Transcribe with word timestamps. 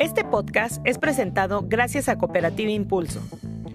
Este 0.00 0.24
podcast 0.24 0.80
es 0.86 0.96
presentado 0.96 1.66
gracias 1.68 2.08
a 2.08 2.16
Cooperativa 2.16 2.70
Impulso. 2.70 3.20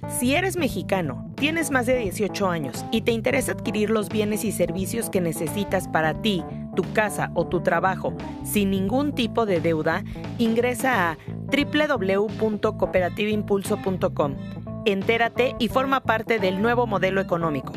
Si 0.10 0.34
eres 0.34 0.58
mexicano, 0.58 1.32
tienes 1.36 1.70
más 1.70 1.86
de 1.86 1.98
18 1.98 2.50
años 2.50 2.84
y 2.90 3.02
te 3.02 3.12
interesa 3.12 3.52
adquirir 3.52 3.92
los 3.92 4.10
bienes 4.10 4.44
y 4.44 4.52
servicios 4.52 5.12
que 5.12 5.22
necesitas 5.22 5.88
para 5.88 6.20
ti, 6.24 6.44
tu 6.76 6.82
casa 6.94 7.30
o 7.36 7.46
tu 7.46 7.62
trabajo 7.62 8.16
sin 8.44 8.72
ningún 8.72 9.14
tipo 9.14 9.46
de 9.46 9.62
deuda, 9.62 10.04
ingresa 10.40 11.12
a 11.12 11.18
www.cooperativimpulso.com. 11.44 14.36
Entérate 14.86 15.56
y 15.60 15.68
forma 15.68 16.02
parte 16.02 16.40
del 16.40 16.60
nuevo 16.60 16.88
modelo 16.88 17.22
económico. 17.22 17.72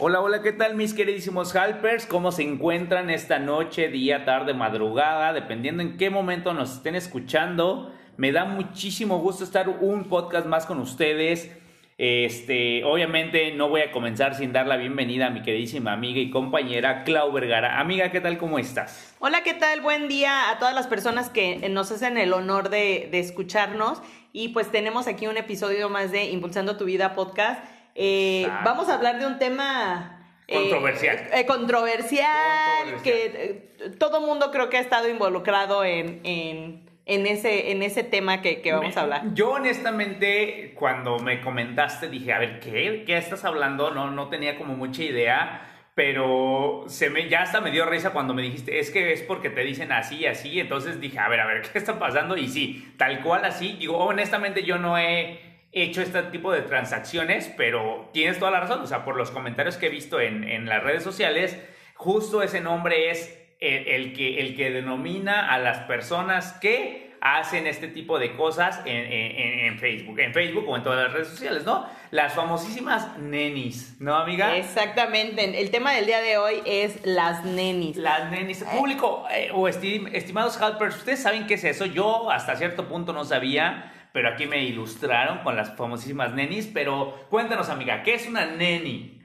Hola, 0.00 0.20
hola, 0.20 0.42
¿qué 0.42 0.52
tal 0.52 0.76
mis 0.76 0.94
queridísimos 0.94 1.56
Halpers? 1.56 2.06
¿Cómo 2.06 2.30
se 2.30 2.44
encuentran 2.44 3.10
esta 3.10 3.40
noche, 3.40 3.88
día, 3.88 4.24
tarde, 4.24 4.54
madrugada? 4.54 5.32
Dependiendo 5.32 5.82
en 5.82 5.96
qué 5.96 6.08
momento 6.08 6.54
nos 6.54 6.76
estén 6.76 6.94
escuchando. 6.94 7.92
Me 8.16 8.30
da 8.30 8.44
muchísimo 8.44 9.18
gusto 9.18 9.42
estar 9.42 9.68
un 9.68 10.04
podcast 10.04 10.46
más 10.46 10.66
con 10.66 10.78
ustedes. 10.78 11.50
Este, 11.98 12.84
obviamente 12.84 13.50
no 13.54 13.70
voy 13.70 13.80
a 13.80 13.90
comenzar 13.90 14.36
sin 14.36 14.52
dar 14.52 14.68
la 14.68 14.76
bienvenida 14.76 15.26
a 15.26 15.30
mi 15.30 15.42
queridísima 15.42 15.94
amiga 15.94 16.20
y 16.20 16.30
compañera 16.30 17.02
Clau 17.02 17.32
Vergara. 17.32 17.80
Amiga, 17.80 18.12
¿qué 18.12 18.20
tal? 18.20 18.38
¿Cómo 18.38 18.60
estás? 18.60 19.16
Hola, 19.18 19.42
¿qué 19.42 19.54
tal? 19.54 19.80
Buen 19.80 20.06
día 20.06 20.48
a 20.48 20.60
todas 20.60 20.76
las 20.76 20.86
personas 20.86 21.28
que 21.28 21.68
nos 21.70 21.90
hacen 21.90 22.18
el 22.18 22.32
honor 22.34 22.68
de, 22.70 23.10
escucharnos. 23.18 24.00
Y 24.32 24.50
pues 24.50 24.70
tenemos 24.70 25.08
aquí 25.08 25.26
un 25.26 25.38
episodio 25.38 25.88
más 25.88 26.12
de 26.12 26.26
Impulsando 26.26 26.76
tu 26.76 26.84
Vida 26.84 27.16
podcast. 27.16 27.64
Eh, 28.00 28.48
vamos 28.64 28.88
a 28.88 28.94
hablar 28.94 29.18
de 29.18 29.26
un 29.26 29.40
tema 29.40 30.24
eh, 30.46 30.54
controversial. 30.54 31.18
Eh, 31.34 31.46
controversial, 31.46 33.02
que 33.02 33.74
todo 33.98 34.20
mundo 34.20 34.52
creo 34.52 34.70
que 34.70 34.76
ha 34.76 34.80
estado 34.80 35.08
involucrado 35.08 35.84
en, 35.84 36.20
en, 36.22 37.26
ese, 37.26 37.72
en 37.72 37.82
ese 37.82 38.04
tema 38.04 38.40
que, 38.40 38.62
vamos 38.72 38.96
a 38.96 39.00
hablar. 39.00 39.22
Yo 39.34 39.50
honestamente, 39.50 40.74
cuando 40.76 41.18
me 41.18 41.40
comentaste, 41.40 42.08
dije, 42.08 42.32
a 42.32 42.38
ver, 42.38 42.60
¿qué? 42.60 43.02
¿Qué 43.04 43.16
estás 43.16 43.44
hablando? 43.44 43.90
No, 43.90 44.12
no 44.12 44.28
tenía 44.28 44.56
como 44.56 44.74
mucha 44.74 45.02
idea 45.02 45.64
pero 45.98 46.84
se 46.86 47.10
me, 47.10 47.28
ya 47.28 47.42
hasta 47.42 47.60
me 47.60 47.72
dio 47.72 47.84
risa 47.84 48.10
cuando 48.10 48.32
me 48.32 48.40
dijiste, 48.40 48.78
es 48.78 48.92
que 48.92 49.12
es 49.12 49.20
porque 49.22 49.50
te 49.50 49.64
dicen 49.64 49.90
así 49.90 50.18
y 50.18 50.26
así, 50.26 50.60
entonces 50.60 51.00
dije, 51.00 51.18
a 51.18 51.28
ver, 51.28 51.40
a 51.40 51.46
ver, 51.46 51.62
¿qué 51.72 51.76
está 51.76 51.98
pasando? 51.98 52.36
Y 52.36 52.46
sí, 52.46 52.94
tal 52.96 53.20
cual 53.20 53.44
así, 53.44 53.72
digo, 53.80 53.98
honestamente 53.98 54.62
yo 54.62 54.78
no 54.78 54.96
he 54.96 55.47
hecho 55.82 56.02
este 56.02 56.22
tipo 56.24 56.52
de 56.52 56.62
transacciones, 56.62 57.52
pero 57.56 58.10
tienes 58.12 58.38
toda 58.38 58.50
la 58.50 58.60
razón, 58.60 58.80
o 58.80 58.86
sea, 58.86 59.04
por 59.04 59.16
los 59.16 59.30
comentarios 59.30 59.76
que 59.76 59.86
he 59.86 59.90
visto 59.90 60.20
en, 60.20 60.66
las 60.66 60.82
redes 60.82 61.02
sociales, 61.02 61.58
justo 61.94 62.42
ese 62.42 62.60
nombre 62.60 63.10
es 63.10 63.38
el, 63.60 64.12
que, 64.12 64.40
el 64.40 64.56
que 64.56 64.70
denomina 64.70 65.52
a 65.52 65.58
las 65.58 65.80
personas 65.80 66.52
que 66.54 67.08
hacen 67.20 67.66
este 67.66 67.88
tipo 67.88 68.18
de 68.18 68.36
cosas 68.36 68.80
en, 68.84 69.78
Facebook, 69.78 70.18
en 70.20 70.32
Facebook 70.32 70.68
o 70.68 70.76
en 70.76 70.82
todas 70.82 71.04
las 71.04 71.12
redes 71.12 71.28
sociales, 71.28 71.64
¿no? 71.64 71.86
Las 72.10 72.32
famosísimas 72.34 73.18
nenis, 73.18 73.96
¿no, 74.00 74.14
amiga? 74.14 74.56
Exactamente. 74.56 75.60
El 75.60 75.70
tema 75.70 75.92
del 75.92 76.06
día 76.06 76.20
de 76.20 76.38
hoy 76.38 76.62
es 76.64 77.04
las 77.04 77.44
nenis. 77.44 77.96
Las 77.96 78.30
nenis. 78.30 78.64
Público 78.64 79.26
eh, 79.30 79.50
o 79.52 79.68
estimados 79.68 80.60
helpers, 80.60 80.96
¿ustedes 80.96 81.22
saben 81.22 81.46
qué 81.46 81.54
es 81.54 81.64
eso? 81.64 81.86
Yo 81.86 82.30
hasta 82.30 82.56
cierto 82.56 82.88
punto 82.88 83.12
no 83.12 83.24
sabía 83.24 83.92
pero 84.12 84.28
aquí 84.28 84.46
me 84.46 84.64
ilustraron 84.64 85.38
con 85.38 85.56
las 85.56 85.76
famosísimas 85.76 86.32
nenis. 86.32 86.68
Pero 86.72 87.14
cuéntanos, 87.30 87.68
amiga, 87.68 88.02
¿qué 88.02 88.14
es 88.14 88.26
una 88.26 88.46
neni? 88.46 89.20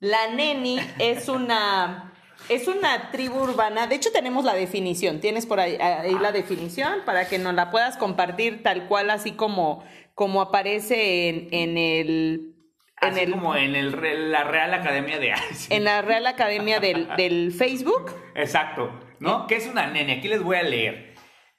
La 0.00 0.28
neni 0.28 0.78
es 0.98 1.28
una. 1.28 2.12
Es 2.48 2.68
una 2.68 3.10
tribu 3.10 3.40
urbana. 3.40 3.86
De 3.86 3.96
hecho, 3.96 4.12
tenemos 4.12 4.44
la 4.44 4.54
definición. 4.54 5.20
Tienes 5.20 5.46
por 5.46 5.58
ahí, 5.58 5.78
la 6.20 6.32
definición 6.32 7.00
para 7.04 7.28
que 7.28 7.38
nos 7.38 7.54
la 7.54 7.70
puedas 7.70 7.96
compartir 7.96 8.62
tal 8.62 8.86
cual, 8.88 9.10
así 9.10 9.32
como, 9.32 9.84
como 10.14 10.42
aparece 10.42 11.28
en, 11.28 11.48
en 11.50 11.78
el. 11.78 12.52
En 13.00 13.18
el, 13.18 13.30
como 13.30 13.56
en 13.56 13.74
el, 13.74 14.32
la 14.32 14.44
Real 14.44 14.72
Academia 14.74 15.18
de 15.18 15.34
En 15.70 15.84
la 15.84 16.02
Real 16.02 16.26
Academia 16.26 16.78
del, 16.78 17.08
del 17.16 17.52
Facebook. 17.56 18.12
Exacto. 18.34 18.90
¿No? 19.18 19.42
Eh. 19.42 19.44
¿Qué 19.48 19.56
es 19.56 19.66
una 19.66 19.86
neni? 19.86 20.12
Aquí 20.12 20.28
les 20.28 20.42
voy 20.42 20.56
a 20.56 20.62
leer. 20.62 21.05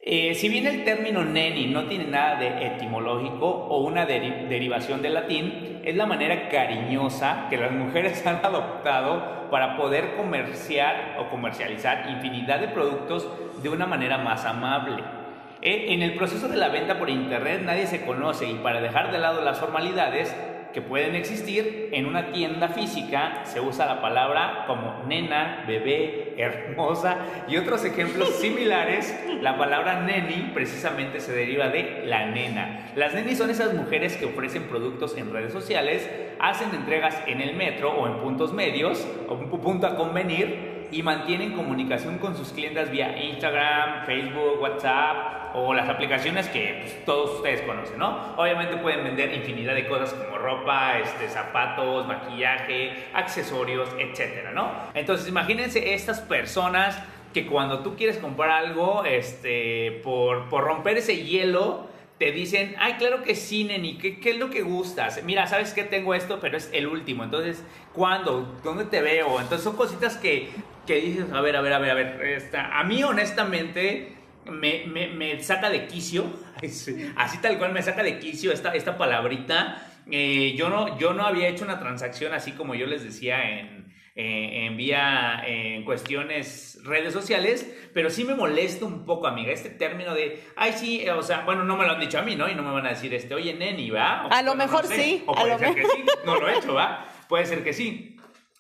Eh, 0.09 0.35
si 0.35 0.47
bien 0.47 0.66
el 0.66 0.85
término 0.85 1.25
neni 1.25 1.66
no 1.66 1.84
tiene 1.84 2.06
nada 2.06 2.40
de 2.40 2.66
etimológico 2.66 3.45
o 3.45 3.79
una 3.79 4.06
derivación 4.06 5.01
del 5.01 5.16
latín, 5.16 5.81
es 5.84 5.97
la 5.97 6.06
manera 6.06 6.47
cariñosa 6.47 7.47
que 7.50 7.57
las 7.57 7.73
mujeres 7.73 8.25
han 8.25 8.38
adoptado 8.38 9.50
para 9.51 9.75
poder 9.75 10.16
comerciar 10.16 11.18
o 11.19 11.29
comercializar 11.29 12.09
infinidad 12.09 12.62
de 12.62 12.69
productos 12.69 13.28
de 13.62 13.68
una 13.68 13.85
manera 13.85 14.18
más 14.18 14.45
amable. 14.45 15.03
En 15.62 16.01
el 16.01 16.13
proceso 16.16 16.47
de 16.47 16.56
la 16.56 16.69
venta 16.69 16.97
por 16.97 17.09
internet 17.09 17.63
nadie 17.66 17.85
se 17.85 18.06
conoce 18.06 18.50
y 18.50 18.53
para 18.53 18.79
dejar 18.79 19.12
de 19.12 19.19
lado 19.19 19.41
las 19.41 19.59
formalidades, 19.59 20.34
que 20.74 20.82
pueden 20.82 21.16
existir 21.16 21.90
en 21.92 22.06
una 22.06 22.32
tienda 22.32 22.70
física, 22.70 23.42
se 23.46 23.60
usa 23.60 23.86
la 23.86 24.02
palabra 24.02 24.66
como 24.68 25.04
nena, 25.08 25.64
bebé, 25.68 26.36
hermosa 26.38 27.18
y 27.48 27.58
otros 27.58 27.84
ejemplos 27.86 28.30
similares. 28.42 29.18
La 29.42 29.58
palabra 29.58 30.02
neni 30.02 30.52
precisamente 30.54 31.20
se 31.20 31.34
deriva 31.34 31.70
de 31.70 32.04
la 32.06 32.28
nena. 32.28 32.92
Las 32.96 33.14
nenis 33.14 33.38
son 33.38 33.50
esas 33.50 33.74
mujeres 33.74 34.18
que 34.18 34.26
ofrecen 34.26 34.64
productos 34.64 35.18
en 35.18 35.32
redes 35.32 35.54
sociales, 35.54 36.10
hacen 36.40 36.70
entregas 36.74 37.22
en 37.28 37.42
el 37.42 37.56
metro 37.56 37.92
o 37.92 38.08
en 38.08 38.20
puntos 38.20 38.54
medios 38.54 39.08
o 39.28 39.34
un 39.34 39.50
punto 39.50 39.88
a 39.88 39.96
convenir 39.96 40.77
y 40.92 41.03
mantienen 41.03 41.53
comunicación 41.53 42.18
con 42.18 42.36
sus 42.36 42.50
clientes 42.50 42.90
vía 42.90 43.18
Instagram, 43.24 44.06
Facebook, 44.06 44.62
WhatsApp 44.62 45.56
o 45.56 45.74
las 45.74 45.90
aplicaciones 45.90 46.48
que 46.48 46.80
pues, 46.81 47.06
todos 47.06 47.38
ustedes 47.38 47.62
conocen, 47.62 47.98
¿no? 47.98 48.36
Obviamente 48.38 48.78
pueden 48.78 49.03
vender 49.03 49.34
infinidad 49.34 49.74
de 49.75 49.88
cosas 49.88 50.14
como 50.14 50.38
ropa, 50.38 51.00
este, 51.00 51.30
zapatos, 51.30 52.08
maquillaje, 52.08 53.06
accesorios, 53.14 53.90
etcétera, 53.98 54.52
¿no? 54.52 54.72
Entonces 54.94 55.28
imagínense 55.28 55.94
estas 55.94 56.22
personas 56.22 57.02
que 57.34 57.48
cuando 57.48 57.80
tú 57.80 57.96
quieres 57.96 58.18
comprar 58.18 58.52
algo, 58.52 59.04
este, 59.06 60.02
por, 60.04 60.50
por 60.50 60.64
romper 60.64 60.98
ese 60.98 61.24
hielo, 61.24 61.88
te 62.18 62.32
dicen, 62.32 62.76
ay, 62.80 62.94
claro 62.94 63.22
que 63.24 63.36
sí, 63.36 63.64
Neni, 63.64 63.98
¿qué, 63.98 64.20
¿qué, 64.20 64.32
es 64.32 64.38
lo 64.38 64.50
que 64.50 64.64
gustas? 64.64 65.24
Mira, 65.24 65.46
¿sabes 65.46 65.74
que 65.74 65.84
tengo 65.84 66.16
esto? 66.16 66.40
Pero 66.40 66.58
es 66.58 66.70
el 66.74 66.88
último. 66.88 67.24
Entonces, 67.24 67.64
¿cuándo? 67.94 68.60
¿Dónde 68.64 68.86
te 68.86 69.02
veo? 69.02 69.40
Entonces, 69.40 69.64
son 69.64 69.76
cositas 69.76 70.18
que, 70.18 70.50
que 70.88 70.96
dices, 71.02 71.26
a 71.32 71.42
ver, 71.42 71.56
a 71.56 71.62
ver, 71.62 71.74
a 71.74 71.80
ver, 71.80 71.92
a 71.92 71.94
ver. 71.94 72.26
Esta, 72.26 72.80
a 72.80 72.84
mí, 72.84 73.04
honestamente, 73.04 74.18
me, 74.46 74.86
me, 74.88 75.08
me, 75.10 75.44
saca 75.44 75.70
de 75.70 75.86
quicio, 75.86 76.26
así 77.16 77.38
tal 77.40 77.58
cual 77.60 77.74
me 77.74 77.84
saca 77.84 78.02
de 78.02 78.18
quicio 78.18 78.52
esta, 78.52 78.74
esta 78.74 78.98
palabrita. 78.98 79.84
Eh, 80.10 80.56
yo, 80.58 80.70
no, 80.70 80.98
yo 80.98 81.14
no 81.14 81.26
había 81.26 81.50
hecho 81.50 81.66
una 81.66 81.80
transacción 81.80 82.34
así 82.34 82.54
como 82.54 82.76
yo 82.76 82.88
les 82.88 83.04
decía 83.04 83.60
en, 83.60 83.94
eh, 84.18 84.66
en 84.66 84.76
vía 84.76 85.44
en 85.46 85.86
cuestiones 85.86 86.80
redes 86.84 87.14
sociales, 87.14 87.72
pero 87.94 88.10
sí 88.10 88.26
me 88.26 88.36
molesta 88.36 88.84
un 88.86 89.06
poco, 89.06 89.28
amiga, 89.28 89.52
este 89.52 89.70
término 89.70 90.14
de, 90.14 90.44
ay, 90.56 90.74
sí, 90.74 91.08
o 91.10 91.22
sea, 91.22 91.42
bueno, 91.42 91.64
no 91.64 91.78
me 91.78 91.86
lo 91.86 91.94
han 91.94 92.00
dicho 92.00 92.20
a 92.20 92.24
mí, 92.24 92.36
¿no? 92.36 92.50
Y 92.50 92.56
no 92.56 92.64
me 92.64 92.72
van 92.72 92.86
a 92.88 92.90
decir, 92.90 93.14
este, 93.14 93.34
oye, 93.36 93.54
neni, 93.54 93.90
¿va? 93.90 94.24
a 94.28 94.42
lo 94.42 94.56
mejor 94.56 94.86
sí. 94.86 95.24
O 95.26 95.34
puede 95.34 95.58
ser 95.60 95.76
que 95.76 95.86
sí, 95.86 96.04
no 96.26 96.36
lo 96.36 96.50
he 96.50 96.58
hecho, 96.58 96.74
¿va? 96.74 97.08
Puede 97.30 97.46
ser 97.46 97.64
que 97.64 97.74
sí. 97.74 98.18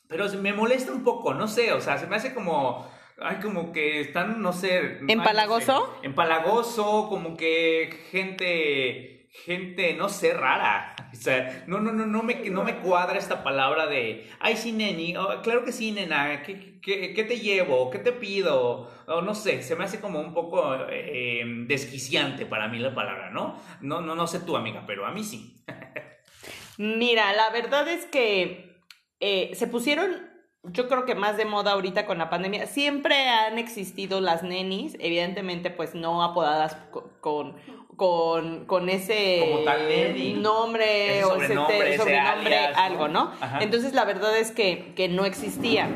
Pero 0.07 0.29
me 0.39 0.53
molesta 0.53 0.93
un 0.93 1.03
poco, 1.03 1.33
no 1.33 1.47
sé, 1.47 1.73
o 1.73 1.81
sea, 1.81 1.97
se 1.97 2.07
me 2.07 2.15
hace 2.15 2.33
como 2.33 2.87
Ay, 3.19 3.37
como 3.41 3.71
que 3.71 4.01
están, 4.01 4.41
no 4.41 4.53
sé. 4.53 4.99
¿Empalagoso? 5.07 5.97
empalagoso, 6.03 7.07
como 7.09 7.35
que 7.35 8.05
gente, 8.11 9.16
gente, 9.45 9.93
no 9.93 10.09
sé, 10.09 10.33
rara. 10.33 10.95
O 11.17 11.19
sea, 11.19 11.63
no, 11.67 11.79
no, 11.79 11.93
no, 11.93 12.05
no 12.05 12.21
me, 12.21 12.35
no 12.49 12.63
me 12.63 12.77
cuadra 12.77 13.17
esta 13.17 13.43
palabra 13.43 13.87
de, 13.87 14.29
ay, 14.39 14.55
sí, 14.55 14.71
neni, 14.71 15.17
oh, 15.17 15.41
claro 15.41 15.63
que 15.63 15.71
sí, 15.71 15.91
nena, 15.91 16.43
¿qué, 16.43 16.79
qué, 16.81 17.25
te 17.27 17.39
llevo? 17.39 17.89
¿Qué 17.89 17.97
te 17.97 18.11
pido? 18.11 18.91
O 19.07 19.21
no 19.21 19.33
sé, 19.33 19.63
se 19.63 19.75
me 19.75 19.85
hace 19.85 19.99
como 19.99 20.19
un 20.19 20.33
poco 20.33 20.75
eh, 20.89 21.43
desquiciante 21.65 22.45
para 22.45 22.67
mí 22.67 22.77
la 22.77 22.93
palabra, 22.93 23.31
¿no? 23.31 23.59
No, 23.81 24.01
no, 24.01 24.13
no 24.13 24.27
sé 24.27 24.41
tú, 24.41 24.55
amiga, 24.55 24.83
pero 24.85 25.07
a 25.07 25.11
mí 25.11 25.23
sí. 25.23 25.63
Mira, 26.77 27.33
la 27.33 27.49
verdad 27.49 27.87
es 27.87 28.05
que 28.05 28.83
eh, 29.19 29.51
se 29.55 29.65
pusieron 29.65 30.27
yo 30.71 30.87
creo 30.87 31.05
que 31.05 31.15
más 31.15 31.37
de 31.37 31.45
moda 31.45 31.71
ahorita 31.71 32.05
con 32.05 32.17
la 32.17 32.29
pandemia. 32.29 32.67
Siempre 32.67 33.29
han 33.29 33.57
existido 33.57 34.21
las 34.21 34.43
nenis, 34.43 34.95
evidentemente 34.99 35.69
pues 35.69 35.95
no 35.95 36.23
apodadas 36.23 36.75
con, 37.21 37.55
con 37.97 38.89
ese 38.89 39.65
nombre 40.37 41.23
o 41.25 41.35
ese 41.35 41.55
sobrenombre, 41.55 42.67
algo, 42.75 43.07
¿no? 43.07 43.31
Entonces 43.59 43.93
la 43.93 44.05
verdad 44.05 44.37
es 44.37 44.51
que, 44.51 44.93
que 44.95 45.09
no 45.09 45.25
existía. 45.25 45.89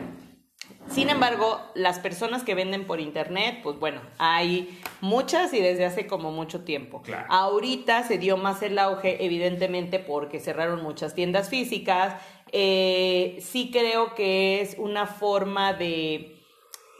Sin 0.90 1.10
embargo, 1.10 1.62
las 1.74 2.00
personas 2.00 2.44
que 2.44 2.54
venden 2.54 2.86
por 2.86 3.00
internet, 3.00 3.60
pues 3.64 3.80
bueno, 3.80 4.02
hay 4.18 4.78
muchas 5.00 5.54
y 5.54 5.62
desde 5.62 5.86
hace 5.86 6.06
como 6.06 6.32
mucho 6.32 6.66
tiempo. 6.66 7.02
Claro. 7.02 7.28
Ahorita 7.30 8.04
se 8.04 8.18
dio 8.18 8.36
más 8.36 8.62
el 8.62 8.78
auge, 8.78 9.24
evidentemente, 9.24 10.00
porque 10.00 10.42
cerraron 10.42 10.84
muchas 10.84 11.16
tiendas 11.16 11.50
físicas. 11.50 12.16
Eh, 12.52 13.38
sí 13.40 13.70
creo 13.72 14.16
que 14.16 14.60
es 14.60 14.76
una 14.78 15.06
forma 15.06 15.74
de 15.74 16.41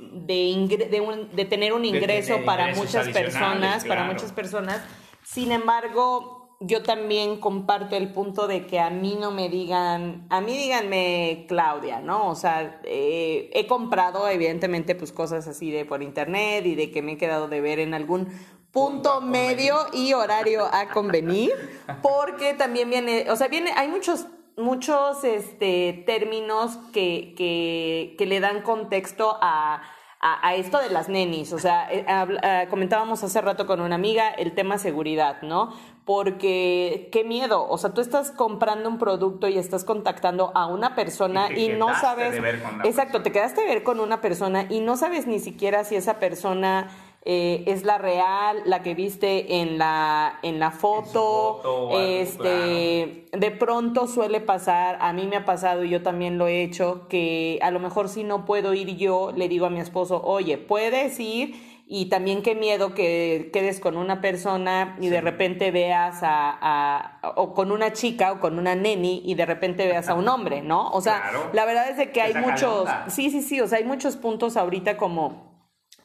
de, 0.02 0.34
ingre- 0.50 0.90
de, 0.90 1.00
un- 1.02 1.30
de 1.36 1.46
tener 1.46 1.74
un 1.74 1.86
ingreso 1.86 2.40
para 2.46 2.68
muchas 2.76 3.08
personas, 3.14 3.86
para 3.86 4.04
muchas 4.14 4.32
personas. 4.32 4.82
Sin 5.24 5.52
embargo, 5.52 6.50
yo 6.60 6.84
también 6.84 7.40
comparto 7.40 7.96
el 7.96 8.10
punto 8.12 8.48
de 8.48 8.66
que 8.68 8.80
a 8.80 8.90
mí 8.90 9.18
no 9.20 9.32
me 9.32 9.50
digan, 9.50 10.28
a 10.30 10.42
mí 10.42 10.56
díganme 10.58 11.46
Claudia, 11.48 12.02
¿no? 12.02 12.28
O 12.30 12.36
sea, 12.36 12.80
eh, 12.84 13.50
he 13.54 13.66
comprado 13.68 14.28
evidentemente 14.28 14.94
pues 14.96 15.12
cosas 15.12 15.48
así 15.48 15.72
de 15.72 15.86
por 15.86 16.04
internet 16.04 16.66
y 16.66 16.76
de 16.76 16.92
que 16.92 17.02
me 17.02 17.14
he 17.14 17.18
quedado 17.18 17.48
de 17.48 17.62
ver 17.62 17.80
en 17.80 17.94
algún 17.94 18.28
punto 18.72 19.22
medio 19.22 19.76
y 19.92 20.14
horario 20.14 20.66
a 20.72 20.88
convenir, 20.90 21.52
porque 22.02 22.54
también 22.54 22.90
viene, 22.90 23.26
o 23.30 23.36
sea, 23.36 23.48
viene, 23.48 23.72
hay 23.76 23.88
muchos 23.88 24.28
muchos 24.58 25.24
este, 25.24 26.04
términos 26.06 26.78
que, 26.94 27.34
que, 27.38 28.16
que 28.18 28.26
le 28.26 28.40
dan 28.40 28.62
contexto 28.62 29.38
a, 29.42 29.82
a, 30.20 30.48
a 30.48 30.56
esto 30.56 30.80
de 30.80 30.90
las 30.90 31.10
nenis. 31.10 31.52
O 31.54 31.60
sea, 31.60 31.92
eh, 31.92 32.06
ah, 32.08 32.66
comentábamos 32.70 33.24
hace 33.24 33.42
rato 33.42 33.66
con 33.66 33.82
una 33.82 33.96
amiga 33.96 34.30
el 34.30 34.54
tema 34.54 34.78
seguridad, 34.78 35.42
¿no? 35.42 35.74
Porque 36.06 37.10
qué 37.12 37.24
miedo. 37.24 37.68
O 37.68 37.78
sea, 37.78 37.94
tú 37.94 38.02
estás 38.02 38.32
comprando 38.32 38.90
un 38.90 38.98
producto 38.98 39.48
y 39.48 39.58
estás 39.58 39.84
contactando 39.84 40.52
a 40.56 40.68
una 40.68 40.96
persona 40.96 41.48
Y 41.52 41.56
te 41.56 41.62
y, 41.62 41.70
no 41.70 41.88
quedaste 41.88 42.06
sabes. 42.08 42.32
de 42.34 42.40
ver 42.42 42.62
con 42.62 42.86
Exacto, 42.86 43.22
te 43.22 43.32
quedaste 43.32 43.62
de 43.62 43.68
ver 43.68 43.84
con 43.84 44.00
una 44.00 44.22
persona 44.22 44.66
y 44.70 44.82
no 44.82 44.98
sabes 44.98 45.28
ni 45.28 45.40
siquiera 45.40 45.84
si 45.84 45.96
esa 45.96 46.20
persona. 46.20 46.90
Eh, 47.24 47.64
es 47.68 47.84
la 47.84 47.98
real, 48.00 48.62
la 48.66 48.82
que 48.82 48.96
viste 48.96 49.58
en 49.62 49.78
la, 49.78 50.40
en 50.42 50.60
la 50.60 50.72
foto, 50.72 51.62
este, 52.26 53.26
de 53.32 53.52
pronto 53.52 54.08
suele 54.08 54.40
pasar, 54.42 54.98
a 55.02 55.14
mí 55.14 55.28
me 55.28 55.36
ha 55.38 55.46
pasado 55.46 55.84
y 55.84 55.90
yo 55.90 56.02
también 56.02 56.38
lo 56.38 56.48
he 56.48 56.64
hecho, 56.64 57.08
que 57.10 57.60
a 57.62 57.72
lo 57.72 57.80
mejor 57.80 58.10
si 58.10 58.24
no 58.24 58.46
puedo 58.46 58.74
ir 58.74 58.96
yo, 58.98 59.32
le 59.36 59.48
digo 59.50 59.66
a 59.66 59.70
mi 59.70 59.80
esposo, 59.80 60.22
oye, 60.24 60.58
puedes 60.58 61.20
ir 61.20 61.70
y 61.94 62.06
también 62.06 62.42
qué 62.42 62.56
miedo 62.56 62.94
que 62.94 63.50
quedes 63.52 63.82
con 63.82 63.98
una 63.98 64.22
persona 64.22 64.96
y 65.02 65.10
de 65.10 65.20
repente 65.20 65.72
veas 65.72 66.24
a, 66.24 66.58
a- 67.22 67.34
o 67.36 67.54
con 67.54 67.70
una 67.72 67.92
chica 67.92 68.32
o 68.32 68.40
con 68.40 68.58
una 68.58 68.76
neni 68.76 69.22
y 69.26 69.36
de 69.36 69.46
repente 69.46 69.86
veas 69.88 70.08
a 70.08 70.14
un 70.14 70.28
hombre, 70.30 70.62
¿no? 70.62 70.90
O 70.92 71.02
sea, 71.02 71.22
Claro. 71.30 71.50
la 71.52 71.66
verdad 71.66 71.90
es 71.90 71.98
de 71.98 72.12
que 72.12 72.22
hay 72.22 72.34
muchos, 72.34 72.88
sí, 73.10 73.30
sí, 73.30 73.42
sí, 73.42 73.60
o 73.60 73.68
sea, 73.68 73.80
hay 73.80 73.84
muchos 73.84 74.16
puntos 74.16 74.56
ahorita 74.56 74.96
como 74.96 75.51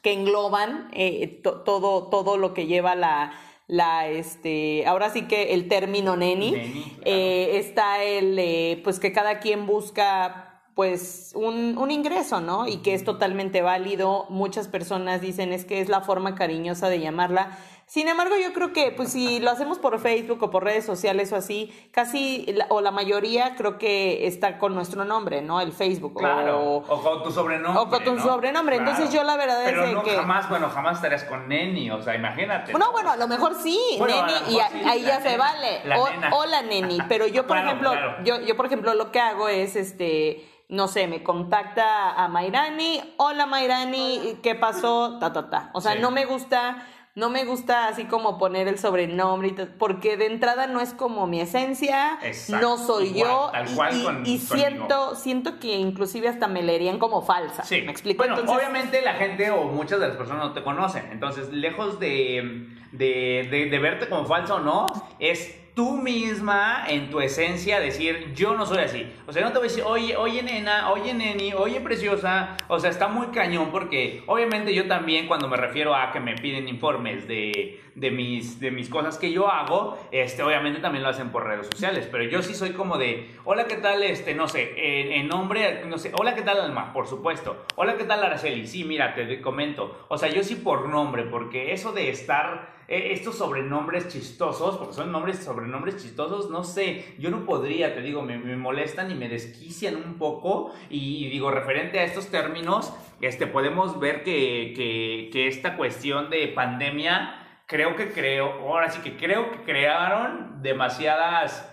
que 0.07 0.13
engloban 0.13 0.87
eh, 0.93 1.41
to- 1.43 1.63
todo, 1.63 2.07
todo 2.07 2.37
lo 2.37 2.53
que 2.53 2.65
lleva 2.65 2.95
la, 2.95 3.33
la, 3.67 4.07
este, 4.07 4.85
ahora 4.87 5.09
sí 5.09 5.23
que 5.23 5.53
el 5.53 5.67
término 5.67 6.15
neni. 6.15 6.51
Neni, 6.51 6.81
claro. 6.83 7.01
Eh, 7.03 7.57
está 7.57 8.01
el, 8.03 8.39
eh, 8.39 8.79
pues 8.85 8.99
que 9.01 9.11
cada 9.11 9.39
quien 9.39 9.65
busca, 9.65 10.61
pues, 10.75 11.33
un, 11.35 11.77
un 11.77 11.91
ingreso, 11.91 12.39
¿no? 12.39 12.67
Y 12.69 12.77
que 12.77 12.93
es 12.93 13.03
totalmente 13.03 13.61
válido. 13.61 14.27
Muchas 14.29 14.69
personas 14.69 15.19
dicen 15.19 15.51
es 15.51 15.65
que 15.65 15.81
es 15.81 15.89
la 15.89 15.99
forma 15.99 16.35
cariñosa 16.35 16.87
de 16.87 17.01
llamarla. 17.01 17.57
Sin 17.89 18.09
embargo, 18.09 18.35
yo 18.35 18.51
creo 18.51 18.73
que, 18.73 18.91
pues, 18.91 19.13
si 19.13 19.39
lo 19.39 19.49
hacemos 19.49 19.79
por 19.79 19.97
Facebook 19.99 20.43
o 20.43 20.49
por 20.49 20.61
redes 20.65 20.85
sociales 20.85 21.31
o 21.31 21.37
así, 21.37 21.73
casi, 21.93 22.45
la- 22.51 22.65
o 22.67 22.81
la 22.81 22.91
mayoría 22.91 23.55
creo 23.55 23.77
que 23.77 24.27
está 24.27 24.57
con 24.57 24.75
nuestro 24.75 25.05
nombre, 25.05 25.41
¿no? 25.41 25.61
El 25.61 25.71
Facebook. 25.71 26.15
Claro. 26.17 26.59
O, 26.59 26.77
O, 26.79 27.01
con 27.01 27.23
tu 27.23 27.31
sobrenombre. 27.31 27.81
o 27.81 27.87
con 27.87 28.03
tu 28.03 28.15
¿no? 28.15 28.21
sobrenombre. 28.21 28.75
Entonces, 28.75 29.13
yo 29.13 29.23
la 29.23 29.37
verdad 29.37 29.63
es 29.63 29.69
Pero 29.69 29.87
de 29.87 29.93
no, 29.93 30.03
que- 30.03 30.17
jamás, 30.17 30.49
bueno, 30.49 30.69
jamás 30.69 30.97
estarías 30.97 31.23
con 31.23 31.47
Neni, 31.47 31.89
o 31.89 32.01
sea, 32.01 32.13
imagínate. 32.15 32.73
No, 32.73 32.91
bueno, 32.91 33.11
a 33.11 33.15
lo 33.15 33.25
mejor 33.29 33.55
sí, 33.55 33.79
Bueno, 33.97 34.17
neni, 34.25 34.33
y 34.49 34.55
mejor 34.57 34.61
a- 34.63 34.69
sí, 34.69 34.81
ahí 34.85 35.01
ya 35.03 35.21
se 35.21 35.37
vale. 35.37 35.79
la 35.85 35.99
O- 36.01 36.09
nena. 36.09 36.29
Hola, 36.33 36.61
neni. 36.63 36.97
Pero 37.07 37.25
yo, 37.25 37.47
por 37.47 37.55
Claro, 37.55 37.67
ejemplo, 37.67 37.91
claro. 37.91 38.15
yo, 38.25 38.41
yo, 38.41 38.57
por 38.57 38.65
ejemplo, 38.65 38.95
lo 38.95 39.13
que 39.13 39.21
hago 39.21 39.47
es, 39.47 39.77
este, 39.77 40.45
no 40.67 40.89
sé, 40.89 41.07
me 41.07 41.23
contacta 41.23 42.11
a 42.21 42.27
Mairani. 42.27 43.13
Hola, 43.15 43.45
Mairani, 43.45 44.39
¿qué 44.43 44.55
pasó? 44.55 45.17
Ta, 45.19 45.31
ta, 45.31 45.49
ta. 45.49 45.69
O 45.71 45.79
sea, 45.79 45.93
Sí. 45.93 45.99
no 46.01 46.11
me 46.11 46.25
gusta, 46.25 46.85
no 47.17 47.29
me 47.31 47.45
gusta 47.45 47.87
así 47.87 48.05
como 48.05 48.37
poner 48.37 48.67
el 48.67 48.77
sobrenombre, 48.77 49.47
y 49.49 49.51
porque 49.79 50.17
de 50.17 50.27
entrada 50.27 50.67
no 50.67 50.79
es 50.81 50.93
como 50.93 51.25
mi 51.25 51.41
esencia, 51.41 52.19
Exacto, 52.21 52.65
no 52.65 52.77
soy 52.77 53.07
igual, 53.07 53.27
yo, 53.31 53.49
tal 53.51 53.69
y- 53.71 53.75
cual 53.75 53.95
y, 53.97 54.03
con- 54.03 54.15
y 54.25 54.37
conmigo. 54.39 54.55
siento, 54.55 55.15
siento 55.15 55.59
que 55.59 55.75
inclusive 55.77 56.27
hasta 56.27 56.47
me 56.47 56.61
leerían 56.61 56.99
como 56.99 57.23
falsa. 57.23 57.63
Sí, 57.63 57.81
¿Me 57.81 57.91
explico? 57.91 58.19
Bueno, 58.19 58.35
Entonces- 58.39 58.55
obviamente 58.55 59.01
la 59.01 59.15
gente 59.15 59.49
o 59.49 59.63
muchas 59.63 59.99
de 59.99 60.07
las 60.09 60.15
personas 60.17 60.45
no 60.45 60.53
te 60.53 60.63
conocen. 60.63 61.09
Entonces, 61.11 61.51
lejos 61.51 61.99
de, 61.99 62.67
de, 62.91 63.47
de- 63.49 63.65
de 63.69 63.79
verte 63.79 64.07
como 64.09 64.25
falso 64.25 64.55
o 64.57 64.59
no, 64.59 64.85
es 65.19 65.55
tú 65.77 65.95
misma 65.95 66.85
en 66.87 67.11
tu 67.11 67.21
esencia 67.21 67.79
decir, 67.79 68.33
yo 68.33 68.55
no 68.55 68.65
soy 68.65 68.79
así. 68.79 69.05
O 69.27 69.31
sea, 69.31 69.43
no 69.43 69.51
te 69.51 69.59
voy 69.59 69.67
a 69.67 69.69
decir, 69.69 69.83
oye, 69.85 70.17
oye 70.17 70.41
nena, 70.41 70.91
oye 70.91 71.13
neni, 71.13 71.53
oye 71.53 71.79
preciosa. 71.81 72.57
O 72.67 72.79
sea, 72.79 72.89
está 72.89 73.07
muy 73.07 73.27
cañón 73.27 73.69
porque 73.71 74.23
obviamente 74.25 74.73
yo 74.73 74.87
también 74.87 75.27
cuando 75.27 75.47
me 75.47 75.55
refiero 75.55 75.93
a 75.93 76.11
que 76.11 76.19
me 76.19 76.33
piden 76.33 76.67
informes 76.67 77.27
de, 77.27 77.79
de, 77.97 78.11
mis, 78.11 78.59
de 78.59 78.69
mis 78.69 78.89
cosas 78.89 79.17
que 79.17 79.31
yo 79.31 79.49
hago, 79.49 79.97
este, 80.11 80.43
obviamente 80.43 80.79
también 80.79 81.03
lo 81.03 81.09
hacen 81.09 81.31
por 81.31 81.45
redes 81.45 81.67
sociales. 81.71 82.07
Pero 82.11 82.23
yo 82.25 82.43
sí 82.43 82.53
soy 82.53 82.71
como 82.71 82.97
de, 82.97 83.31
hola, 83.43 83.65
¿qué 83.65 83.77
tal? 83.77 84.03
Este, 84.03 84.35
no 84.35 84.47
sé, 84.47 84.73
en, 85.17 85.27
nombre, 85.27 85.83
no 85.85 85.97
sé, 85.97 86.11
hola, 86.17 86.35
¿qué 86.35 86.43
tal 86.43 86.61
Alma? 86.61 86.93
Por 86.93 87.07
supuesto. 87.07 87.65
Hola, 87.75 87.97
¿qué 87.97 88.03
tal 88.03 88.23
Araceli? 88.23 88.67
Sí, 88.67 88.83
mira, 88.83 89.15
te, 89.15 89.25
te 89.25 89.41
comento. 89.41 90.05
O 90.09 90.17
sea, 90.17 90.29
yo 90.29 90.43
sí 90.43 90.55
por 90.55 90.87
nombre, 90.87 91.23
porque 91.23 91.73
eso 91.73 91.91
de 91.91 92.09
estar, 92.09 92.75
eh, 92.87 93.09
estos 93.13 93.39
sobrenombres 93.39 94.09
chistosos, 94.09 94.77
porque 94.77 94.93
son 94.93 95.11
nombres, 95.11 95.43
sobrenombres 95.43 95.97
chistosos, 95.97 96.51
no 96.51 96.63
sé, 96.63 97.15
yo 97.17 97.31
no 97.31 97.45
podría, 97.45 97.95
te 97.95 98.01
digo, 98.01 98.21
me, 98.21 98.37
me 98.37 98.57
molestan 98.57 99.09
y 99.09 99.15
me 99.15 99.27
desquician 99.27 99.95
un 99.95 100.19
poco. 100.19 100.71
Y, 100.91 101.25
y 101.25 101.29
digo, 101.29 101.49
referente 101.49 101.99
a 101.99 102.03
estos 102.03 102.27
términos, 102.27 102.93
este, 103.21 103.47
podemos 103.47 103.99
ver 103.99 104.23
que, 104.23 104.73
que, 104.75 105.29
que 105.33 105.47
esta 105.47 105.75
cuestión 105.75 106.29
de 106.29 106.47
pandemia, 106.49 107.36
creo 107.67 107.95
que 107.95 108.11
creo, 108.11 108.51
ahora 108.67 108.89
sí 108.89 109.01
que 109.01 109.15
creo 109.17 109.51
que 109.51 109.61
crearon 109.63 110.61
demasiadas 110.63 111.69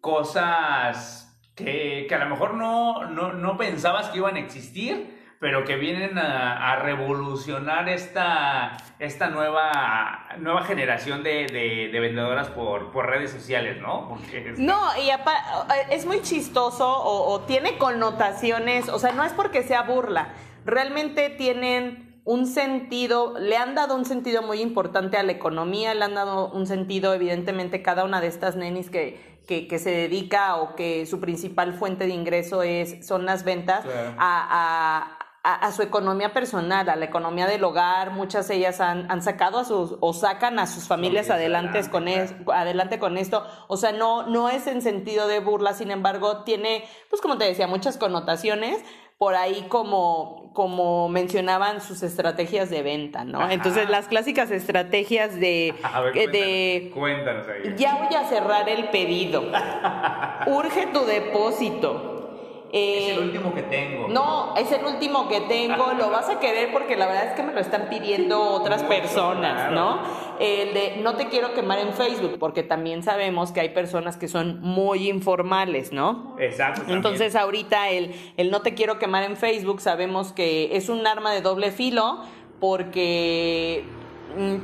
cosas 0.00 1.30
que, 1.54 2.06
que 2.08 2.14
a 2.14 2.18
lo 2.18 2.30
mejor 2.30 2.54
no, 2.54 3.04
no, 3.10 3.32
no 3.32 3.56
pensabas 3.56 4.08
que 4.08 4.18
iban 4.18 4.36
a 4.36 4.40
existir, 4.40 5.36
pero 5.40 5.64
que 5.64 5.76
vienen 5.76 6.16
a, 6.18 6.76
revolucionar 6.76 7.88
esta, 7.88 8.76
esta 8.98 9.28
nueva, 9.28 10.28
nueva 10.38 10.62
generación 10.62 11.22
de, 11.22 11.46
de- 11.46 11.90
de 11.92 12.00
vendedoras 12.00 12.48
por, 12.48 12.92
por 12.92 13.06
redes 13.06 13.30
sociales, 13.30 13.80
¿no? 13.80 14.08
No, 14.58 14.80
y 14.96 15.10
es 15.90 16.06
muy 16.06 16.22
chistoso 16.22 16.88
o 16.88 17.40
tiene 17.42 17.76
connotaciones, 17.76 18.88
o 18.88 18.98
sea, 18.98 19.12
no 19.12 19.22
es 19.24 19.32
porque 19.32 19.62
sea 19.62 19.82
burla, 19.82 20.28
realmente 20.64 21.28
tienen 21.30 22.13
un 22.24 22.46
sentido, 22.46 23.38
le 23.38 23.56
han 23.56 23.74
dado 23.74 23.94
un 23.94 24.04
sentido 24.04 24.42
muy 24.42 24.60
importante 24.60 25.16
a 25.18 25.22
la 25.22 25.32
economía, 25.32 25.94
le 25.94 26.04
han 26.04 26.14
dado 26.14 26.50
un 26.50 26.66
sentido, 26.66 27.12
evidentemente, 27.12 27.82
cada 27.82 28.04
una 28.04 28.20
de 28.20 28.28
estas 28.28 28.56
nenis 28.56 28.88
que, 28.90 29.42
que, 29.46 29.68
que 29.68 29.78
se 29.78 29.90
dedica 29.90 30.56
o 30.56 30.74
que 30.74 31.04
su 31.04 31.20
principal 31.20 31.74
fuente 31.74 32.04
de 32.06 32.14
ingreso 32.14 32.62
es, 32.62 33.06
son 33.06 33.26
las 33.26 33.44
ventas 33.44 33.84
Claro. 33.84 34.14
a, 34.18 35.08
a- 35.08 35.18
a- 35.46 35.66
a 35.66 35.72
su 35.72 35.82
economía 35.82 36.32
personal, 36.32 36.88
a 36.88 36.96
la 36.96 37.04
economía 37.04 37.46
del 37.46 37.62
hogar, 37.64 38.12
muchas 38.12 38.48
de 38.48 38.54
ellas 38.54 38.80
han, 38.80 39.10
han 39.12 39.20
sacado 39.20 39.58
a 39.58 39.64
sus, 39.66 39.96
o 40.00 40.14
sacan 40.14 40.58
a 40.58 40.66
sus 40.66 40.88
familias 40.88 41.28
adelante 41.28 41.68
adelante, 41.80 41.90
con, 41.90 42.08
es- 42.08 42.32
claro. 42.32 42.52
adelante 42.54 42.98
con 42.98 43.18
esto, 43.18 43.46
o 43.68 43.76
sea, 43.76 43.92
no, 43.92 44.22
no 44.26 44.48
es 44.48 44.66
en 44.66 44.80
sentido 44.80 45.28
de 45.28 45.40
burla, 45.40 45.74
sin 45.74 45.90
embargo, 45.90 46.44
tiene, 46.44 46.84
pues 47.10 47.20
como 47.20 47.36
te 47.36 47.44
decía, 47.44 47.66
muchas 47.66 47.98
connotaciones, 47.98 48.82
por 49.18 49.34
ahí 49.34 49.66
como, 49.68 50.50
como 50.54 51.08
mencionaban 51.08 51.80
sus 51.80 52.02
estrategias 52.02 52.70
de 52.70 52.82
venta, 52.82 53.24
¿no? 53.24 53.40
Ajá. 53.40 53.52
Entonces, 53.52 53.88
las 53.88 54.08
clásicas 54.08 54.50
estrategias 54.50 55.38
de, 55.38 55.74
A 55.82 56.00
ver, 56.00 56.16
eh, 56.16 56.28
de 56.28 56.90
cuéntanos 56.94 57.46
ahí. 57.48 57.74
ya 57.76 57.94
voy 58.06 58.14
a 58.14 58.24
cerrar 58.28 58.68
el 58.68 58.88
pedido, 58.90 59.42
urge 60.46 60.86
tu 60.92 61.04
depósito. 61.04 62.13
Es 62.76 63.10
el 63.12 63.18
Eh, 63.18 63.22
último 63.22 63.54
que 63.54 63.62
tengo. 63.62 64.08
no, 64.08 64.54
es 64.56 64.72
el 64.72 64.84
último 64.84 65.28
que 65.28 65.42
tengo, 65.42 65.92
lo 65.96 66.10
vas 66.10 66.28
a 66.28 66.40
querer 66.40 66.72
porque 66.72 66.96
la 66.96 67.06
verdad 67.06 67.26
es 67.28 67.32
que 67.34 67.44
me 67.44 67.52
lo 67.52 67.60
están 67.60 67.88
pidiendo 67.88 68.42
otras 68.42 68.82
Mucho, 68.82 68.94
personas, 69.00 69.68
claro. 69.68 69.74
¿no? 69.74 69.98
El 70.40 70.74
de 70.74 70.96
no 71.00 71.14
te 71.14 71.28
quiero 71.28 71.54
quemar 71.54 71.78
en 71.78 71.92
Facebook, 71.92 72.36
porque 72.40 72.64
también 72.64 73.04
sabemos 73.04 73.52
que 73.52 73.60
hay 73.60 73.68
personas 73.68 74.16
que 74.16 74.26
son 74.26 74.60
muy 74.60 75.08
informales, 75.08 75.92
¿no? 75.92 76.34
Exacto. 76.40 76.80
también. 76.80 76.96
Entonces 76.96 77.36
ahorita 77.36 77.90
el, 77.90 78.12
el 78.36 78.50
no 78.50 78.60
te 78.62 78.74
quiero 78.74 78.98
quemar 78.98 79.22
en 79.22 79.36
Facebook 79.36 79.80
sabemos 79.80 80.32
que 80.32 80.76
es 80.76 80.88
un 80.88 81.06
arma 81.06 81.32
de 81.32 81.42
doble 81.42 81.70
filo 81.70 82.22
porque 82.60 83.84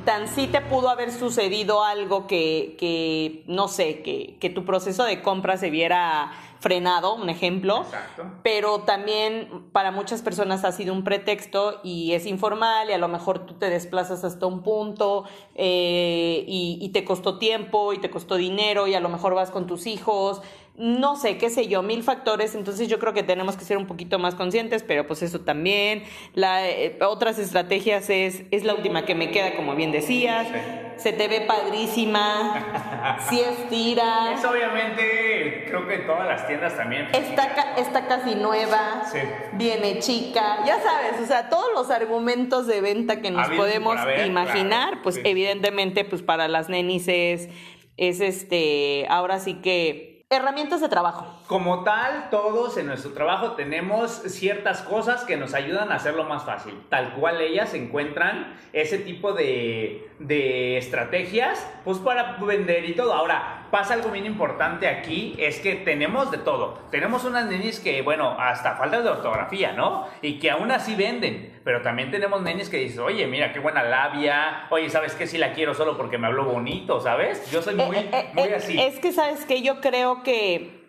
tan 0.04 0.28
sí 0.28 0.46
te 0.46 0.60
pudo 0.60 0.88
haber 0.88 1.12
sucedido 1.12 1.84
algo 1.84 2.26
que, 2.26 2.76
que 2.78 3.44
no 3.46 3.68
sé, 3.68 4.02
que, 4.02 4.36
que 4.40 4.50
tu 4.50 4.64
proceso 4.64 5.04
de 5.04 5.22
compra 5.22 5.56
se 5.56 5.70
viera 5.70 6.32
frenado, 6.60 7.14
un 7.14 7.30
ejemplo. 7.30 7.80
Exacto. 7.80 8.24
Pero 8.42 8.80
también 8.80 9.64
para 9.72 9.90
muchas 9.90 10.22
personas 10.22 10.64
ha 10.64 10.72
sido 10.72 10.92
un 10.92 11.04
pretexto 11.04 11.80
y 11.82 12.12
es 12.12 12.26
informal 12.26 12.90
y 12.90 12.92
a 12.92 12.98
lo 12.98 13.08
mejor 13.08 13.46
tú 13.46 13.54
te 13.54 13.70
desplazas 13.70 14.24
hasta 14.24 14.46
un 14.46 14.62
punto 14.62 15.24
eh, 15.54 16.44
y, 16.46 16.78
y 16.80 16.90
te 16.90 17.04
costó 17.04 17.38
tiempo 17.38 17.92
y 17.92 17.98
te 17.98 18.10
costó 18.10 18.36
dinero 18.36 18.86
y 18.86 18.94
a 18.94 19.00
lo 19.00 19.08
mejor 19.08 19.34
vas 19.34 19.50
con 19.50 19.66
tus 19.66 19.86
hijos 19.86 20.42
no 20.82 21.14
sé, 21.16 21.36
qué 21.36 21.50
sé 21.50 21.68
yo, 21.68 21.82
mil 21.82 22.02
factores, 22.02 22.54
entonces 22.54 22.88
yo 22.88 22.98
creo 22.98 23.12
que 23.12 23.22
tenemos 23.22 23.54
que 23.58 23.64
ser 23.66 23.76
un 23.76 23.86
poquito 23.86 24.18
más 24.18 24.34
conscientes, 24.34 24.82
pero 24.82 25.06
pues 25.06 25.20
eso 25.22 25.40
también. 25.42 26.04
La, 26.34 26.66
eh, 26.66 26.98
otras 27.02 27.38
estrategias 27.38 28.08
es, 28.08 28.44
es 28.50 28.64
la 28.64 28.74
última 28.74 29.04
que 29.04 29.14
me 29.14 29.30
queda, 29.30 29.56
como 29.56 29.74
bien 29.74 29.92
decías, 29.92 30.48
se 30.96 31.12
te 31.12 31.28
ve 31.28 31.42
padrísima, 31.42 33.18
si 33.28 33.40
estira. 33.40 34.32
Eso 34.32 34.50
obviamente 34.50 35.64
creo 35.68 35.86
que 35.86 35.94
en 35.96 36.06
todas 36.06 36.26
las 36.26 36.46
tiendas 36.46 36.76
también. 36.76 37.08
Está, 37.12 37.54
ca- 37.54 37.74
está 37.76 38.06
casi 38.06 38.34
nueva, 38.34 39.02
Sí. 39.12 39.18
viene 39.52 39.98
chica, 39.98 40.58
ya 40.66 40.78
sabes, 40.80 41.20
o 41.22 41.26
sea, 41.26 41.48
todos 41.50 41.66
los 41.74 41.90
argumentos 41.90 42.66
de 42.66 42.80
venta 42.80 43.20
que 43.20 43.30
nos 43.30 43.48
podemos 43.50 43.96
imaginar, 44.26 44.88
claro, 44.88 45.02
pues 45.02 45.16
sí. 45.16 45.20
evidentemente, 45.24 46.04
pues 46.04 46.22
para 46.22 46.48
las 46.48 46.68
nenis 46.68 47.06
es, 47.08 47.48
es 47.96 48.20
este, 48.20 49.06
ahora 49.10 49.38
sí 49.40 49.54
que 49.54 50.09
herramientas 50.32 50.80
de 50.80 50.88
trabajo. 50.88 51.26
Como 51.48 51.82
tal, 51.82 52.30
todos 52.30 52.76
en 52.76 52.86
nuestro 52.86 53.12
trabajo 53.12 53.52
tenemos 53.52 54.10
ciertas 54.12 54.80
cosas 54.82 55.24
que 55.24 55.36
nos 55.36 55.54
ayudan 55.54 55.90
a 55.90 55.96
hacerlo 55.96 56.22
más 56.22 56.44
fácil. 56.44 56.80
Tal 56.88 57.14
cual 57.14 57.40
ellas 57.40 57.74
encuentran 57.74 58.56
ese 58.72 58.98
tipo 58.98 59.32
de, 59.32 60.08
de 60.20 60.76
estrategias, 60.76 61.66
pues 61.84 61.98
para 61.98 62.36
vender 62.36 62.84
y 62.84 62.92
todo. 62.92 63.14
Ahora, 63.14 63.66
pasa 63.70 63.94
algo 63.94 64.10
bien 64.10 64.26
importante 64.26 64.86
aquí, 64.86 65.34
es 65.38 65.58
que 65.60 65.76
tenemos 65.76 66.30
de 66.30 66.38
todo. 66.38 66.78
Tenemos 66.90 67.24
unas 67.24 67.46
nenis 67.46 67.80
que, 67.80 68.02
bueno, 68.02 68.36
hasta 68.38 68.76
faltas 68.76 69.02
de 69.02 69.10
ortografía, 69.10 69.72
¿no? 69.72 70.06
Y 70.20 70.38
que 70.38 70.50
aún 70.50 70.70
así 70.70 70.94
venden. 70.94 71.58
Pero 71.64 71.80
también 71.80 72.10
tenemos 72.10 72.42
nenis 72.42 72.68
que 72.68 72.76
dicen, 72.76 73.00
oye, 73.00 73.26
mira, 73.26 73.52
qué 73.52 73.60
buena 73.60 73.82
labia. 73.82 74.66
Oye, 74.70 74.90
¿sabes 74.90 75.14
qué? 75.14 75.26
Si 75.26 75.38
la 75.38 75.52
quiero 75.52 75.74
solo 75.74 75.96
porque 75.96 76.18
me 76.18 76.26
habló 76.26 76.44
bonito, 76.44 77.00
¿sabes? 77.00 77.50
Yo 77.50 77.62
soy 77.62 77.74
muy, 77.74 77.96
Eh, 77.96 78.10
eh, 78.12 78.30
muy 78.34 78.48
eh, 78.48 78.54
así. 78.54 78.80
Es 78.80 78.98
que, 79.00 79.12
¿sabes 79.12 79.44
que 79.46 79.62
Yo 79.62 79.80
creo 79.80 80.22
que, 80.22 80.79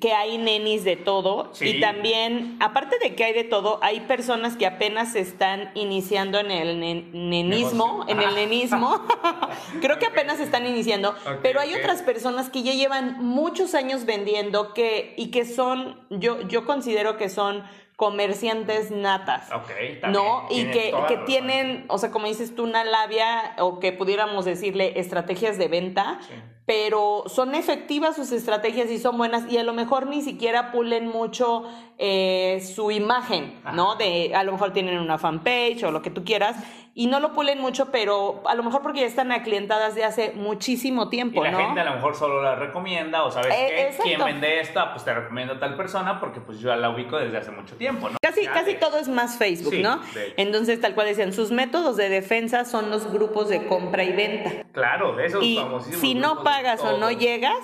que 0.00 0.12
hay 0.12 0.36
nenis 0.36 0.84
de 0.84 0.96
todo 0.96 1.48
Sí. 1.54 1.68
y 1.68 1.80
también, 1.80 2.56
aparte 2.60 2.98
de 2.98 3.14
que 3.14 3.24
hay 3.24 3.32
de 3.32 3.44
todo, 3.44 3.78
hay 3.82 4.00
personas 4.00 4.56
que 4.56 4.66
apenas 4.66 5.12
se 5.12 5.20
están 5.20 5.70
iniciando 5.74 6.38
en 6.38 6.50
el 6.50 6.78
nen- 6.78 7.10
nenismo, 7.12 8.04
Negocio. 8.04 8.14
en 8.14 8.20
el 8.28 8.34
nenismo. 8.34 9.00
creo 9.80 9.98
que 9.98 10.06
apenas 10.06 10.36
se 10.36 10.42
están 10.44 10.66
iniciando, 10.66 11.14
pero 11.42 11.60
hay 11.60 11.74
otras 11.74 12.02
personas 12.02 12.50
que 12.50 12.62
ya 12.62 12.72
llevan 12.74 13.16
muchos 13.24 13.74
años 13.74 14.04
vendiendo 14.04 14.74
que 14.74 15.14
y 15.16 15.30
que 15.30 15.44
son, 15.46 15.98
yo, 16.10 16.42
yo 16.48 16.66
considero 16.66 17.16
que 17.16 17.28
son 17.30 17.64
comerciantes 17.96 18.90
natas. 18.90 19.50
Ok, 19.52 19.70
también, 20.00 20.12
¿no? 20.12 20.46
Y 20.50 20.66
que, 20.66 20.94
que 21.08 21.16
tienen, 21.26 21.84
o 21.88 21.98
sea, 21.98 22.10
como 22.10 22.26
dices 22.26 22.54
tú, 22.54 22.62
una 22.64 22.84
labia 22.84 23.54
o 23.58 23.80
que 23.80 23.92
pudiéramos 23.92 24.44
decirle 24.44 24.98
estrategias 25.00 25.58
de 25.58 25.68
venta, 25.68 26.18
Sí. 26.22 26.34
Pero 26.68 27.24
son 27.28 27.54
efectivas 27.54 28.14
sus 28.14 28.30
estrategias 28.30 28.90
y 28.90 28.98
son 28.98 29.16
buenas 29.16 29.50
y 29.50 29.56
a 29.56 29.64
lo 29.64 29.72
mejor 29.72 30.06
ni 30.06 30.20
siquiera 30.20 30.70
pulen 30.70 31.08
mucho 31.08 31.64
eh, 31.96 32.60
su 32.74 32.90
imagen, 32.90 33.58
¿no? 33.72 33.92
Ajá. 33.92 33.98
De, 33.98 34.32
a 34.34 34.44
lo 34.44 34.52
mejor 34.52 34.74
tienen 34.74 34.98
una 34.98 35.16
fanpage 35.16 35.82
o 35.84 35.90
lo 35.90 36.02
que 36.02 36.10
tú 36.10 36.24
quieras 36.24 36.56
y 36.94 37.06
no 37.06 37.20
lo 37.20 37.32
pulen 37.32 37.60
mucho, 37.60 37.90
pero 37.90 38.42
a 38.46 38.54
lo 38.54 38.62
mejor 38.64 38.82
porque 38.82 39.00
ya 39.00 39.06
están 39.06 39.32
aclientadas 39.32 39.94
de 39.94 40.04
hace 40.04 40.32
muchísimo 40.34 41.08
tiempo, 41.08 41.40
Y 41.40 41.44
la 41.44 41.52
¿no? 41.52 41.58
gente 41.58 41.80
a 41.80 41.84
lo 41.84 41.92
mejor 41.94 42.14
solo 42.16 42.42
la 42.42 42.56
recomienda, 42.56 43.22
o 43.24 43.30
sabes 43.30 43.54
Eh, 43.54 43.82
exacto. 43.86 44.02
quien 44.02 44.22
vende 44.24 44.60
esta, 44.60 44.92
pues 44.92 45.04
te 45.04 45.14
recomiendo 45.14 45.54
a 45.54 45.58
tal 45.60 45.76
persona, 45.76 46.18
porque 46.20 46.40
pues 46.40 46.58
yo 46.58 46.74
la 46.76 46.90
ubico 46.90 47.16
desde 47.16 47.38
hace 47.38 47.50
mucho 47.52 47.76
tiempo, 47.76 48.10
¿no? 48.10 48.16
Casi, 48.20 48.42
Ya 48.44 48.52
casi 48.52 48.72
de- 48.74 48.78
todo 48.78 48.98
es 48.98 49.08
más 49.08 49.38
Facebook, 49.38 49.72
Sí, 49.74 49.82
¿no? 49.82 49.98
de. 50.12 50.34
Entonces, 50.36 50.80
tal 50.80 50.94
cual 50.94 51.06
decían, 51.06 51.32
sus 51.32 51.50
métodos 51.52 51.96
de 51.96 52.08
defensa 52.08 52.64
son 52.64 52.90
los 52.90 53.10
grupos 53.12 53.48
de 53.48 53.66
compra 53.68 54.02
y 54.02 54.12
venta. 54.12 54.50
Claro, 54.72 55.18
esos 55.20 55.42
Y 55.44 55.56
famosísimos 55.56 56.00
si 56.00 56.14
no 56.14 56.34
grupos 56.34 56.44
o 56.80 56.98
no 56.98 57.10
llegas, 57.10 57.58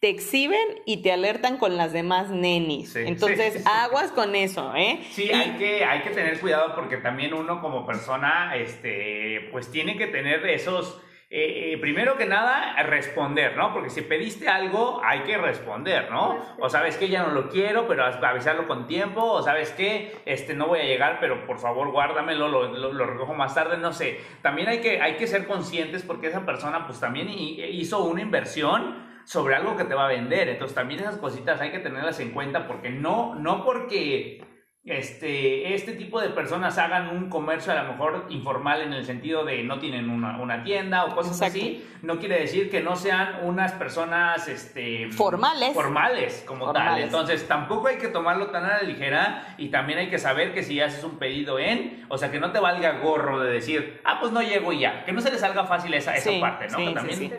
te 0.00 0.08
exhiben 0.08 0.80
y 0.86 1.02
te 1.02 1.12
alertan 1.12 1.58
con 1.58 1.76
las 1.76 1.92
demás 1.92 2.30
nenis. 2.30 2.94
Sí, 2.94 3.00
Entonces, 3.04 3.52
sí, 3.54 3.58
sí. 3.64 3.64
aguas 3.66 4.12
con 4.12 4.34
eso, 4.34 4.74
¿eh? 4.74 5.00
Sí, 5.10 5.30
hay 5.30 5.52
que, 5.58 5.84
hay 5.84 6.00
que 6.00 6.10
tener 6.10 6.40
cuidado 6.40 6.74
porque 6.74 6.96
también 6.96 7.34
uno 7.34 7.60
como 7.60 7.86
persona, 7.86 8.56
este, 8.56 9.48
pues 9.52 9.70
tiene 9.70 9.98
que 9.98 10.06
tener 10.06 10.46
esos, 10.46 11.00
eh, 11.32 11.72
eh, 11.74 11.78
primero 11.78 12.16
que 12.16 12.26
nada, 12.26 12.82
responder, 12.82 13.56
¿no? 13.56 13.72
Porque 13.72 13.88
si 13.88 14.02
pediste 14.02 14.48
algo, 14.48 15.00
hay 15.04 15.20
que 15.20 15.38
responder, 15.38 16.10
¿no? 16.10 16.36
O 16.58 16.68
sabes 16.68 16.96
que 16.96 17.08
ya 17.08 17.22
no 17.22 17.30
lo 17.30 17.48
quiero, 17.48 17.86
pero 17.86 18.04
av- 18.04 18.24
avisarlo 18.24 18.66
con 18.66 18.88
tiempo, 18.88 19.22
o 19.22 19.40
sabes 19.40 19.70
que 19.70 20.12
este, 20.26 20.54
no 20.54 20.66
voy 20.66 20.80
a 20.80 20.84
llegar, 20.84 21.18
pero 21.20 21.46
por 21.46 21.58
favor 21.58 21.92
guárdamelo, 21.92 22.48
lo, 22.48 22.64
lo, 22.72 22.92
lo 22.92 23.06
recojo 23.06 23.32
más 23.34 23.54
tarde, 23.54 23.76
no 23.78 23.92
sé. 23.92 24.18
También 24.42 24.68
hay 24.68 24.80
que, 24.80 25.00
hay 25.00 25.14
que 25.14 25.28
ser 25.28 25.46
conscientes 25.46 26.02
porque 26.02 26.26
esa 26.26 26.44
persona 26.44 26.84
pues 26.86 26.98
también 26.98 27.28
hi- 27.30 27.62
hizo 27.64 28.02
una 28.04 28.22
inversión 28.22 29.08
sobre 29.24 29.54
algo 29.54 29.76
que 29.76 29.84
te 29.84 29.94
va 29.94 30.06
a 30.06 30.08
vender. 30.08 30.48
Entonces 30.48 30.74
también 30.74 30.98
esas 30.98 31.16
cositas 31.18 31.60
hay 31.60 31.70
que 31.70 31.78
tenerlas 31.78 32.18
en 32.18 32.30
cuenta 32.32 32.66
porque 32.66 32.90
no, 32.90 33.36
no 33.36 33.64
porque 33.64 34.42
este, 34.84 35.74
este 35.74 35.92
tipo 35.92 36.20
de 36.20 36.30
personas 36.30 36.78
hagan 36.78 37.14
un 37.14 37.28
comercio 37.28 37.70
a 37.72 37.82
lo 37.82 37.92
mejor 37.92 38.26
informal 38.30 38.80
en 38.80 38.94
el 38.94 39.04
sentido 39.04 39.44
de 39.44 39.62
no 39.62 39.78
tienen 39.78 40.08
una, 40.08 40.38
una 40.40 40.64
tienda 40.64 41.04
o 41.04 41.14
cosas 41.14 41.34
Exacto. 41.34 41.58
así, 41.58 41.86
no 42.02 42.18
quiere 42.18 42.40
decir 42.40 42.70
que 42.70 42.80
no 42.80 42.96
sean 42.96 43.40
unas 43.42 43.72
personas 43.72 44.48
este, 44.48 45.08
Formales. 45.12 45.74
formales 45.74 46.42
como 46.46 46.72
tal. 46.72 46.98
Entonces 47.00 47.46
tampoco 47.46 47.88
hay 47.88 47.98
que 47.98 48.08
tomarlo 48.08 48.46
tan 48.46 48.64
a 48.64 48.78
la 48.78 48.82
ligera 48.82 49.54
y 49.58 49.68
también 49.68 49.98
hay 49.98 50.08
que 50.08 50.18
saber 50.18 50.54
que 50.54 50.62
si 50.62 50.80
haces 50.80 51.04
un 51.04 51.18
pedido 51.18 51.58
en, 51.58 52.06
o 52.08 52.16
sea, 52.16 52.30
que 52.30 52.40
no 52.40 52.50
te 52.50 52.58
valga 52.58 52.98
gorro 53.00 53.40
de 53.40 53.52
decir, 53.52 54.00
ah, 54.04 54.18
pues 54.18 54.32
no 54.32 54.40
llego 54.40 54.72
y 54.72 54.80
ya, 54.80 55.04
que 55.04 55.12
no 55.12 55.20
se 55.20 55.30
les 55.30 55.40
salga 55.40 55.64
fácil 55.64 55.92
esa, 55.92 56.16
esa 56.16 56.30
parte, 56.40 56.68
¿no? 56.68 56.78
sí, 56.78 56.84
Que 56.84 56.88
sí, 56.88 56.94
también... 56.94 57.18
sí. 57.18 57.32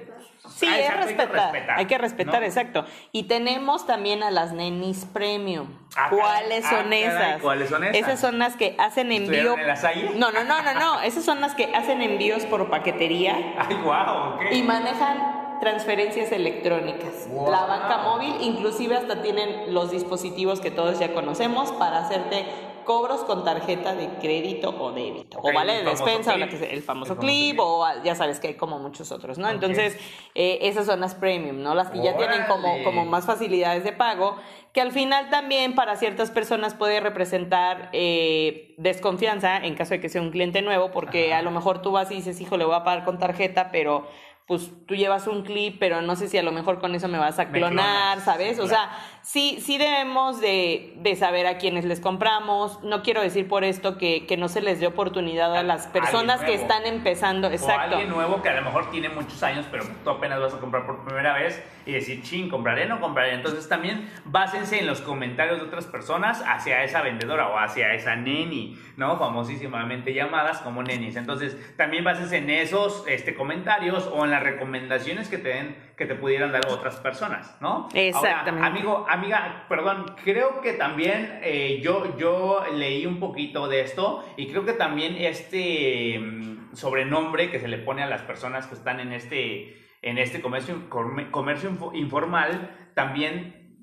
Sí, 0.50 0.66
Ah, 0.68 0.80
es 0.80 0.98
respetar. 0.98 1.54
Hay 1.78 1.86
que 1.86 1.98
respetar, 1.98 2.40
¿no? 2.42 2.46
exacto. 2.48 2.86
Y 3.12 3.24
tenemos 3.24 3.86
también 3.86 4.24
a 4.24 4.32
las 4.32 4.54
nenis 4.54 5.06
premium. 5.06 5.68
Ah. 5.96 6.08
¿Cuáles 6.10 6.66
Ah, 6.66 6.70
son 6.70 6.84
caray, 6.86 7.04
esas? 7.04 7.42
¿cuáles 7.42 7.70
son 7.70 7.84
esas? 7.84 7.96
Esas 7.96 8.20
son 8.20 8.40
las 8.40 8.56
que 8.56 8.76
hacen 8.80 9.12
envío. 9.12 9.34
¿Estuvieron 9.34 9.60
en 9.60 9.68
la 9.68 9.76
Salle? 9.76 10.12
No, 10.16 10.32
no, 10.32 10.44
no, 10.44 10.62
no, 10.64 10.74
no. 10.74 11.02
Esas 11.02 11.24
son 11.24 11.42
las 11.42 11.54
que 11.54 11.66
hacen 11.76 12.02
envíos 12.02 12.44
por 12.46 12.70
paquetería 12.70 13.36
Ay, 13.60 13.76
wow, 13.84 14.36
ok. 14.36 14.42
y 14.52 14.64
manejan 14.64 15.60
transferencias 15.62 16.32
electrónicas. 16.32 17.28
Wow. 17.30 17.52
La 17.52 17.66
banca 17.66 18.00
móvil, 18.00 18.36
inclusive 18.42 18.98
hasta 18.98 19.22
tienen 19.22 19.74
los 19.76 19.92
dispositivos 19.92 20.60
que 20.60 20.72
todos 20.72 20.98
ya 20.98 21.14
conocemos 21.14 21.72
para 21.74 22.00
hacerte 22.00 22.46
cobros 22.84 23.22
con 23.22 23.44
tarjeta 23.44 23.94
de 23.96 24.08
crédito 24.20 24.70
o 24.70 24.92
débito. 24.92 25.40
O 25.42 25.54
vale 25.54 25.74
de 25.74 25.84
despensa, 25.84 26.34
o 26.34 26.38
la 26.38 26.48
que 26.48 26.58
sea, 26.58 26.70
el 26.70 26.82
famoso 26.82 27.14
El 27.14 27.20
clip, 27.20 27.60
o 27.60 27.86
ya 28.04 28.16
sabes 28.16 28.40
que 28.40 28.50
hay 28.50 28.54
como 28.56 28.80
muchos 28.80 29.12
otros, 29.12 29.38
¿no? 29.38 29.50
Entonces, 29.50 29.98
eh, 30.36 30.60
esas 30.62 30.86
son 30.86 31.00
las 31.00 31.16
premium, 31.16 31.62
¿no? 31.62 31.76
Las 31.76 31.90
que 31.90 32.02
ya 32.02 32.18
tienen 32.18 32.44
como, 32.48 32.84
como 32.84 33.06
más 33.06 33.26
facilidades 33.26 33.84
de 33.84 33.94
pago, 33.94 34.36
que 34.74 34.82
al 34.82 34.92
final 34.92 35.30
también 35.30 35.76
para 35.76 35.96
ciertas 35.96 36.32
personas 36.32 36.74
puede 36.74 37.00
representar 37.00 37.90
eh, 37.94 38.76
desconfianza 38.78 39.58
en 39.58 39.76
caso 39.76 39.96
de 39.96 40.00
que 40.00 40.10
sea 40.10 40.22
un 40.22 40.32
cliente 40.32 40.62
nuevo, 40.62 40.92
porque 40.92 41.32
Ajá. 41.32 41.40
a 41.40 41.42
lo 41.42 41.52
mejor 41.52 41.82
tú 41.82 41.92
vas 41.92 42.10
y 42.12 42.16
dices, 42.16 42.40
hijo, 42.42 42.58
le 42.58 42.66
voy 42.66 42.76
a 42.76 42.84
pagar 42.84 43.04
con 43.04 43.20
tarjeta, 43.20 43.70
pero 43.72 44.08
pues 44.48 44.70
tú 44.86 44.96
llevas 44.96 45.28
un 45.28 45.44
clip, 45.44 45.78
pero 45.80 46.02
no 46.02 46.18
sé 46.18 46.28
si 46.28 46.38
a 46.38 46.44
lo 46.44 46.52
mejor 46.52 46.80
con 46.80 46.94
eso 46.94 47.08
me 47.08 47.18
vas 47.18 47.40
a 47.40 47.50
clonar, 47.52 48.20
¿sabes? 48.20 48.58
sí, 48.58 48.62
O 48.62 48.68
sea, 48.68 48.90
sí, 49.22 49.60
sí 49.62 49.78
debemos 49.78 50.42
de, 50.42 50.94
de 50.98 51.16
saber 51.16 51.48
a 51.48 51.58
quiénes 51.58 51.86
les 51.86 52.00
compramos. 52.00 52.84
No 52.84 53.04
quiero 53.04 53.22
decir 53.22 53.48
por 53.48 53.64
esto 53.64 53.98
que, 53.98 54.26
que 54.26 54.38
no 54.38 54.48
se 54.48 54.62
les 54.62 54.80
dé 54.80 54.88
oportunidad 54.88 55.56
a 55.56 55.64
las 55.64 55.88
personas 55.88 56.42
que 56.42 56.54
están 56.54 56.86
empezando. 56.86 57.48
O 57.48 57.52
Exacto. 57.52 57.96
alguien 57.96 58.10
nuevo 58.10 58.42
que 58.42 58.50
a 58.50 58.56
lo 58.56 58.62
mejor 58.64 58.90
tiene 58.92 59.10
muchos 59.10 59.42
años, 59.44 59.66
pero 59.72 59.86
tú 60.04 60.10
apenas 60.10 60.40
vas 60.40 60.54
a 60.54 60.60
comprar 60.60 60.86
por 60.86 61.04
primera 61.06 61.34
vez 61.34 61.64
y 61.86 61.94
decir, 61.94 62.22
ching, 62.24 62.50
compraré, 62.50 62.86
no 62.86 63.00
compraré. 63.00 63.34
Entonces 63.34 63.68
también 63.68 64.10
básense 64.26 64.80
en 64.80 64.88
los 64.88 65.02
comentarios 65.02 65.60
de 65.60 65.66
otras 65.66 65.86
personas 65.86 66.44
hacia 66.46 66.84
esa 66.84 67.02
vendedora 67.02 67.50
o 67.50 67.58
hacia 67.58 67.94
esa 67.94 68.16
neni, 68.16 68.80
¿no? 68.98 69.18
Famosísimamente 69.18 70.14
llamadas 70.14 70.60
como 70.60 70.84
nenis. 70.84 71.16
Entonces 71.16 71.76
también 71.76 72.04
básense 72.04 72.38
en 72.38 72.50
esos 72.50 73.04
este, 73.08 73.36
comentarios 73.36 74.10
o 74.14 74.26
en 74.26 74.32
las 74.32 74.44
recomendaciones 74.44 75.28
que 75.30 75.38
te 75.38 75.50
den, 75.50 75.76
que 75.98 76.06
te 76.06 76.16
pudieran 76.16 76.52
dar 76.52 76.68
otras 76.68 76.98
personas, 76.98 77.56
¿no? 77.62 77.90
Exactamente. 77.94 78.52
Ahora, 78.52 78.66
amigo, 78.68 79.06
amiga, 79.14 79.66
perdón, 79.70 80.16
creo 80.24 80.62
que 80.62 80.74
también 80.74 81.40
eh, 81.44 81.80
yo, 81.84 82.18
yo 82.18 82.64
leí 82.74 83.06
un 83.06 83.20
poquito 83.20 83.68
de 83.68 83.82
esto 83.82 84.24
y 84.38 84.48
creo 84.48 84.66
que 84.66 84.74
también 84.74 85.16
este 85.18 86.18
mm, 86.20 86.76
sobrenombre 86.76 87.50
que 87.52 87.60
se 87.60 87.68
le 87.68 87.78
pone 87.78 88.04
a 88.04 88.08
las 88.08 88.22
personas 88.22 88.68
que 88.68 88.76
están 88.76 89.00
en 89.00 89.12
este, 89.14 89.76
en 90.02 90.18
este 90.18 90.42
comercio, 90.42 90.90
come- 90.90 91.30
comercio 91.32 91.70
info- 91.70 91.94
informal, 91.94 92.92
también 92.96 93.78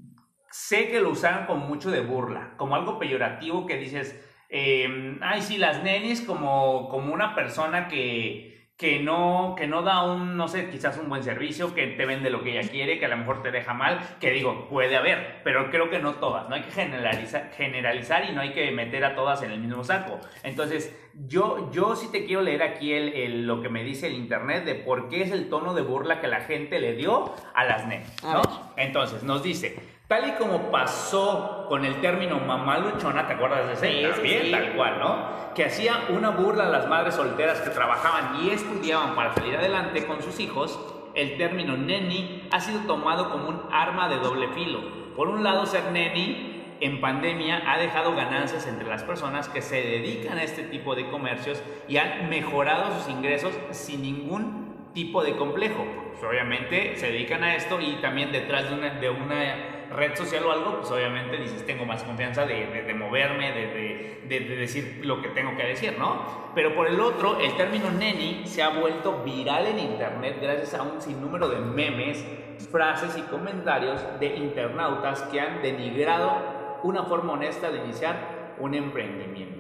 sé 0.50 0.88
que 0.88 1.00
lo 1.00 1.11
usaron 1.11 1.47
con 1.47 1.61
mucho 1.61 1.90
de 1.90 2.00
burla, 2.00 2.54
como 2.56 2.75
algo 2.75 2.99
peyorativo 2.99 3.66
que 3.66 3.76
dices, 3.76 4.25
eh, 4.49 5.18
ay, 5.20 5.42
sí, 5.42 5.58
las 5.58 5.82
nenis 5.82 6.23
como, 6.23 6.88
como 6.88 7.12
una 7.12 7.35
persona 7.35 7.87
que, 7.88 8.58
que 8.78 9.00
no, 9.00 9.56
que 9.58 9.66
no 9.66 9.82
da 9.82 10.04
un, 10.04 10.37
no 10.37 10.47
sé, 10.47 10.70
quizás 10.70 10.97
un 10.99 11.08
buen 11.08 11.25
servicio, 11.25 11.75
que 11.75 11.88
te 11.88 12.06
vende 12.06 12.30
lo 12.30 12.44
que 12.44 12.56
ella 12.56 12.70
quiere, 12.70 13.00
que 13.00 13.06
a 13.06 13.08
lo 13.08 13.16
mejor 13.16 13.42
te 13.42 13.50
deja 13.50 13.75
mal, 13.75 13.99
que 14.20 14.30
digo, 14.30 14.68
puede 14.68 14.97
haber, 14.97 15.40
pero 15.42 15.68
creo 15.73 15.90
que 15.90 15.99
no 15.99 16.14
todas, 16.14 16.49
no 16.49 16.54
hay 16.54 16.62
que 16.62 16.70
generalizar, 16.70 17.50
generalizar 17.56 18.30
y 18.30 18.32
no 18.32 18.40
hay 18.40 18.52
que 18.52 18.70
meter 18.70 19.04
a 19.04 19.16
todas 19.16 19.42
en 19.42 19.50
el 19.50 19.58
mismo 19.58 19.82
saco. 19.82 20.20
Entonces, 20.44 20.97
yo, 21.26 21.73
yo 21.73 21.97
sí 21.97 22.06
te 22.12 22.25
quiero 22.25 22.42
leer 22.42 22.62
aquí 22.62 22.92
el, 22.92 23.49
lo 23.49 23.62
que 23.62 23.68
me 23.68 23.82
dice 23.82 24.06
el 24.06 24.14
internet 24.14 24.64
de 24.64 24.76
por 24.76 25.08
qué 25.08 25.23
es 25.23 25.32
el 25.32 25.49
tono 25.49 25.75
de 25.75 25.82
burla 25.82 26.20
que 26.20 26.28
la 26.28 26.42
gente 26.42 26.78
le 26.78 26.94
dio 26.94 27.35
a 27.54 27.64
las 27.64 27.85
nenas, 27.88 28.23
¿no? 28.23 28.42
Entonces, 28.76 29.25
nos 29.25 29.42
dice, 29.42 29.76
Tal 30.09 30.27
y 30.27 30.33
como 30.33 30.71
pasó 30.71 31.67
con 31.69 31.85
el 31.85 32.00
término 32.00 32.41
mamá 32.41 32.79
luchona, 32.79 33.27
¿te 33.27 33.35
acuerdas 33.35 33.67
de 33.67 33.73
ese? 33.75 34.09
También, 34.09 34.50
tal 34.50 34.73
cual, 34.73 34.99
¿no? 34.99 35.53
Que 35.55 35.67
hacía 35.67 36.07
una 36.09 36.31
burla 36.31 36.65
a 36.65 36.71
las 36.71 36.88
madres 36.88 37.15
solteras 37.15 37.61
que 37.61 37.69
trabajaban 37.69 38.43
y 38.43 38.49
estudiaban 38.49 39.15
para 39.15 39.35
salir 39.35 39.55
adelante 39.57 40.07
con 40.07 40.23
sus 40.23 40.41
hijos, 40.41 40.81
el 41.15 41.37
término 41.37 41.77
neni 41.77 42.49
ha 42.50 42.59
sido 42.59 42.81
tomado 42.87 43.29
como 43.29 43.50
un 43.50 43.61
arma 43.71 44.09
de 44.09 44.17
doble 44.17 44.49
filo. 44.49 44.81
Por 45.15 45.29
un 45.29 45.45
lado, 45.45 45.67
ser 45.67 45.93
neni 45.93 46.65
en 46.81 47.03
pandemia 47.03 47.71
ha 47.71 47.77
dejado 47.77 48.17
ganancias 48.17 48.67
entre 48.67 48.88
las 48.88 49.03
personas 49.03 49.50
que 49.50 49.61
se 49.61 49.83
dedican 49.83 50.38
a 50.38 50.43
este 50.43 50.62
tipo 50.62 50.95
de 50.95 51.11
comercios 51.11 51.62
y 51.87 51.99
han 51.99 52.31
mejorado 52.31 52.99
sus 52.99 53.11
ingresos 53.11 53.53
sin 53.73 54.00
ningún 54.00 54.91
tipo 54.95 55.23
de 55.23 55.37
complejo. 55.37 55.85
Pues 56.12 56.25
obviamente 56.25 56.97
se 56.97 57.09
dedican 57.12 57.45
a 57.45 57.57
esto 57.57 57.79
y 57.79 57.97
también 57.97 58.33
detrás 58.33 58.71
de 58.71 58.75
una, 58.75 58.88
de 58.95 59.11
una 59.11 59.77
red 59.90 60.14
social 60.14 60.45
o 60.45 60.52
algo, 60.52 60.78
pues 60.80 60.90
obviamente 60.90 61.37
dices, 61.37 61.64
tengo 61.66 61.85
más 61.85 62.02
confianza 62.02 62.45
de, 62.47 62.85
de, 62.87 62.95
moverme, 62.95 63.52
de, 63.52 64.21
de, 64.28 64.40
decir 64.57 65.00
lo 65.02 65.23
que 65.23 65.28
tengo 65.28 65.57
que 65.57 65.64
decir, 65.64 65.97
¿no? 65.99 66.50
Pero 66.54 66.75
por 66.75 66.87
el 66.87 67.00
otro, 67.00 67.38
el 67.40 67.57
término 67.57 67.90
neni 67.90 68.42
se 68.47 68.62
ha 68.62 68.68
vuelto 68.71 69.23
viral 69.23 69.66
en 69.66 69.78
Internet 69.78 70.38
gracias 70.40 70.75
a 70.75 70.83
un 70.83 71.00
sinnúmero 71.00 71.49
de 71.49 71.61
memes, 71.61 72.25
frases 72.71 73.16
y 73.16 73.23
comentarios 73.23 74.00
de 74.21 74.37
internautas 74.37 75.23
que 75.25 75.40
han 75.40 75.62
denigrado 75.62 76.80
una 76.83 77.04
forma 77.04 77.35
honesta 77.35 77.71
de 77.71 77.78
iniciar 77.78 78.57
un 78.59 78.75
emprendimiento. 78.75 79.59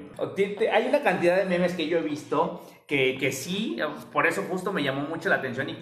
Hay 0.72 0.88
una 0.88 1.02
cantidad 1.02 1.36
de 1.36 1.44
memes 1.44 1.74
que 1.74 1.86
yo 1.86 1.98
he 1.98 2.02
visto 2.02 2.66
que, 2.86 3.16
que 3.18 3.32
sí, 3.32 3.78
por 4.12 4.26
eso 4.26 4.42
justo 4.48 4.72
me 4.72 4.82
llamó 4.82 5.02
mucho 5.02 5.28
la 5.28 5.36
atención 5.36 5.68
y 5.68 5.74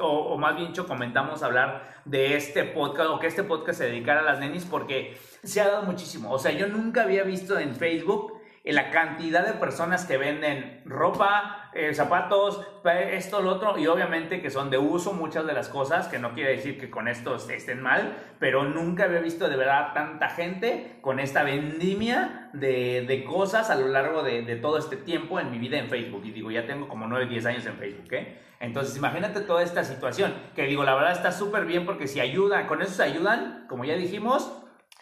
o, 0.00 0.36
más 0.38 0.56
bien 0.56 0.68
dicho, 0.68 0.86
comentamos 0.86 1.42
hablar 1.42 1.94
de 2.04 2.36
este 2.36 2.64
podcast 2.64 3.10
o 3.10 3.18
que 3.18 3.26
este 3.26 3.44
podcast 3.44 3.78
se 3.78 3.86
dedicara 3.86 4.20
a 4.20 4.24
las 4.24 4.40
nenis 4.40 4.64
porque 4.64 5.16
se 5.42 5.60
ha 5.60 5.68
dado 5.68 5.82
muchísimo. 5.82 6.30
O 6.30 6.38
sea, 6.38 6.52
yo 6.52 6.66
nunca 6.66 7.02
había 7.02 7.22
visto 7.22 7.58
en 7.58 7.74
Facebook 7.74 8.34
la 8.72 8.90
cantidad 8.90 9.44
de 9.46 9.52
personas 9.52 10.06
que 10.06 10.16
venden 10.16 10.80
ropa, 10.86 11.70
eh, 11.74 11.92
zapatos, 11.92 12.66
esto, 13.10 13.42
lo 13.42 13.52
otro, 13.52 13.76
y 13.78 13.86
obviamente 13.86 14.40
que 14.40 14.48
son 14.48 14.70
de 14.70 14.78
uso 14.78 15.12
muchas 15.12 15.46
de 15.46 15.52
las 15.52 15.68
cosas, 15.68 16.08
que 16.08 16.18
no 16.18 16.32
quiere 16.32 16.56
decir 16.56 16.80
que 16.80 16.88
con 16.88 17.06
esto 17.06 17.36
estén 17.36 17.82
mal, 17.82 18.16
pero 18.38 18.64
nunca 18.64 19.04
había 19.04 19.20
visto 19.20 19.50
de 19.50 19.56
verdad 19.56 19.92
tanta 19.92 20.30
gente 20.30 20.96
con 21.02 21.20
esta 21.20 21.42
vendimia 21.42 22.48
de, 22.54 23.04
de 23.06 23.24
cosas 23.24 23.68
a 23.68 23.74
lo 23.74 23.88
largo 23.88 24.22
de, 24.22 24.42
de, 24.42 24.56
todo 24.56 24.78
este 24.78 24.96
tiempo 24.96 25.38
en 25.38 25.50
mi 25.50 25.58
vida 25.58 25.78
en 25.78 25.90
Facebook. 25.90 26.22
Y 26.24 26.30
digo, 26.30 26.50
ya 26.50 26.66
tengo 26.66 26.88
como 26.88 27.06
9, 27.06 27.26
10 27.26 27.46
años 27.46 27.66
en 27.66 27.74
Facebook, 27.74 28.12
¿eh? 28.12 28.38
Entonces, 28.64 28.96
imagínate 28.96 29.40
toda 29.40 29.62
esta 29.62 29.84
situación, 29.84 30.34
que 30.54 30.62
digo, 30.62 30.84
la 30.84 30.94
verdad 30.94 31.12
está 31.12 31.32
súper 31.32 31.66
bien 31.66 31.84
porque 31.84 32.08
si 32.08 32.20
ayudan, 32.20 32.66
con 32.66 32.82
eso 32.82 32.94
se 32.94 33.02
ayudan, 33.02 33.66
como 33.68 33.84
ya 33.84 33.94
dijimos, 33.94 34.50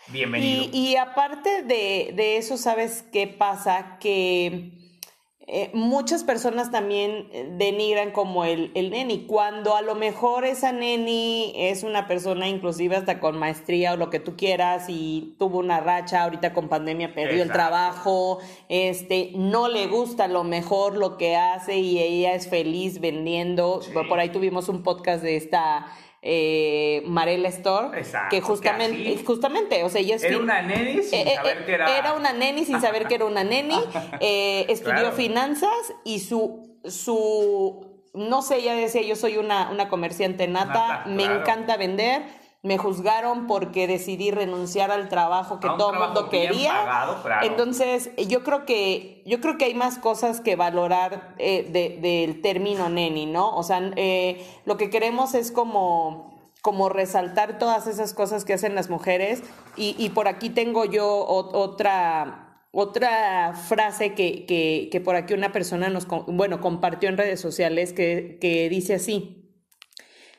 bienvenido. 0.08 0.66
Y, 0.72 0.96
aparte 0.96 1.62
de, 1.62 2.12
de, 2.14 2.36
eso, 2.36 2.56
¿sabes 2.56 3.04
qué 3.12 3.26
pasa? 3.26 3.98
Que 4.00 4.81
eh, 5.54 5.70
muchas 5.74 6.24
personas 6.24 6.70
también 6.70 7.28
eh, 7.30 7.46
denigran 7.58 8.10
como 8.10 8.46
el, 8.46 8.70
el 8.74 8.88
neni, 8.88 9.26
cuando 9.26 9.76
a 9.76 9.82
lo 9.82 9.94
mejor 9.94 10.46
esa 10.46 10.72
neni 10.72 11.52
es 11.54 11.82
una 11.82 12.08
persona 12.08 12.48
inclusive 12.48 12.96
hasta 12.96 13.20
con 13.20 13.38
maestría 13.38 13.92
o 13.92 13.98
lo 13.98 14.08
que 14.08 14.18
tú 14.18 14.34
quieras 14.34 14.86
y 14.88 15.36
tuvo 15.38 15.58
una 15.58 15.78
racha, 15.80 16.22
ahorita 16.22 16.54
con 16.54 16.70
pandemia 16.70 17.14
perdió 17.14 17.42
el 17.42 17.52
trabajo, 17.52 18.38
este, 18.70 19.32
no 19.34 19.68
le 19.68 19.88
gusta 19.88 20.24
a 20.24 20.28
lo 20.28 20.42
mejor 20.42 20.96
lo 20.96 21.18
que 21.18 21.36
hace 21.36 21.76
y 21.76 21.98
ella 21.98 22.32
es 22.32 22.48
feliz 22.48 22.98
vendiendo. 22.98 23.82
Por 24.08 24.20
ahí 24.20 24.30
tuvimos 24.30 24.70
un 24.70 24.82
podcast 24.82 25.22
de 25.22 25.36
esta 25.36 25.84
eh, 26.24 27.02
Marela 27.04 27.48
Store, 27.48 28.00
que 28.30 28.40
justamente, 28.40 29.24
justamente, 29.24 29.82
o 29.82 29.88
sea, 29.88 30.00
ella 30.00 30.16
era 30.22 30.38
una 30.38 30.62
neni 30.62 31.02
sin 31.02 31.18
eh, 31.18 31.32
eh, 31.32 31.34
saber 31.34 31.64
que 31.66 31.72
era... 31.72 31.98
Era 31.98 32.12
una 32.14 32.32
neni 32.32 32.64
sin 32.64 32.80
saber 32.80 33.08
que 33.08 33.16
era 33.16 33.24
una 33.24 33.42
neni, 33.42 33.74
estudió 34.20 35.10
finanzas 35.10 35.92
y 36.04 36.20
su, 36.20 36.78
su, 36.84 38.04
no 38.14 38.42
sé, 38.42 38.58
ella 38.58 38.76
decía, 38.76 39.02
yo 39.02 39.16
soy 39.16 39.36
una, 39.36 39.70
una 39.70 39.88
comerciante 39.88 40.46
nata, 40.46 41.04
me 41.08 41.24
encanta 41.24 41.76
vender, 41.76 42.22
me 42.62 42.78
juzgaron 42.78 43.48
porque 43.48 43.88
decidí 43.88 44.30
renunciar 44.30 44.92
al 44.92 45.08
trabajo 45.08 45.58
que 45.58 45.66
todo 45.66 45.92
el 45.92 45.98
mundo 45.98 46.28
quería. 46.28 46.72
Entonces, 47.42 48.10
yo 48.28 48.44
creo 48.44 48.64
que 48.64 49.22
yo 49.26 49.40
creo 49.40 49.58
que 49.58 49.64
hay 49.64 49.74
más 49.74 49.98
cosas 49.98 50.40
que 50.40 50.54
valorar 50.54 51.34
eh, 51.38 51.98
del 52.00 52.40
término 52.40 52.88
neni, 52.88 53.26
¿no? 53.26 53.54
O 53.56 53.64
sea, 53.64 53.90
eh, 53.96 54.46
lo 54.64 54.76
que 54.76 54.90
queremos 54.90 55.34
es 55.34 55.50
como 55.50 56.30
como 56.62 56.88
resaltar 56.88 57.58
todas 57.58 57.88
esas 57.88 58.14
cosas 58.14 58.44
que 58.44 58.52
hacen 58.52 58.76
las 58.76 58.88
mujeres 58.88 59.42
y, 59.76 59.96
y 59.98 60.10
por 60.10 60.28
aquí 60.28 60.48
tengo 60.48 60.84
yo 60.84 61.26
otra 61.26 62.60
otra 62.70 63.54
frase 63.54 64.14
que, 64.14 64.46
que, 64.46 64.88
que, 64.90 65.00
por 65.00 65.16
aquí 65.16 65.34
una 65.34 65.50
persona 65.50 65.90
nos 65.90 66.06
bueno 66.06 66.60
compartió 66.60 67.08
en 67.08 67.18
redes 67.18 67.40
sociales 67.40 67.92
que, 67.92 68.38
que 68.40 68.68
dice 68.68 68.94
así 68.94 69.41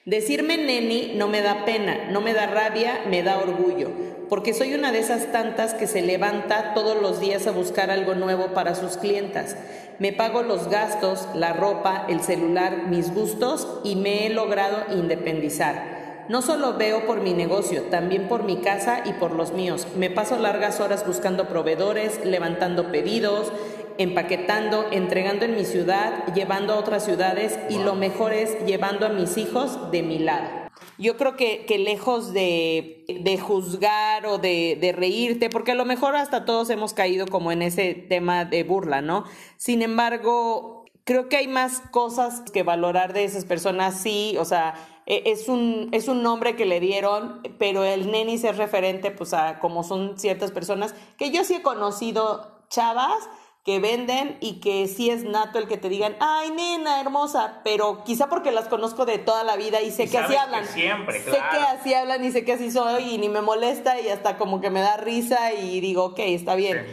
Decirme 0.05 0.57
neni 0.57 1.13
no 1.15 1.29
me 1.29 1.41
da 1.41 1.63
pena, 1.63 2.09
no 2.11 2.19
me 2.19 2.33
da 2.33 2.45
rabia, 2.45 3.03
me 3.07 3.23
da 3.23 3.39
orgullo, 3.39 3.89
porque 4.27 4.53
soy 4.53 4.73
una 4.73 4.91
de 4.91 4.99
esas 4.99 5.31
tantas 5.31 5.73
que 5.73 5.87
se 5.87 6.01
levanta 6.01 6.73
todos 6.73 7.01
los 7.01 7.21
días 7.21 7.47
a 7.47 7.51
buscar 7.51 7.89
algo 7.89 8.13
nuevo 8.13 8.47
para 8.47 8.75
sus 8.75 8.97
clientas. 8.97 9.55
Me 9.99 10.11
pago 10.11 10.43
los 10.43 10.67
gastos, 10.67 11.29
la 11.35 11.53
ropa, 11.53 12.05
el 12.09 12.19
celular, 12.19 12.87
mis 12.89 13.13
gustos 13.13 13.79
y 13.85 13.95
me 13.95 14.27
he 14.27 14.29
logrado 14.29 14.93
independizar. 14.93 16.25
No 16.27 16.41
solo 16.41 16.73
veo 16.73 17.05
por 17.05 17.21
mi 17.21 17.33
negocio, 17.33 17.83
también 17.83 18.27
por 18.27 18.43
mi 18.43 18.57
casa 18.57 19.03
y 19.05 19.13
por 19.13 19.31
los 19.31 19.53
míos. 19.53 19.87
Me 19.95 20.09
paso 20.09 20.37
largas 20.37 20.81
horas 20.81 21.07
buscando 21.07 21.47
proveedores, 21.47 22.25
levantando 22.25 22.91
pedidos, 22.91 23.53
empaquetando, 23.97 24.85
entregando 24.91 25.45
en 25.45 25.55
mi 25.55 25.65
ciudad, 25.65 26.33
llevando 26.33 26.73
a 26.73 26.77
otras 26.77 27.05
ciudades 27.05 27.57
y 27.69 27.79
lo 27.79 27.95
mejor 27.95 28.33
es 28.33 28.65
llevando 28.65 29.05
a 29.05 29.09
mis 29.09 29.37
hijos 29.37 29.91
de 29.91 30.03
mi 30.03 30.19
lado. 30.19 30.63
Yo 30.97 31.17
creo 31.17 31.35
que, 31.35 31.65
que 31.65 31.77
lejos 31.77 32.33
de, 32.33 33.05
de, 33.07 33.37
juzgar 33.37 34.25
o 34.25 34.37
de, 34.37 34.77
de, 34.79 34.91
reírte, 34.91 35.49
porque 35.49 35.71
a 35.71 35.75
lo 35.75 35.85
mejor 35.85 36.15
hasta 36.15 36.45
todos 36.45 36.69
hemos 36.69 36.93
caído 36.93 37.27
como 37.27 37.51
en 37.51 37.61
ese 37.61 37.93
tema 37.93 38.45
de 38.45 38.63
burla, 38.63 39.01
¿no? 39.01 39.23
Sin 39.57 39.81
embargo, 39.81 40.85
creo 41.03 41.29
que 41.29 41.37
hay 41.37 41.47
más 41.47 41.81
cosas 41.91 42.41
que 42.51 42.63
valorar 42.63 43.13
de 43.13 43.23
esas 43.23 43.45
personas, 43.45 43.99
sí, 43.99 44.35
o 44.39 44.45
sea, 44.45 44.75
e, 45.05 45.23
es 45.25 45.49
un, 45.49 45.89
es 45.91 46.07
un 46.07 46.23
nombre 46.23 46.55
que 46.55 46.65
le 46.65 46.79
dieron, 46.79 47.41
pero 47.57 47.83
el 47.83 48.11
nenis 48.11 48.43
es 48.43 48.57
referente, 48.57 49.11
pues, 49.11 49.33
a 49.33 49.59
como 49.59 49.83
son 49.83 50.17
ciertas 50.17 50.51
personas, 50.51 50.93
que 51.17 51.31
yo 51.31 51.43
sí 51.43 51.55
he 51.55 51.61
conocido 51.61 52.63
chavas 52.69 53.29
que 53.63 53.79
venden 53.79 54.37
y 54.41 54.59
que 54.59 54.87
sí 54.89 55.09
es 55.09 55.23
nato 55.23 55.57
el 55.57 55.69
que 55.69 55.77
te 55.77 55.87
digan, 55.87 56.17
ay, 56.19 56.51
nena, 56.51 56.99
hermosa, 56.99 57.61
pero 57.63 58.03
quizá 58.03 58.27
porque 58.27 58.51
las 58.51 58.67
conozco 58.67 59.05
de 59.05 59.19
toda 59.19 59.45
la 59.45 59.55
vida 59.55 59.81
y 59.81 59.89
sé 59.91 60.09
que 60.09 60.17
así 60.17 60.35
hablan. 60.35 60.67
siempre, 60.67 61.23
Sé 61.23 61.31
que 61.31 61.57
así 61.57 61.93
hablan 61.93 62.25
y 62.25 62.31
sé 62.31 62.43
que 62.43 62.53
así 62.53 62.71
soy 62.71 63.15
y 63.15 63.17
ni 63.17 63.29
me 63.29 63.41
molesta 63.41 64.01
y 64.01 64.09
hasta 64.09 64.37
como 64.37 64.59
que 64.59 64.69
me 64.69 64.81
da 64.81 64.97
risa 64.97 65.53
y 65.53 65.79
digo, 65.79 66.03
ok, 66.03 66.19
está 66.19 66.55
bien. 66.55 66.85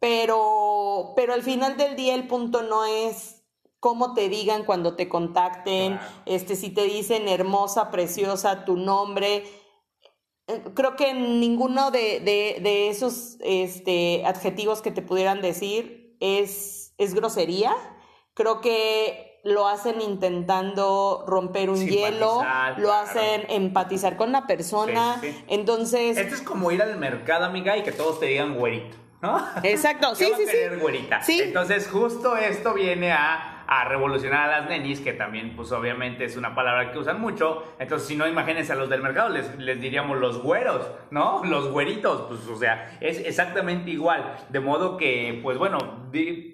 Pero, 0.00 1.12
pero 1.14 1.32
al 1.32 1.42
final 1.42 1.76
del 1.76 1.94
día 1.94 2.16
el 2.16 2.26
punto 2.26 2.62
no 2.62 2.84
es 2.84 3.44
cómo 3.78 4.12
te 4.12 4.28
digan 4.28 4.64
cuando 4.64 4.96
te 4.96 5.08
contacten, 5.08 6.00
este, 6.24 6.56
si 6.56 6.70
te 6.70 6.82
dicen 6.82 7.28
hermosa, 7.28 7.92
preciosa, 7.92 8.64
tu 8.64 8.76
nombre. 8.76 9.44
Eh, 10.48 10.62
creo 10.74 10.96
que 10.96 11.14
ninguno 11.14 11.92
de, 11.92 12.18
de, 12.18 12.58
de 12.60 12.88
esos 12.88 13.36
este, 13.44 14.24
adjetivos 14.26 14.82
que 14.82 14.90
te 14.90 15.02
pudieran 15.02 15.40
decir 15.40 16.05
es, 16.20 16.94
es 16.98 17.14
grosería. 17.14 17.74
Creo 18.34 18.60
que 18.60 19.40
lo 19.44 19.68
hacen 19.68 20.00
intentando 20.00 21.24
romper 21.26 21.70
un 21.70 21.86
hielo, 21.86 22.44
lo 22.78 22.92
hacen 22.92 23.46
empatizar 23.48 24.16
con 24.16 24.32
la 24.32 24.46
persona. 24.46 25.20
Entonces. 25.46 26.16
Esto 26.16 26.34
es 26.34 26.42
como 26.42 26.72
ir 26.72 26.82
al 26.82 26.98
mercado, 26.98 27.44
amiga, 27.44 27.76
y 27.76 27.82
que 27.82 27.92
todos 27.92 28.18
te 28.18 28.26
digan 28.26 28.56
güerito, 28.58 28.96
¿no? 29.22 29.40
Exacto, 29.62 30.14
sí, 30.16 30.26
sí, 30.36 30.46
sí. 30.46 30.80
güerita? 30.80 31.20
Entonces, 31.28 31.88
justo 31.88 32.36
esto 32.36 32.74
viene 32.74 33.12
a 33.12 33.55
a 33.66 33.84
revolucionar 33.84 34.50
a 34.50 34.60
las 34.60 34.68
nenis, 34.68 35.00
que 35.00 35.12
también, 35.12 35.54
pues 35.56 35.72
obviamente 35.72 36.24
es 36.24 36.36
una 36.36 36.54
palabra 36.54 36.92
que 36.92 36.98
usan 36.98 37.20
mucho. 37.20 37.64
Entonces, 37.78 38.08
si 38.08 38.16
no, 38.16 38.26
imagínense 38.26 38.72
a 38.72 38.76
los 38.76 38.88
del 38.88 39.02
mercado, 39.02 39.28
les, 39.28 39.56
les 39.58 39.80
diríamos 39.80 40.18
los 40.18 40.42
güeros, 40.42 40.90
¿no? 41.10 41.44
Los 41.44 41.70
güeritos, 41.70 42.22
pues 42.28 42.46
o 42.48 42.56
sea, 42.56 42.96
es 43.00 43.18
exactamente 43.20 43.90
igual. 43.90 44.36
De 44.48 44.60
modo 44.60 44.96
que, 44.96 45.40
pues 45.42 45.58
bueno, 45.58 45.78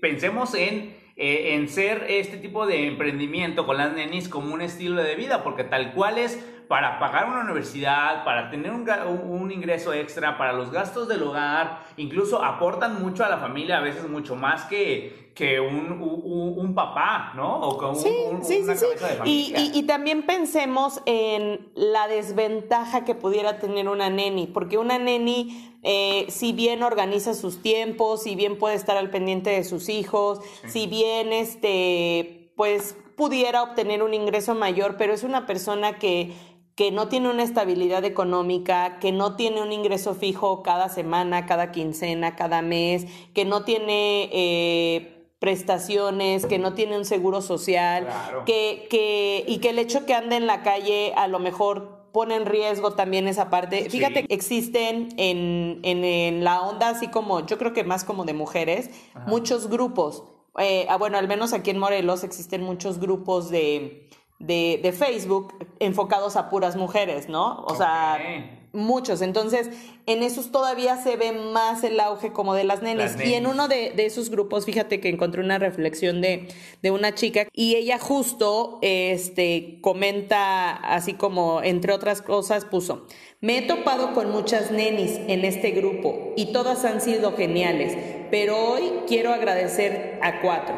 pensemos 0.01 0.55
en 0.55 1.03
eh, 1.15 1.55
en 1.55 1.69
ser 1.69 2.07
este 2.09 2.39
tipo 2.39 2.67
de 2.67 2.87
emprendimiento 2.87 3.67
con 3.67 3.77
las 3.77 3.93
nenis 3.93 4.31
como 4.31 4.55
un 4.55 4.63
estilo 4.63 5.03
de 5.03 5.15
vida, 5.15 5.45
porque 5.45 5.63
tal 5.63 5.93
cual 5.93 6.17
es 6.17 6.43
para 6.69 6.99
pagar 6.99 7.29
una 7.29 7.43
universidad, 7.43 8.25
para 8.25 8.49
tener 8.49 8.73
un, 8.73 8.89
un, 9.29 9.51
ingreso 9.51 9.93
extra, 9.93 10.39
para 10.39 10.55
los 10.55 10.71
gastos 10.71 11.07
del 11.09 11.23
hogar, 11.23 11.81
incluso 11.99 12.43
aportan 12.43 13.03
mucho 13.03 13.27
a 13.27 13.29
la 13.29 13.37
familia, 13.37 13.77
a 13.77 13.83
veces 13.83 14.09
mucho 14.09 14.37
más 14.37 14.65
que, 14.65 15.22
que 15.35 15.61
un, 15.61 16.01
un, 16.01 16.75
papá, 16.75 17.33
¿no? 17.35 17.61
O 17.61 17.79
con 17.79 17.97
sí, 17.97 18.09
un, 18.31 18.45
sí, 18.45 18.63
sí, 18.65 18.87
Y, 19.25 19.55
y, 19.57 19.79
y, 19.79 19.83
también 19.85 20.25
pensemos 20.25 21.01
en 21.07 21.71
la 21.75 22.07
desventaja 22.07 23.05
que 23.05 23.15
pudiera 23.15 23.59
tener 23.59 23.89
una 23.89 24.11
neni, 24.11 24.47
porque 24.47 24.77
una 24.77 24.99
neni, 24.99 25.79
eh, 25.83 26.27
si 26.29 26.53
bien 26.53 26.83
organiza 26.83 27.35
sus 27.35 27.63
tiempos, 27.63 28.25
si 28.25 28.35
bien 28.37 28.59
puede 28.59 28.75
estar 28.75 28.97
al 28.97 29.11
pendiente 29.11 29.51
de 29.51 29.65
sus 29.65 29.89
hijos, 29.89 30.41
si 30.67 30.87
bien 30.87 31.33
este, 31.33 32.53
pues 32.57 32.97
pudiera 33.17 33.63
obtener 33.63 34.03
un 34.03 34.15
ingreso 34.15 34.55
mayor, 34.55 34.97
pero 34.99 35.15
es 35.15 35.23
una 35.23 35.47
persona 35.47 35.99
que 35.99 36.33
que 36.75 36.91
no 36.91 37.09
tiene 37.09 37.29
una 37.29 37.43
estabilidad 37.43 38.05
económica, 38.05 38.99
que 38.99 39.13
no 39.13 39.37
tiene 39.37 39.61
un 39.61 39.73
ingreso 39.73 40.15
fijo 40.15 40.63
cada 40.63 40.89
semana, 40.89 41.45
cada 41.45 41.71
quincena, 41.71 42.35
cada 42.35 42.63
mes, 42.63 43.07
que 43.35 43.45
no 43.45 43.65
tiene 43.65 44.31
eh, 44.33 45.22
prestaciones, 45.43 46.47
que 46.47 46.61
no 46.61 46.73
tiene 46.75 46.97
un 46.97 47.05
seguro 47.05 47.43
social, 47.43 48.07
que, 48.47 48.87
que, 48.89 49.45
y 49.49 49.59
que 49.59 49.71
el 49.71 49.81
hecho 49.81 50.07
que 50.07 50.15
ande 50.15 50.37
en 50.37 50.47
la 50.47 50.63
calle 50.63 51.13
a 51.17 51.27
lo 51.27 51.41
mejor 51.41 52.07
pone 52.13 52.37
en 52.37 52.47
riesgo 52.47 52.93
también 52.93 53.27
esa 53.27 53.51
parte. 53.51 53.91
Fíjate, 53.91 54.25
existen 54.29 55.09
en, 55.17 55.81
en, 55.83 56.45
la 56.45 56.63
onda, 56.63 56.91
así 56.91 57.09
como, 57.09 57.45
yo 57.45 57.59
creo 57.59 57.73
que 57.73 57.83
más 57.83 58.05
como 58.05 58.25
de 58.25 58.35
mujeres, 58.35 58.91
muchos 59.27 59.69
grupos. 59.69 60.23
Eh, 60.59 60.87
ah, 60.89 60.97
bueno, 60.97 61.19
al 61.19 61.27
menos 61.27 61.53
aquí 61.53 61.71
en 61.71 61.79
Morelos 61.79 62.23
existen 62.23 62.63
muchos 62.63 63.01
grupos 63.01 63.51
de 63.51 64.09
de, 64.39 64.81
de, 64.83 64.93
Facebook 64.93 65.55
enfocados 65.79 66.35
a 66.35 66.51
puras 66.51 66.75
mujeres, 66.75 67.29
¿no? 67.29 67.65
O 67.65 67.77
sea, 67.77 68.19
muchos. 68.73 69.23
Entonces, 69.23 69.71
en 70.07 70.23
esos 70.23 70.51
todavía 70.51 70.97
se 70.97 71.17
ve 71.17 71.33
más 71.33 71.85
el 71.85 72.01
auge 72.01 72.33
como 72.33 72.55
de 72.55 72.65
las 72.65 72.83
nenes. 72.83 73.17
Y 73.25 73.35
en 73.35 73.47
uno 73.47 73.69
de, 73.69 73.93
de, 73.95 74.07
esos 74.07 74.31
grupos, 74.31 74.65
fíjate 74.65 75.01
que 75.01 75.09
encontré 75.09 75.43
una 75.43 75.59
reflexión 75.59 76.21
de, 76.21 76.49
de, 76.83 76.91
una 76.91 77.15
chica 77.15 77.47
y 77.53 77.77
ella 77.77 77.99
justo 77.99 78.79
este, 78.83 79.79
comenta, 79.81 80.73
así 80.73 81.15
como, 81.15 81.63
entre 81.63 81.93
otras 81.93 82.23
cosas, 82.23 82.65
puso, 82.65 83.07
me 83.41 83.59
he 83.59 83.63
topado 83.63 84.13
con 84.15 84.31
muchas 84.31 84.71
nenis 84.71 85.19
en 85.29 85.45
este 85.45 85.71
grupo 85.71 86.33
y 86.37 86.53
todas 86.53 86.85
han 86.85 87.01
sido 87.01 87.37
geniales, 87.37 87.97
pero 88.31 88.57
hoy 88.57 88.93
quiero 89.07 89.33
agradecer 89.33 90.19
a 90.23 90.41
cuatro. 90.41 90.77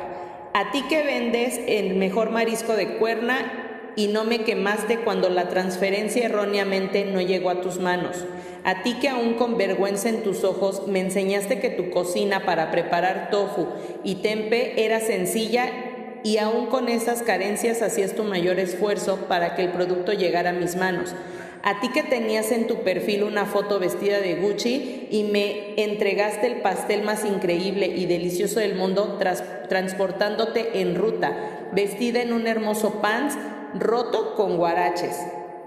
A 0.57 0.71
ti 0.71 0.83
que 0.89 1.03
vendes 1.03 1.61
el 1.67 1.97
mejor 1.97 2.31
marisco 2.31 2.75
de 2.75 2.97
cuerna 2.99 3.64
y 3.97 4.09
no 4.09 4.25
me 4.25 4.45
quemaste 4.45 4.99
cuando 4.99 5.29
la 5.29 5.49
transferencia 5.49 6.27
erróneamente 6.27 7.05
no 7.05 7.21
llegó 7.21 7.51
a 7.51 7.61
tus 7.61 7.79
manos. 7.79 8.17
A 8.65 8.83
ti 8.83 8.95
que 8.95 9.09
aún 9.09 9.35
con 9.35 9.59
vergüenza 9.59 10.09
en 10.09 10.23
tus 10.23 10.43
ojos 10.43 10.87
me 10.87 11.01
enseñaste 11.01 11.61
que 11.61 11.71
tu 11.71 11.91
cocina 11.91 12.47
para 12.47 12.71
preparar 12.71 13.29
tofu 13.31 13.69
y 14.03 14.17
tempe 14.17 14.85
era 14.85 15.01
sencilla 15.01 15.71
y 16.23 16.39
aún 16.39 16.67
con 16.67 16.89
esas 16.89 17.23
carencias 17.23 17.83
hacías 17.83 18.15
tu 18.15 18.25
mayor 18.25 18.59
esfuerzo 18.59 19.27
para 19.29 19.55
que 19.55 19.65
el 19.65 19.73
producto 19.73 20.13
llegara 20.13 20.51
a 20.51 20.55
mis 20.55 20.77
manos. 20.77 21.15
A 21.63 21.81
ti 21.81 21.89
que 21.89 22.03
tenías 22.03 22.53
en 22.53 22.67
tu 22.67 22.83
perfil 22.83 23.23
una 23.23 23.47
foto 23.47 23.79
vestida 23.79 24.21
de 24.21 24.35
Gucci 24.35 25.09
y 25.11 25.25
me 25.25 25.83
entregaste 25.83 26.47
el 26.47 26.57
pastel 26.63 27.03
más 27.03 27.25
increíble 27.25 27.87
y 27.87 28.07
delicioso 28.07 28.61
del 28.61 28.75
mundo 28.75 29.19
transportándote 29.69 30.81
en 30.81 30.95
ruta, 30.95 31.69
vestida 31.73 32.23
en 32.23 32.33
un 32.33 32.47
hermoso 32.47 33.01
pants 33.01 33.37
roto 33.75 34.35
con 34.35 34.57
guaraches, 34.57 35.19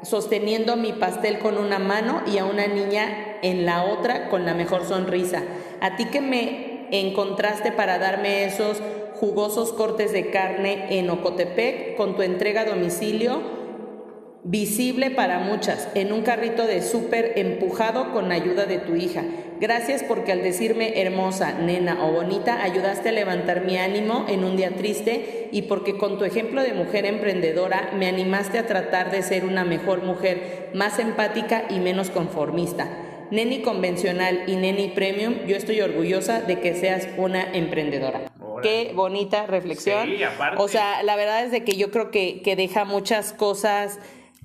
sosteniendo 0.01 0.75
mi 0.75 0.93
pastel 0.93 1.39
con 1.39 1.57
una 1.57 1.79
mano 1.79 2.21
y 2.25 2.37
a 2.37 2.45
una 2.45 2.67
niña 2.67 3.37
en 3.41 3.65
la 3.65 3.83
otra 3.83 4.29
con 4.29 4.45
la 4.45 4.53
mejor 4.53 4.85
sonrisa. 4.85 5.43
A 5.81 5.95
ti 5.95 6.05
que 6.05 6.21
me 6.21 6.87
encontraste 6.91 7.71
para 7.71 7.99
darme 7.99 8.45
esos 8.45 8.81
jugosos 9.19 9.73
cortes 9.73 10.13
de 10.13 10.29
carne 10.29 10.99
en 10.99 11.09
Ocotepec 11.09 11.95
con 11.95 12.15
tu 12.15 12.21
entrega 12.21 12.61
a 12.61 12.65
domicilio 12.65 13.56
visible 14.47 15.12
para 15.12 15.39
muchas, 15.39 15.89
en 15.93 16.13
un 16.13 16.21
carrito 16.21 16.65
de 16.65 16.81
súper 16.81 17.33
empujado 17.36 18.13
con 18.13 18.31
ayuda 18.31 18.65
de 18.65 18.77
tu 18.77 18.95
hija. 18.95 19.23
Gracias 19.60 20.03
porque 20.03 20.31
al 20.31 20.41
decirme 20.41 21.01
hermosa, 21.01 21.53
nena 21.53 22.05
o 22.05 22.13
bonita, 22.13 22.63
ayudaste 22.63 23.10
a 23.10 23.12
levantar 23.12 23.65
mi 23.65 23.77
ánimo 23.77 24.25
en 24.29 24.45
un 24.45 24.55
día 24.55 24.75
triste 24.75 25.49
y 25.51 25.63
porque 25.63 25.97
con 25.97 26.17
tu 26.17 26.23
ejemplo 26.23 26.62
de 26.63 26.73
mujer 26.73 27.05
emprendedora 27.05 27.91
me 27.97 28.07
animaste 28.07 28.57
a 28.57 28.65
tratar 28.65 29.12
de 29.12 29.21
ser 29.21 29.43
una 29.43 29.65
mejor 29.65 30.03
mujer, 30.03 30.69
más 30.73 30.97
empática 30.99 31.65
y 31.69 31.79
menos 31.79 32.10
conformista. 32.10 32.88
Neni 33.31 33.62
convencional 33.62 34.43
y 34.47 34.55
neni 34.55 34.88
premium, 34.89 35.45
yo 35.45 35.57
estoy 35.57 35.81
orgullosa 35.81 36.39
de 36.39 36.62
que 36.62 36.73
seas 36.73 37.10
una 37.17 37.51
emprendedora. 37.51 38.31
Qué 38.63 38.91
bonita 38.95 39.45
reflexión. 39.45 40.10
o 40.57 40.67
sea, 40.67 41.03
la 41.03 41.15
verdad 41.15 41.43
es 41.43 41.51
de 41.51 41.63
que 41.63 41.75
yo 41.75 41.91
creo 41.91 42.12
que, 42.12 42.41
que 42.41 42.55
deja 42.55 42.86
muchas 42.86 43.33
cosas 43.33 43.99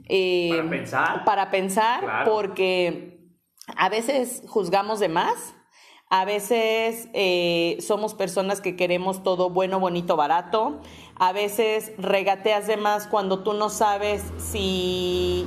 eh, 0.09 0.51
para 0.51 0.71
pensar. 0.71 1.25
Para 1.25 1.51
pensar, 1.51 2.25
porque 2.25 3.19
a 3.77 3.89
veces 3.89 4.43
juzgamos 4.47 5.01
de 5.01 5.09
más, 5.09 5.55
a 6.11 6.25
veces 6.25 7.09
eh, 7.15 7.79
somos 7.81 8.15
personas 8.15 8.61
que 8.61 8.77
queremos 8.77 9.23
todo 9.23 9.51
bueno, 9.51 9.81
bonito, 9.81 10.17
barato, 10.17 10.81
a 11.19 11.33
veces 11.33 11.93
regateas 11.97 12.67
de 12.67 12.77
más 12.77 13.07
cuando 13.07 13.43
tú 13.43 13.55
no 13.55 13.71
sabes 13.71 14.23
si, 14.37 15.47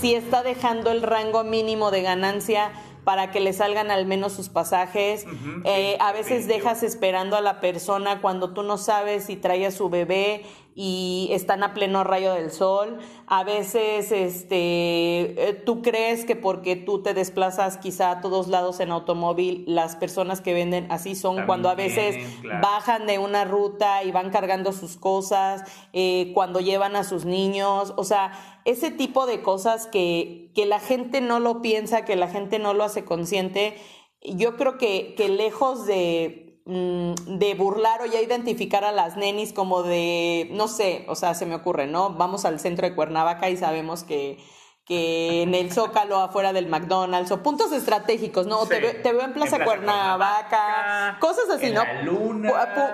si 0.00 0.14
está 0.14 0.42
dejando 0.42 0.90
el 0.92 1.02
rango 1.02 1.42
mínimo 1.42 1.90
de 1.90 2.02
ganancia 2.02 2.70
para 3.04 3.30
que 3.30 3.40
le 3.40 3.52
salgan 3.52 3.90
al 3.90 4.06
menos 4.06 4.32
sus 4.32 4.48
pasajes. 4.48 5.26
Eh, 5.64 5.96
a 6.00 6.12
veces 6.12 6.46
dejas 6.46 6.82
esperando 6.82 7.36
a 7.36 7.40
la 7.40 7.60
persona 7.60 8.20
cuando 8.20 8.52
tú 8.54 8.62
no 8.62 8.78
sabes 8.78 9.24
si 9.24 9.36
trae 9.36 9.66
a 9.66 9.70
su 9.70 9.90
bebé 9.90 10.44
y 10.74 11.28
están 11.30 11.62
a 11.62 11.72
pleno 11.72 12.02
rayo 12.02 12.34
del 12.34 12.50
sol. 12.50 12.98
A 13.26 13.44
veces 13.44 14.10
este, 14.10 14.56
eh, 14.56 15.62
tú 15.64 15.82
crees 15.82 16.24
que 16.24 16.34
porque 16.34 16.74
tú 16.76 17.02
te 17.02 17.14
desplazas 17.14 17.78
quizá 17.78 18.10
a 18.10 18.20
todos 18.20 18.48
lados 18.48 18.80
en 18.80 18.90
automóvil, 18.90 19.64
las 19.68 19.94
personas 19.96 20.40
que 20.40 20.52
venden 20.52 20.90
así 20.90 21.14
son 21.14 21.46
cuando 21.46 21.68
a 21.68 21.74
veces 21.74 22.16
bajan 22.60 23.06
de 23.06 23.18
una 23.18 23.44
ruta 23.44 24.02
y 24.02 24.10
van 24.10 24.30
cargando 24.30 24.72
sus 24.72 24.96
cosas, 24.96 25.62
eh, 25.92 26.32
cuando 26.34 26.60
llevan 26.60 26.96
a 26.96 27.04
sus 27.04 27.24
niños, 27.24 27.94
o 27.96 28.04
sea, 28.04 28.32
ese 28.64 28.90
tipo 28.90 29.26
de 29.26 29.42
cosas 29.42 29.86
que, 29.86 30.50
que 30.54 30.66
la 30.66 30.80
gente 30.80 31.20
no 31.20 31.38
lo 31.38 31.62
piensa, 31.62 32.04
que 32.04 32.16
la 32.16 32.28
gente 32.28 32.58
no 32.58 32.74
lo 32.74 32.82
hace 32.84 33.04
consciente. 33.04 33.76
Yo 34.22 34.56
creo 34.56 34.78
que, 34.78 35.14
que 35.16 35.28
lejos 35.28 35.86
de, 35.86 36.43
de 36.66 37.54
burlar 37.58 38.00
o 38.00 38.06
ya 38.06 38.22
identificar 38.22 38.84
a 38.84 38.92
las 38.92 39.16
nenis 39.16 39.52
como 39.52 39.82
de, 39.82 40.48
no 40.52 40.66
sé, 40.66 41.04
o 41.08 41.14
sea, 41.14 41.34
se 41.34 41.44
me 41.44 41.54
ocurre, 41.54 41.86
¿no? 41.86 42.10
Vamos 42.10 42.46
al 42.46 42.58
centro 42.58 42.88
de 42.88 42.94
Cuernavaca 42.94 43.50
y 43.50 43.58
sabemos 43.58 44.02
que, 44.02 44.38
que 44.86 45.42
en 45.42 45.54
el 45.54 45.70
Zócalo, 45.74 46.20
afuera 46.20 46.54
del 46.54 46.66
McDonald's, 46.66 47.30
o 47.32 47.42
puntos 47.42 47.70
estratégicos, 47.72 48.46
¿no? 48.46 48.64
te, 48.64 48.80
veo 48.80 49.20
en 49.20 49.34
Plaza, 49.34 49.62
Cuernavaca, 49.62 51.18
cosas 51.20 51.50
así, 51.50 51.70
¿no? 51.70 51.82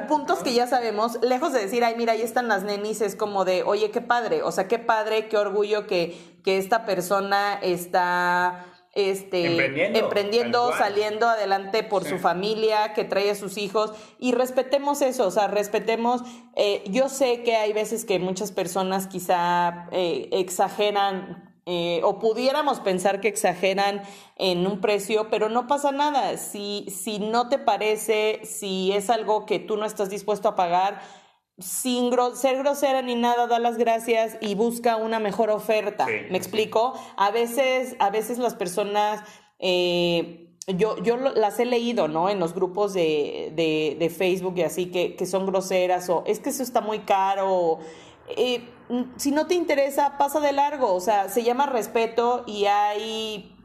puntos 0.08 0.40
que 0.40 0.52
ya 0.52 0.66
sabemos, 0.66 1.20
lejos 1.22 1.52
de 1.52 1.60
decir, 1.60 1.84
ay, 1.84 1.94
mira, 1.96 2.14
ahí 2.14 2.22
están 2.22 2.48
las 2.48 2.64
nenis, 2.64 3.00
es 3.00 3.14
como 3.14 3.44
de, 3.44 3.62
oye, 3.62 3.92
qué 3.92 4.00
padre, 4.00 4.42
o 4.42 4.50
sea, 4.50 4.66
qué 4.66 4.80
padre, 4.80 5.28
qué 5.28 5.36
orgullo 5.36 5.86
que, 5.86 6.40
que 6.42 6.58
esta 6.58 6.84
persona 6.84 7.54
está 7.62 8.66
este, 8.92 9.96
emprendiendo, 9.98 10.72
saliendo 10.76 11.28
adelante 11.28 11.84
por 11.84 12.04
su 12.04 12.18
familia, 12.18 12.92
que 12.92 13.04
trae 13.04 13.30
a 13.30 13.34
sus 13.34 13.56
hijos. 13.56 13.92
Y 14.18 14.32
respetemos 14.32 15.02
eso, 15.02 15.26
o 15.26 15.30
sea, 15.30 15.48
respetemos, 15.48 16.22
eh, 16.56 16.82
yo 16.86 17.08
sé 17.08 17.42
que 17.42 17.56
hay 17.56 17.72
veces 17.72 18.04
que 18.04 18.18
muchas 18.18 18.52
personas 18.52 19.06
quizá 19.06 19.88
eh, 19.92 20.28
exageran 20.32 21.50
eh, 21.66 22.00
o 22.02 22.18
pudiéramos 22.18 22.80
pensar 22.80 23.20
que 23.20 23.28
exageran 23.28 24.02
en 24.36 24.66
un 24.66 24.80
precio, 24.80 25.28
pero 25.30 25.48
no 25.48 25.68
pasa 25.68 25.92
nada, 25.92 26.36
si, 26.36 26.86
si 26.88 27.20
no 27.20 27.48
te 27.48 27.58
parece, 27.58 28.40
si 28.44 28.90
es 28.92 29.08
algo 29.08 29.46
que 29.46 29.60
tú 29.60 29.76
no 29.76 29.84
estás 29.84 30.10
dispuesto 30.10 30.48
a 30.48 30.56
pagar, 30.56 31.00
sin 31.60 32.10
ser 32.34 32.58
grosera 32.58 33.02
ni 33.02 33.14
nada, 33.14 33.46
da 33.46 33.58
las 33.58 33.76
gracias 33.76 34.36
y 34.40 34.54
busca 34.54 34.96
una 34.96 35.18
mejor 35.18 35.50
oferta. 35.50 36.06
¿Me 36.06 36.36
explico? 36.36 36.94
A 37.16 37.30
veces, 37.30 37.96
a 37.98 38.10
veces 38.10 38.38
las 38.38 38.54
personas, 38.54 39.22
eh, 39.58 40.48
yo, 40.66 41.02
yo 41.02 41.16
las 41.16 41.58
he 41.60 41.66
leído, 41.66 42.08
¿no? 42.08 42.30
En 42.30 42.40
los 42.40 42.54
grupos 42.54 42.92
de, 42.94 43.52
de, 43.54 44.10
Facebook 44.10 44.54
y 44.56 44.62
así, 44.62 44.86
que, 44.86 45.16
que, 45.16 45.26
son 45.26 45.46
groseras 45.46 46.08
o 46.08 46.24
es 46.26 46.40
que 46.40 46.50
eso 46.50 46.62
está 46.62 46.80
muy 46.80 47.00
caro. 47.00 47.78
Eh, 48.36 48.68
si 49.16 49.30
no 49.30 49.46
te 49.46 49.54
interesa, 49.54 50.16
pasa 50.18 50.40
de 50.40 50.52
largo. 50.52 50.94
O 50.94 51.00
sea, 51.00 51.28
se 51.28 51.42
llama 51.42 51.66
respeto 51.66 52.44
y 52.46 52.66
hay 52.66 53.59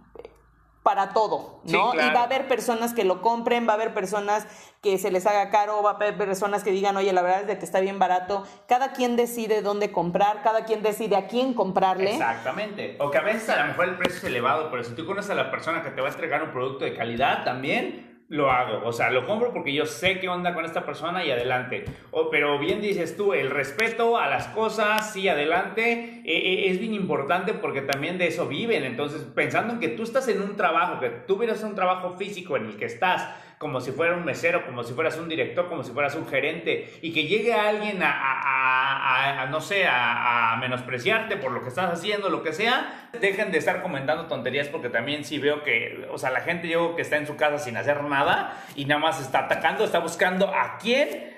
para 0.85 1.13
todo, 1.13 1.61
¿no? 1.63 1.95
Y 1.95 1.97
va 1.97 2.19
a 2.19 2.23
haber 2.25 2.47
personas 2.47 2.93
que 2.93 3.05
lo 3.05 3.23
compren, 3.23 3.67
va 3.67 3.71
a 3.71 3.73
haber 3.73 3.95
personas 3.95 4.45
que 4.83 4.99
se 4.99 5.09
les 5.09 5.25
haga 5.25 5.49
caro, 5.49 5.81
va 5.81 5.89
a 5.89 5.93
haber 5.95 6.15
personas 6.15 6.63
que 6.63 6.69
digan, 6.69 6.95
oye, 6.95 7.11
la 7.11 7.23
verdad 7.23 7.41
es 7.41 7.47
de 7.47 7.57
que 7.57 7.65
está 7.65 7.79
bien 7.79 7.97
barato. 7.97 8.43
Cada 8.67 8.93
quien 8.93 9.15
decide 9.15 9.63
dónde 9.63 9.91
comprar, 9.91 10.43
cada 10.43 10.63
quien 10.63 10.83
decide 10.83 11.15
a 11.15 11.25
quién 11.25 11.55
comprarle. 11.55 12.11
Exactamente. 12.11 12.97
O 12.99 13.09
que 13.09 13.17
a 13.17 13.21
veces 13.21 13.49
a 13.49 13.61
lo 13.61 13.65
mejor 13.69 13.85
el 13.85 13.97
precio 13.97 14.17
es 14.17 14.23
elevado, 14.25 14.69
pero 14.69 14.83
si 14.83 14.93
tú 14.93 15.07
conoces 15.07 15.31
a 15.31 15.33
la 15.33 15.49
persona 15.49 15.81
que 15.81 15.89
te 15.89 16.01
va 16.01 16.09
a 16.09 16.11
entregar 16.11 16.43
un 16.43 16.51
producto 16.51 16.85
de 16.85 16.93
calidad 16.93 17.43
también, 17.43 18.14
lo 18.27 18.51
hago. 18.51 18.87
O 18.87 18.91
sea, 18.91 19.11
lo 19.11 19.25
compro 19.27 19.53
porque 19.53 19.73
yo 19.73 19.85
sé 19.85 20.19
qué 20.19 20.29
onda 20.29 20.53
con 20.53 20.65
esta 20.65 20.85
persona 20.85 21.23
y 21.23 21.31
adelante. 21.31 21.85
Pero 22.31 22.57
bien 22.59 22.81
dices 22.81 23.15
tú, 23.15 23.33
el 23.33 23.51
respeto 23.51 24.17
a 24.17 24.27
las 24.27 24.47
cosas, 24.47 25.13
sí, 25.13 25.27
adelante, 25.27 26.21
e, 26.25 26.37
e, 26.37 26.71
es 26.71 26.79
bien 26.79 26.93
importante 26.93 27.53
porque 27.53 27.81
también 27.81 28.17
de 28.17 28.27
eso 28.27 28.47
viven. 28.47 28.83
Entonces, 28.83 29.21
pensando 29.23 29.73
en 29.73 29.79
que 29.79 29.89
tú 29.89 30.03
estás 30.03 30.27
en 30.27 30.41
un 30.41 30.55
trabajo, 30.55 30.99
que 30.99 31.09
tú 31.09 31.37
vienes 31.37 31.63
un 31.63 31.75
trabajo 31.75 32.15
físico 32.17 32.57
en 32.57 32.65
el 32.65 32.77
que 32.77 32.85
estás, 32.85 33.29
como 33.57 33.79
si 33.81 33.91
fuera 33.91 34.15
un 34.15 34.25
mesero, 34.25 34.65
como 34.65 34.83
si 34.83 34.93
fueras 34.93 35.17
un 35.17 35.29
director, 35.29 35.69
como 35.69 35.83
si 35.83 35.91
fueras 35.91 36.15
un 36.15 36.27
gerente, 36.27 36.99
y 37.01 37.13
que 37.13 37.25
llegue 37.27 37.53
alguien 37.53 37.99
a, 38.01 39.47
no 39.49 39.61
sé, 39.61 39.85
a, 39.87 40.57
menospreciarte 40.59 41.37
por 41.37 41.51
lo 41.51 41.61
que 41.61 41.69
estás 41.69 41.91
haciendo, 41.91 42.29
lo 42.29 42.43
que 42.43 42.53
sea, 42.53 43.09
dejen 43.19 43.51
de 43.51 43.57
estar 43.57 43.81
comentando 43.81 44.25
tonterías 44.25 44.67
porque 44.67 44.89
también 44.89 45.23
sí 45.25 45.37
veo 45.37 45.63
que, 45.63 46.07
o 46.11 46.17
sea, 46.17 46.31
la 46.31 46.41
gente 46.41 46.67
yo 46.67 46.95
que 46.95 47.01
está 47.01 47.17
en 47.17 47.27
su 47.27 47.35
casa 47.35 47.59
sin 47.59 47.77
hacer 47.77 48.03
nada 48.03 48.57
y 48.75 48.85
nada 48.85 49.01
más 49.01 49.21
está 49.21 49.39
atacando, 49.39 49.83
está 49.83 49.99
buscando 49.99 50.47
a 50.47 50.77
quién 50.77 51.34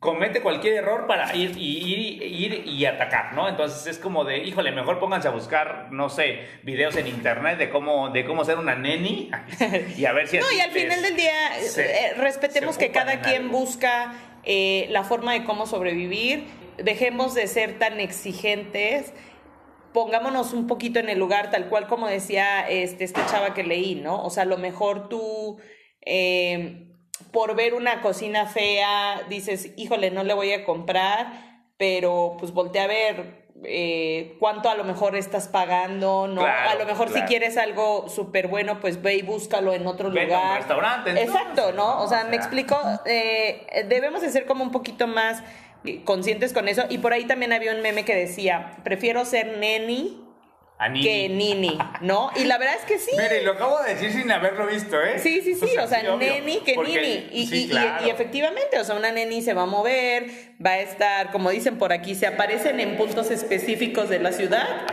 comete 0.00 0.40
cualquier 0.40 0.76
error 0.76 1.06
para 1.06 1.36
ir 1.36 1.52
y, 1.58 2.24
ir, 2.24 2.66
y 2.66 2.86
atacar, 2.86 3.34
¿no? 3.34 3.48
Entonces 3.48 3.86
es 3.86 3.98
como 3.98 4.24
de, 4.24 4.38
híjole, 4.38 4.72
mejor 4.72 4.98
pónganse 4.98 5.28
a 5.28 5.30
buscar, 5.30 5.88
no 5.92 6.08
sé, 6.08 6.40
videos 6.62 6.96
en 6.96 7.06
internet 7.06 7.58
de 7.58 7.68
cómo, 7.68 8.08
de 8.08 8.24
cómo 8.24 8.44
ser 8.46 8.58
una 8.58 8.74
neni 8.74 9.30
y 9.96 10.04
a 10.06 10.12
ver 10.12 10.26
si... 10.26 10.38
No, 10.38 10.50
y 10.50 10.60
al 10.60 10.70
final 10.70 11.02
del 11.02 11.16
día 11.16 11.58
eh, 11.76 12.14
respetemos 12.16 12.78
que 12.78 12.90
cada 12.90 13.20
quien 13.20 13.50
busca 13.50 14.14
eh, 14.42 14.86
la 14.88 15.04
forma 15.04 15.34
de 15.34 15.44
cómo 15.44 15.66
sobrevivir, 15.66 16.46
dejemos 16.78 17.34
de 17.34 17.46
ser 17.46 17.78
tan 17.78 18.00
exigentes 18.00 19.12
pongámonos 19.92 20.52
un 20.52 20.66
poquito 20.66 20.98
en 21.00 21.08
el 21.08 21.18
lugar, 21.18 21.50
tal 21.50 21.68
cual 21.68 21.88
como 21.88 22.06
decía 22.06 22.68
este, 22.68 23.04
esta 23.04 23.26
chava 23.26 23.54
que 23.54 23.64
leí, 23.64 23.96
¿no? 23.96 24.22
O 24.22 24.30
sea, 24.30 24.44
a 24.44 24.46
lo 24.46 24.56
mejor 24.56 25.08
tú 25.08 25.58
eh, 26.06 26.89
por 27.32 27.54
ver 27.54 27.74
una 27.74 28.00
cocina 28.00 28.46
fea 28.46 29.22
dices, 29.28 29.70
híjole, 29.76 30.10
no 30.10 30.24
le 30.24 30.34
voy 30.34 30.52
a 30.52 30.64
comprar, 30.64 31.60
pero 31.76 32.36
pues 32.38 32.52
voltea 32.52 32.84
a 32.84 32.86
ver 32.86 33.46
eh, 33.64 34.36
cuánto 34.38 34.70
a 34.70 34.74
lo 34.74 34.84
mejor 34.84 35.16
estás 35.16 35.48
pagando, 35.48 36.26
¿no? 36.26 36.44
a 36.44 36.74
lo 36.76 36.86
mejor 36.86 37.10
si 37.10 37.20
quieres 37.22 37.58
algo 37.58 38.08
súper 38.08 38.48
bueno, 38.48 38.80
pues 38.80 39.02
ve 39.02 39.16
y 39.16 39.22
búscalo 39.22 39.72
en 39.72 39.86
otro 39.86 40.08
lugar. 40.08 40.58
restaurante. 40.58 41.10
Exacto, 41.22 41.72
¿no? 41.72 42.00
O 42.02 42.08
sea, 42.08 42.24
me 42.24 42.36
explico, 42.36 42.76
eh, 43.04 43.84
debemos 43.88 44.22
de 44.22 44.30
ser 44.30 44.46
como 44.46 44.64
un 44.64 44.70
poquito 44.70 45.06
más 45.06 45.42
conscientes 46.04 46.52
con 46.52 46.68
eso. 46.68 46.84
Y 46.88 46.98
por 46.98 47.12
ahí 47.12 47.24
también 47.26 47.52
había 47.52 47.74
un 47.74 47.82
meme 47.82 48.04
que 48.04 48.14
decía, 48.14 48.76
prefiero 48.82 49.24
ser 49.24 49.58
neni 49.58 50.29
que 51.02 51.28
Nini, 51.28 51.78
¿no? 52.00 52.30
Y 52.36 52.44
la 52.44 52.58
verdad 52.58 52.76
es 52.78 52.84
que 52.84 52.98
sí. 52.98 53.10
Mire, 53.16 53.42
lo 53.42 53.52
acabo 53.52 53.82
de 53.82 53.94
decir 53.94 54.12
sin 54.12 54.30
haberlo 54.30 54.66
visto, 54.66 55.00
¿eh? 55.02 55.18
Sí, 55.18 55.42
sí, 55.42 55.54
sí, 55.54 55.76
o 55.76 55.86
sea, 55.86 56.02
Neni 56.16 56.60
que 56.60 56.76
Nini. 56.76 57.28
Y, 57.32 57.70
y, 58.04 58.10
efectivamente, 58.10 58.78
o 58.78 58.84
sea, 58.84 58.94
una 58.94 59.12
Neni 59.12 59.42
se 59.42 59.52
va 59.52 59.62
a 59.62 59.66
mover, 59.66 60.26
va 60.64 60.70
a 60.70 60.80
estar, 60.80 61.30
como 61.32 61.50
dicen 61.50 61.78
por 61.78 61.92
aquí, 61.92 62.14
se 62.14 62.26
aparecen 62.26 62.80
en 62.80 62.96
puntos 62.96 63.30
específicos 63.30 64.08
de 64.08 64.20
la 64.20 64.32
ciudad. 64.32 64.86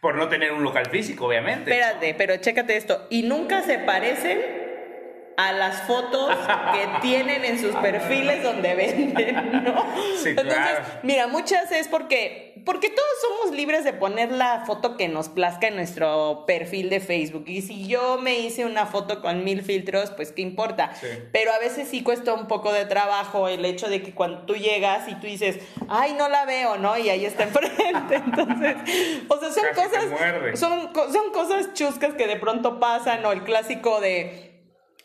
Por 0.00 0.16
no 0.16 0.28
tener 0.28 0.52
un 0.52 0.62
local 0.62 0.86
físico, 0.90 1.26
obviamente. 1.26 1.70
Espérate, 1.70 2.14
pero 2.14 2.36
chécate 2.36 2.76
esto. 2.76 3.06
Y 3.10 3.22
nunca 3.22 3.62
se 3.62 3.78
parecen 3.78 4.67
a 5.38 5.52
las 5.52 5.82
fotos 5.82 6.36
que 6.72 6.88
tienen 7.00 7.44
en 7.44 7.60
sus 7.60 7.74
perfiles 7.76 8.42
donde 8.42 8.74
venden, 8.74 9.62
¿no? 9.64 9.86
Sí, 10.18 10.30
Entonces, 10.30 10.58
mira, 11.04 11.28
muchas 11.28 11.70
es 11.70 11.86
porque, 11.86 12.60
porque 12.64 12.90
todos 12.90 13.08
somos 13.20 13.56
libres 13.56 13.84
de 13.84 13.92
poner 13.92 14.32
la 14.32 14.64
foto 14.66 14.96
que 14.96 15.06
nos 15.06 15.28
plazca 15.28 15.68
en 15.68 15.76
nuestro 15.76 16.44
perfil 16.44 16.90
de 16.90 16.98
Facebook. 16.98 17.44
Y 17.46 17.62
si 17.62 17.86
yo 17.86 18.18
me 18.18 18.40
hice 18.40 18.64
una 18.64 18.86
foto 18.86 19.22
con 19.22 19.44
mil 19.44 19.62
filtros, 19.62 20.10
pues 20.10 20.32
qué 20.32 20.42
importa. 20.42 20.90
Pero 21.30 21.52
a 21.52 21.58
veces 21.60 21.86
sí 21.88 22.02
cuesta 22.02 22.34
un 22.34 22.48
poco 22.48 22.72
de 22.72 22.84
trabajo 22.84 23.46
el 23.46 23.64
hecho 23.64 23.88
de 23.88 24.02
que 24.02 24.12
cuando 24.12 24.40
tú 24.40 24.56
llegas 24.56 25.08
y 25.08 25.14
tú 25.14 25.28
dices, 25.28 25.60
ay, 25.88 26.14
no 26.14 26.28
la 26.28 26.46
veo, 26.46 26.78
¿no? 26.78 26.98
Y 26.98 27.10
ahí 27.10 27.24
está 27.24 27.44
enfrente. 27.44 27.76
Entonces, 28.16 28.76
o 29.28 29.38
sea, 29.38 29.52
son 29.52 29.64
cosas, 29.74 30.58
son, 30.58 31.12
son 31.12 31.32
cosas 31.32 31.74
chuscas 31.74 32.14
que 32.14 32.26
de 32.26 32.36
pronto 32.36 32.80
pasan, 32.80 33.24
o 33.24 33.30
el 33.30 33.44
clásico 33.44 34.00
de 34.00 34.47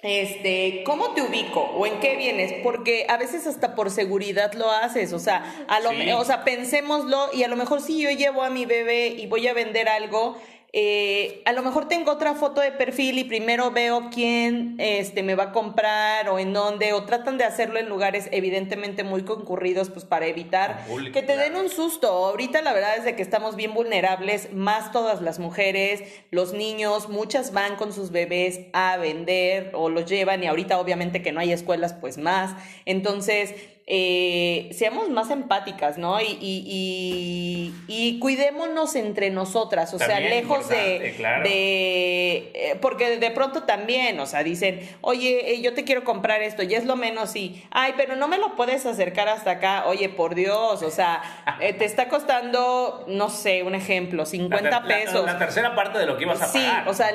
este, 0.04 0.84
¿cómo 0.86 1.14
te 1.14 1.22
ubico 1.22 1.62
o 1.62 1.88
en 1.88 2.00
qué 2.02 2.18
vienes? 2.18 2.54
Porque 2.62 3.06
a 3.10 3.18
veces 3.18 3.48
hasta 3.48 3.74
por 3.74 3.90
seguridad 3.90 4.54
lo 4.54 4.70
haces, 4.70 5.14
o 5.14 5.20
sea, 5.20 5.66
a 5.68 5.80
lo, 5.80 5.92
o 6.20 6.26
sea, 6.26 6.44
pensémoslo 6.44 7.30
y 7.34 7.44
a 7.44 7.48
lo 7.48 7.56
mejor 7.56 7.82
si 7.82 8.02
yo 8.02 8.12
llevo 8.12 8.44
a 8.44 8.50
mi 8.50 8.66
bebé 8.66 9.08
y 9.08 9.28
voy 9.28 9.48
a 9.48 9.54
vender 9.54 9.88
algo, 9.88 10.38
eh, 10.76 11.44
a 11.46 11.52
lo 11.52 11.62
mejor 11.62 11.88
tengo 11.88 12.12
otra 12.12 12.34
foto 12.34 12.60
de 12.60 12.72
perfil 12.72 13.20
y 13.20 13.26
primero 13.26 13.70
veo 13.70 14.10
quién 14.12 14.74
este, 14.80 15.22
me 15.22 15.36
va 15.36 15.44
a 15.44 15.52
comprar 15.52 16.28
o 16.30 16.40
en 16.40 16.52
dónde, 16.52 16.94
o 16.94 17.04
tratan 17.04 17.38
de 17.38 17.44
hacerlo 17.44 17.78
en 17.78 17.88
lugares 17.88 18.28
evidentemente 18.32 19.04
muy 19.04 19.24
concurridos, 19.24 19.92
pues 19.92 20.04
para 20.04 20.26
evitar 20.26 20.84
que 21.14 21.22
te 21.22 21.38
den 21.38 21.56
un 21.58 21.70
susto. 21.70 22.08
Ahorita 22.08 22.64
la 22.64 22.74
verdad 22.74 22.98
es 22.98 23.04
de 23.04 23.16
que 23.16 23.22
estamos 23.22 23.56
bien 23.56 23.76
vulnerables, 23.76 24.52
más 24.52 24.92
todas 24.92 25.22
las 25.22 25.38
mujeres, 25.38 26.02
los 26.32 26.54
niños, 26.54 27.08
muchas 27.08 27.54
van 27.54 27.76
con 27.76 27.94
sus 27.94 28.10
bebés 28.10 28.62
a 28.74 28.98
vender 28.98 29.70
o 29.76 29.90
los 29.90 30.10
llevan 30.10 30.44
y 30.44 30.48
ahorita 30.48 30.80
obviamente 30.80 31.22
que 31.22 31.32
no 31.32 31.40
hay 31.40 31.52
escuelas, 31.52 31.94
pues 31.94 32.18
más. 32.18 32.56
Entonces, 32.86 33.54
eh, 33.86 34.70
seamos 34.72 35.10
más 35.10 35.30
empáticas, 35.30 35.98
¿no? 35.98 36.22
Y, 36.22 36.38
y, 36.40 37.74
y, 37.88 38.20
cuidémonos 38.20 38.96
entre 38.96 39.30
nosotras, 39.30 39.94
o 39.94 40.00
sea, 40.00 40.22
lejos 40.22 40.70
de... 40.70 41.14
de 41.44 42.52
eh, 42.54 42.78
porque 42.82 43.18
de 43.18 43.32
pronto 43.32 43.64
también, 43.64 44.18
o 44.22 44.26
sea, 44.26 44.42
dicen, 44.42 44.80
oye, 45.02 45.52
eh, 45.52 45.62
yo 45.62 45.74
te 45.74 45.84
quiero 45.84 46.06
comprar 46.06 46.42
esto, 46.42 46.64
y 46.64 46.74
es 46.76 46.86
lo 46.86 46.96
menos, 46.96 47.36
y, 47.36 47.62
ay, 47.72 47.94
pero 47.98 48.16
no 48.16 48.30
me 48.30 48.38
lo 48.38 48.56
puedes 48.56 48.86
acercar 48.86 49.28
hasta 49.28 49.52
acá, 49.52 49.84
oye, 49.88 50.08
por 50.08 50.34
Dios, 50.34 50.82
o 50.82 50.90
sea, 50.90 51.22
te 51.60 51.84
está 51.84 52.08
costando, 52.08 53.04
no 53.10 53.30
sé, 53.30 53.64
un 53.64 53.76
ejemplo, 53.76 54.26
50 54.26 54.84
pesos. 54.84 55.26
La, 55.26 55.38
tercera 55.38 55.76
parte 55.76 56.00
de 56.00 56.06
lo 56.06 56.16
que 56.16 56.24
ibas 56.24 56.42
a 56.42 56.54
pagar. 56.54 56.84
Sí, 56.86 56.90
o 56.90 56.94
sea, 56.94 57.10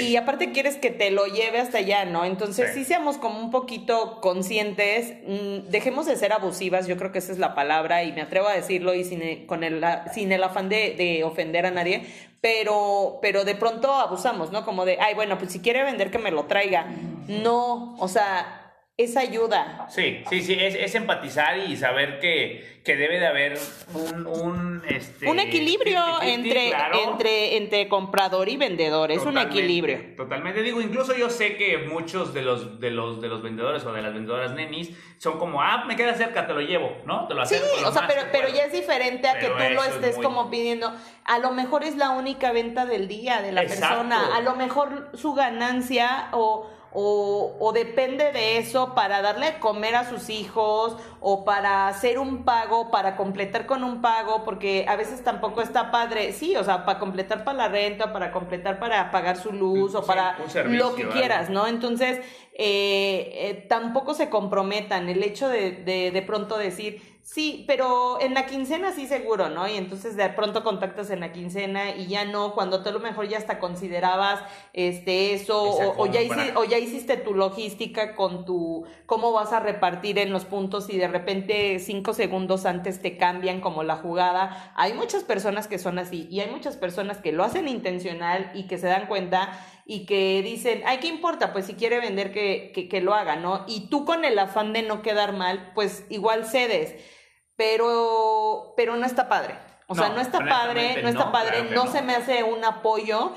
y 0.00 0.16
aparte 0.16 0.52
quieres 0.52 0.76
que 0.76 0.90
te 0.90 1.10
lo 1.10 1.24
lleve 1.24 1.60
hasta 1.60 1.78
allá, 1.78 2.04
¿no? 2.04 2.26
Entonces, 2.26 2.72
sí, 2.74 2.84
seamos 2.84 3.16
como 3.16 3.40
un 3.40 3.50
poquito 3.50 4.20
conscientes, 4.20 5.14
mm, 5.26 5.70
dejemos 5.70 6.09
de 6.09 6.09
ser 6.16 6.32
abusivas, 6.32 6.86
yo 6.86 6.96
creo 6.96 7.12
que 7.12 7.18
esa 7.18 7.32
es 7.32 7.38
la 7.38 7.54
palabra 7.54 8.02
y 8.04 8.12
me 8.12 8.22
atrevo 8.22 8.48
a 8.48 8.54
decirlo 8.54 8.94
y 8.94 9.04
sin, 9.04 9.46
con 9.46 9.64
el, 9.64 9.84
sin 10.12 10.32
el 10.32 10.42
afán 10.42 10.68
de, 10.68 10.94
de 10.96 11.24
ofender 11.24 11.66
a 11.66 11.70
nadie, 11.70 12.04
pero, 12.40 13.18
pero 13.20 13.44
de 13.44 13.54
pronto 13.54 13.92
abusamos, 13.92 14.50
¿no? 14.50 14.64
Como 14.64 14.84
de, 14.84 14.98
ay, 15.00 15.14
bueno, 15.14 15.38
pues 15.38 15.52
si 15.52 15.60
quiere 15.60 15.84
vender 15.84 16.10
que 16.10 16.18
me 16.18 16.30
lo 16.30 16.44
traiga. 16.44 16.86
No, 17.28 17.96
o 17.98 18.08
sea, 18.08 18.69
es 19.02 19.16
ayuda. 19.16 19.86
Sí, 19.88 20.22
sí, 20.28 20.42
sí, 20.42 20.56
es, 20.58 20.94
empatizar 20.94 21.58
y 21.58 21.76
saber 21.76 22.18
que, 22.18 22.80
debe 22.84 23.20
de 23.20 23.26
haber 23.26 23.58
un, 23.94 24.82
este, 24.88 25.28
un 25.28 25.38
equilibrio 25.38 26.00
entre, 26.22 26.72
entre, 27.04 27.56
entre 27.56 27.88
comprador 27.88 28.48
y 28.48 28.56
vendedor, 28.56 29.12
es 29.12 29.22
un 29.22 29.38
equilibrio. 29.38 30.16
Totalmente, 30.16 30.62
digo, 30.62 30.80
incluso 30.80 31.16
yo 31.16 31.30
sé 31.30 31.56
que 31.56 31.78
muchos 31.78 32.34
de 32.34 32.42
los, 32.42 32.80
de 32.80 32.90
los, 32.90 33.20
de 33.20 33.28
los 33.28 33.42
vendedores 33.42 33.84
o 33.84 33.92
de 33.92 34.02
las 34.02 34.12
vendedoras 34.12 34.52
nenis 34.54 34.90
son 35.18 35.38
como, 35.38 35.62
ah, 35.62 35.84
me 35.86 35.96
queda 35.96 36.14
cerca, 36.14 36.46
te 36.46 36.52
lo 36.52 36.60
llevo, 36.60 36.96
¿no? 37.04 37.28
Te 37.28 37.34
lo 37.34 37.46
Sí, 37.46 37.56
o 37.84 37.92
sea, 37.92 38.06
pero, 38.08 38.22
pero 38.32 38.48
ya 38.48 38.64
es 38.64 38.72
diferente 38.72 39.28
a 39.28 39.38
que 39.38 39.46
tú 39.46 39.74
lo 39.74 39.84
estés 39.84 40.16
como 40.16 40.50
pidiendo. 40.50 40.92
A 41.24 41.38
lo 41.38 41.52
mejor 41.52 41.84
es 41.84 41.96
la 41.96 42.10
única 42.10 42.52
venta 42.52 42.86
del 42.86 43.06
día 43.06 43.40
de 43.40 43.52
la 43.52 43.62
persona, 43.62 44.34
a 44.34 44.40
lo 44.40 44.56
mejor 44.56 45.10
su 45.14 45.34
ganancia 45.34 46.28
o 46.32 46.70
o, 46.92 47.56
o, 47.60 47.72
depende 47.72 48.32
de 48.32 48.58
eso 48.58 48.94
para 48.94 49.22
darle 49.22 49.46
a 49.46 49.60
comer 49.60 49.94
a 49.94 50.08
sus 50.08 50.28
hijos 50.28 50.96
o 51.20 51.44
para 51.44 51.86
hacer 51.86 52.18
un 52.18 52.44
pago, 52.44 52.90
para 52.90 53.16
completar 53.16 53.66
con 53.66 53.84
un 53.84 54.00
pago, 54.00 54.44
porque 54.44 54.86
a 54.88 54.96
veces 54.96 55.22
tampoco 55.22 55.62
está 55.62 55.90
padre, 55.90 56.32
sí, 56.32 56.56
o 56.56 56.64
sea, 56.64 56.84
para 56.84 56.98
completar 56.98 57.44
para 57.44 57.58
la 57.58 57.68
renta, 57.68 58.12
para 58.12 58.32
completar 58.32 58.80
para 58.80 59.10
pagar 59.10 59.36
su 59.36 59.52
luz 59.52 59.94
o 59.94 60.04
para 60.04 60.36
lo 60.64 60.94
que 60.94 61.08
quieras, 61.08 61.48
¿no? 61.48 61.66
Entonces, 61.66 62.18
eh, 62.54 63.30
eh, 63.34 63.66
tampoco 63.68 64.14
se 64.14 64.28
comprometan. 64.28 65.08
El 65.08 65.22
hecho 65.22 65.48
de, 65.48 65.72
de, 65.72 66.10
de 66.10 66.22
pronto 66.22 66.58
decir, 66.58 67.09
Sí, 67.32 67.62
pero 67.68 68.20
en 68.20 68.34
la 68.34 68.46
quincena 68.46 68.90
sí 68.90 69.06
seguro, 69.06 69.50
¿no? 69.50 69.68
Y 69.68 69.76
entonces 69.76 70.16
de 70.16 70.28
pronto 70.30 70.64
contactas 70.64 71.10
en 71.10 71.20
la 71.20 71.30
quincena 71.30 71.94
y 71.94 72.08
ya 72.08 72.24
no, 72.24 72.54
cuando 72.54 72.82
tú 72.82 72.88
a 72.88 72.92
lo 72.92 72.98
mejor 72.98 73.28
ya 73.28 73.38
hasta 73.38 73.60
considerabas 73.60 74.40
este 74.72 75.32
eso 75.34 75.62
o, 75.96 76.06
ya 76.06 76.22
hiciste, 76.22 76.54
o 76.56 76.64
ya 76.64 76.78
hiciste 76.78 77.16
tu 77.16 77.34
logística 77.34 78.16
con 78.16 78.44
tu 78.44 78.84
cómo 79.06 79.30
vas 79.30 79.52
a 79.52 79.60
repartir 79.60 80.18
en 80.18 80.32
los 80.32 80.44
puntos 80.44 80.90
y 80.90 80.98
de 80.98 81.06
repente 81.06 81.78
cinco 81.78 82.14
segundos 82.14 82.66
antes 82.66 83.00
te 83.00 83.16
cambian 83.16 83.60
como 83.60 83.84
la 83.84 83.94
jugada. 83.94 84.72
Hay 84.74 84.94
muchas 84.94 85.22
personas 85.22 85.68
que 85.68 85.78
son 85.78 86.00
así 86.00 86.26
y 86.32 86.40
hay 86.40 86.50
muchas 86.50 86.76
personas 86.76 87.18
que 87.18 87.30
lo 87.30 87.44
hacen 87.44 87.68
intencional 87.68 88.50
y 88.56 88.66
que 88.66 88.76
se 88.76 88.88
dan 88.88 89.06
cuenta 89.06 89.52
y 89.86 90.04
que 90.04 90.42
dicen, 90.42 90.82
ay, 90.84 90.98
¿qué 90.98 91.06
importa? 91.06 91.52
Pues 91.52 91.66
si 91.66 91.74
quiere 91.74 92.00
vender, 92.00 92.32
que, 92.32 92.72
que, 92.74 92.88
que 92.88 93.00
lo 93.00 93.14
haga, 93.14 93.36
¿no? 93.36 93.64
Y 93.68 93.88
tú 93.88 94.04
con 94.04 94.24
el 94.24 94.36
afán 94.36 94.72
de 94.72 94.82
no 94.82 95.00
quedar 95.00 95.32
mal, 95.32 95.70
pues 95.76 96.06
igual 96.10 96.44
cedes, 96.44 96.96
pero, 97.60 98.72
pero 98.74 98.96
no 98.96 99.04
está 99.04 99.28
padre. 99.28 99.54
O 99.86 99.94
sea, 99.94 100.08
no 100.08 100.22
está 100.22 100.38
padre, 100.38 101.02
no 101.02 101.10
está 101.10 101.30
padre, 101.30 101.64
no, 101.74 101.88
se 101.88 102.00
me 102.00 102.14
hace 102.14 102.42
un 102.42 102.64
apoyo. 102.64 103.36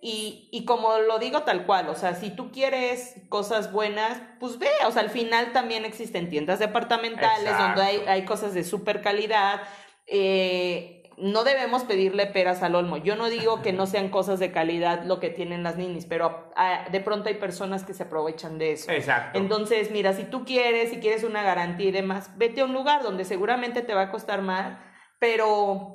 Y, 0.00 0.48
y, 0.52 0.64
como 0.64 0.98
lo 0.98 1.18
digo 1.18 1.42
tal 1.42 1.66
cual, 1.66 1.88
o 1.88 1.96
sea, 1.96 2.14
si 2.14 2.30
tú 2.30 2.52
quieres 2.52 3.16
cosas 3.30 3.72
buenas, 3.72 4.20
pues 4.38 4.60
ve, 4.60 4.68
o 4.86 4.92
sea, 4.92 5.02
al 5.02 5.10
final 5.10 5.52
también 5.52 5.84
existen 5.84 6.28
tiendas 6.28 6.60
departamentales 6.60 7.58
donde 7.58 7.82
hay, 7.82 7.96
hay 8.06 8.24
cosas 8.24 8.54
de 8.54 8.62
super 8.62 9.00
calidad. 9.00 9.62
Eh, 10.06 11.03
no 11.16 11.44
debemos 11.44 11.84
pedirle 11.84 12.26
peras 12.26 12.62
al 12.62 12.74
olmo. 12.74 12.96
Yo 12.96 13.16
no 13.16 13.28
digo 13.28 13.62
que 13.62 13.72
no 13.72 13.86
sean 13.86 14.08
cosas 14.08 14.38
de 14.38 14.50
calidad 14.50 15.04
lo 15.04 15.20
que 15.20 15.30
tienen 15.30 15.62
las 15.62 15.76
ninis, 15.76 16.06
pero 16.06 16.50
ah, 16.56 16.86
de 16.90 17.00
pronto 17.00 17.28
hay 17.28 17.34
personas 17.34 17.84
que 17.84 17.94
se 17.94 18.04
aprovechan 18.04 18.58
de 18.58 18.72
eso. 18.72 18.90
Exacto. 18.90 19.38
Entonces, 19.38 19.90
mira, 19.90 20.12
si 20.12 20.24
tú 20.24 20.44
quieres, 20.44 20.90
si 20.90 20.98
quieres 20.98 21.24
una 21.24 21.42
garantía 21.42 21.88
y 21.88 21.92
demás, 21.92 22.30
vete 22.36 22.60
a 22.60 22.64
un 22.64 22.72
lugar 22.72 23.02
donde 23.02 23.24
seguramente 23.24 23.82
te 23.82 23.94
va 23.94 24.02
a 24.02 24.10
costar 24.10 24.42
más, 24.42 24.78
pero 25.18 25.93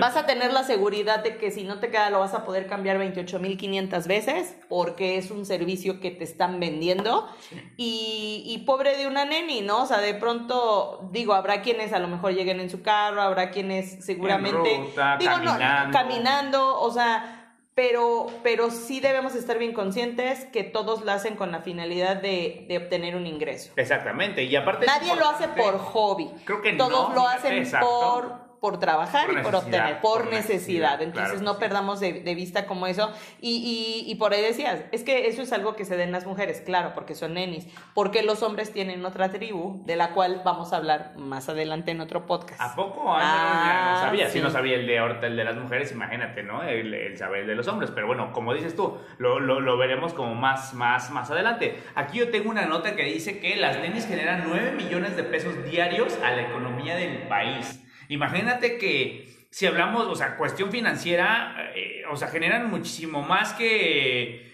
vas 0.00 0.16
a 0.16 0.24
tener 0.24 0.52
la 0.52 0.64
seguridad 0.64 1.22
de 1.22 1.36
que 1.36 1.50
si 1.50 1.64
no 1.64 1.78
te 1.78 1.90
queda 1.90 2.08
lo 2.10 2.20
vas 2.20 2.34
a 2.34 2.44
poder 2.44 2.66
cambiar 2.66 2.98
28.500 2.98 4.06
veces 4.06 4.56
porque 4.68 5.18
es 5.18 5.30
un 5.30 5.44
servicio 5.44 6.00
que 6.00 6.10
te 6.10 6.24
están 6.24 6.58
vendiendo 6.58 7.28
y, 7.76 8.42
y, 8.46 8.58
pobre 8.64 8.96
de 8.96 9.06
una 9.06 9.24
neni, 9.24 9.60
¿no? 9.60 9.82
O 9.82 9.86
sea, 9.86 10.00
de 10.00 10.14
pronto, 10.14 11.08
digo, 11.12 11.34
habrá 11.34 11.60
quienes 11.60 11.92
a 11.92 11.98
lo 11.98 12.08
mejor 12.08 12.32
lleguen 12.32 12.60
en 12.60 12.70
su 12.70 12.82
carro, 12.82 13.20
habrá 13.20 13.50
quienes 13.50 14.04
seguramente... 14.04 14.70
digo, 14.70 14.94
caminando. 14.94 15.86
No, 15.86 15.92
caminando, 15.92 16.80
o 16.80 16.90
sea... 16.90 17.40
Pero, 17.76 18.28
pero 18.44 18.70
sí 18.70 19.00
debemos 19.00 19.34
estar 19.34 19.58
bien 19.58 19.72
conscientes 19.72 20.44
que 20.52 20.62
todos 20.62 21.04
lo 21.04 21.10
hacen 21.10 21.34
con 21.34 21.50
la 21.50 21.60
finalidad 21.60 22.14
de, 22.14 22.66
de 22.68 22.78
obtener 22.78 23.16
un 23.16 23.26
ingreso. 23.26 23.72
Exactamente. 23.74 24.44
Y 24.44 24.54
aparte. 24.54 24.86
Nadie 24.86 25.16
lo 25.16 25.26
hace 25.26 25.48
por 25.48 25.78
hobby. 25.78 26.30
Creo 26.44 26.62
que 26.62 26.74
todos 26.74 27.08
no, 27.08 27.14
lo 27.16 27.26
hacen 27.26 27.54
exacto. 27.54 27.88
por 27.88 28.43
por 28.64 28.78
trabajar 28.80 29.26
Por 29.26 29.38
y 29.38 29.42
por 29.42 29.56
obtener, 29.56 30.00
por, 30.00 30.22
por 30.22 30.30
necesidad. 30.30 30.92
necesidad, 30.96 31.02
Entonces 31.02 31.32
claro, 31.32 31.44
no 31.44 31.52
sí. 31.52 31.60
perdamos 31.60 32.00
de, 32.00 32.22
de 32.22 32.34
vista 32.34 32.64
como 32.64 32.86
eso. 32.86 33.12
Y, 33.42 34.02
y, 34.06 34.10
y 34.10 34.14
por 34.14 34.32
ahí 34.32 34.40
decías, 34.40 34.86
es 34.90 35.02
que 35.02 35.26
eso 35.26 35.42
es 35.42 35.52
algo 35.52 35.76
que 35.76 35.84
se 35.84 35.98
da 35.98 36.02
en 36.02 36.12
las 36.12 36.24
mujeres, 36.24 36.62
claro, 36.62 36.92
porque 36.94 37.14
son 37.14 37.34
nenis. 37.34 37.68
Porque 37.92 38.22
los 38.22 38.42
hombres 38.42 38.72
tienen 38.72 39.04
otra 39.04 39.28
tribu, 39.30 39.82
de 39.84 39.96
la 39.96 40.12
cual 40.12 40.40
vamos 40.46 40.72
a 40.72 40.78
hablar 40.78 41.12
más 41.18 41.50
adelante 41.50 41.90
en 41.90 42.00
otro 42.00 42.24
podcast. 42.24 42.58
¿A 42.58 42.74
poco? 42.74 43.04
Ah, 43.06 43.96
no, 43.96 44.00
sabía. 44.00 44.28
Si 44.28 44.38
sí. 44.38 44.40
no 44.42 44.48
sabía 44.48 44.76
el 44.76 44.86
de 44.86 44.98
ahorita, 44.98 45.26
el 45.26 45.36
de 45.36 45.44
las 45.44 45.56
mujeres, 45.56 45.92
imagínate, 45.92 46.42
¿no? 46.42 46.62
El, 46.62 46.94
el 46.94 47.18
saber 47.18 47.42
el 47.42 47.48
de 47.48 47.56
los 47.56 47.68
hombres. 47.68 47.90
Pero 47.90 48.06
bueno, 48.06 48.32
como 48.32 48.54
dices 48.54 48.74
tú, 48.74 48.96
lo, 49.18 49.40
lo, 49.40 49.60
lo 49.60 49.76
veremos 49.76 50.14
como 50.14 50.34
más, 50.34 50.72
más, 50.72 51.10
más 51.10 51.30
adelante. 51.30 51.82
Aquí 51.96 52.16
yo 52.16 52.30
tengo 52.30 52.48
una 52.48 52.64
nota 52.64 52.96
que 52.96 53.04
dice 53.04 53.40
que 53.40 53.56
las 53.56 53.78
nenis 53.78 54.06
generan 54.06 54.44
9 54.48 54.72
millones 54.72 55.16
de 55.18 55.22
pesos 55.24 55.52
diarios 55.70 56.18
a 56.24 56.30
la 56.30 56.40
economía 56.48 56.96
del 56.96 57.28
país. 57.28 57.82
Imagínate 58.08 58.78
que 58.78 59.46
si 59.50 59.66
hablamos, 59.66 60.06
o 60.06 60.14
sea, 60.16 60.36
cuestión 60.36 60.70
financiera, 60.70 61.70
eh, 61.74 62.02
o 62.10 62.16
sea, 62.16 62.28
generan 62.28 62.70
muchísimo 62.70 63.22
más 63.22 63.52
que... 63.54 64.52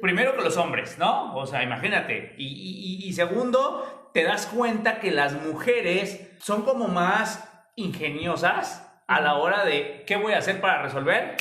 Primero 0.00 0.36
que 0.36 0.42
los 0.42 0.56
hombres, 0.58 0.98
¿no? 0.98 1.34
O 1.34 1.46
sea, 1.46 1.62
imagínate. 1.62 2.34
Y, 2.36 2.46
y- 2.46 3.08
y- 3.08 3.12
segundo, 3.14 4.10
te 4.14 4.22
das 4.22 4.46
cuenta 4.46 5.00
que 5.00 5.10
las 5.10 5.32
mujeres 5.42 6.30
son 6.38 6.62
como 6.62 6.86
más 6.88 7.48
ingeniosas 7.76 8.84
a 9.06 9.20
la 9.20 9.34
hora 9.34 9.64
de 9.64 10.04
qué 10.06 10.16
voy 10.16 10.34
a 10.34 10.38
hacer 10.38 10.60
para 10.60 10.82
resolver. 10.82 11.36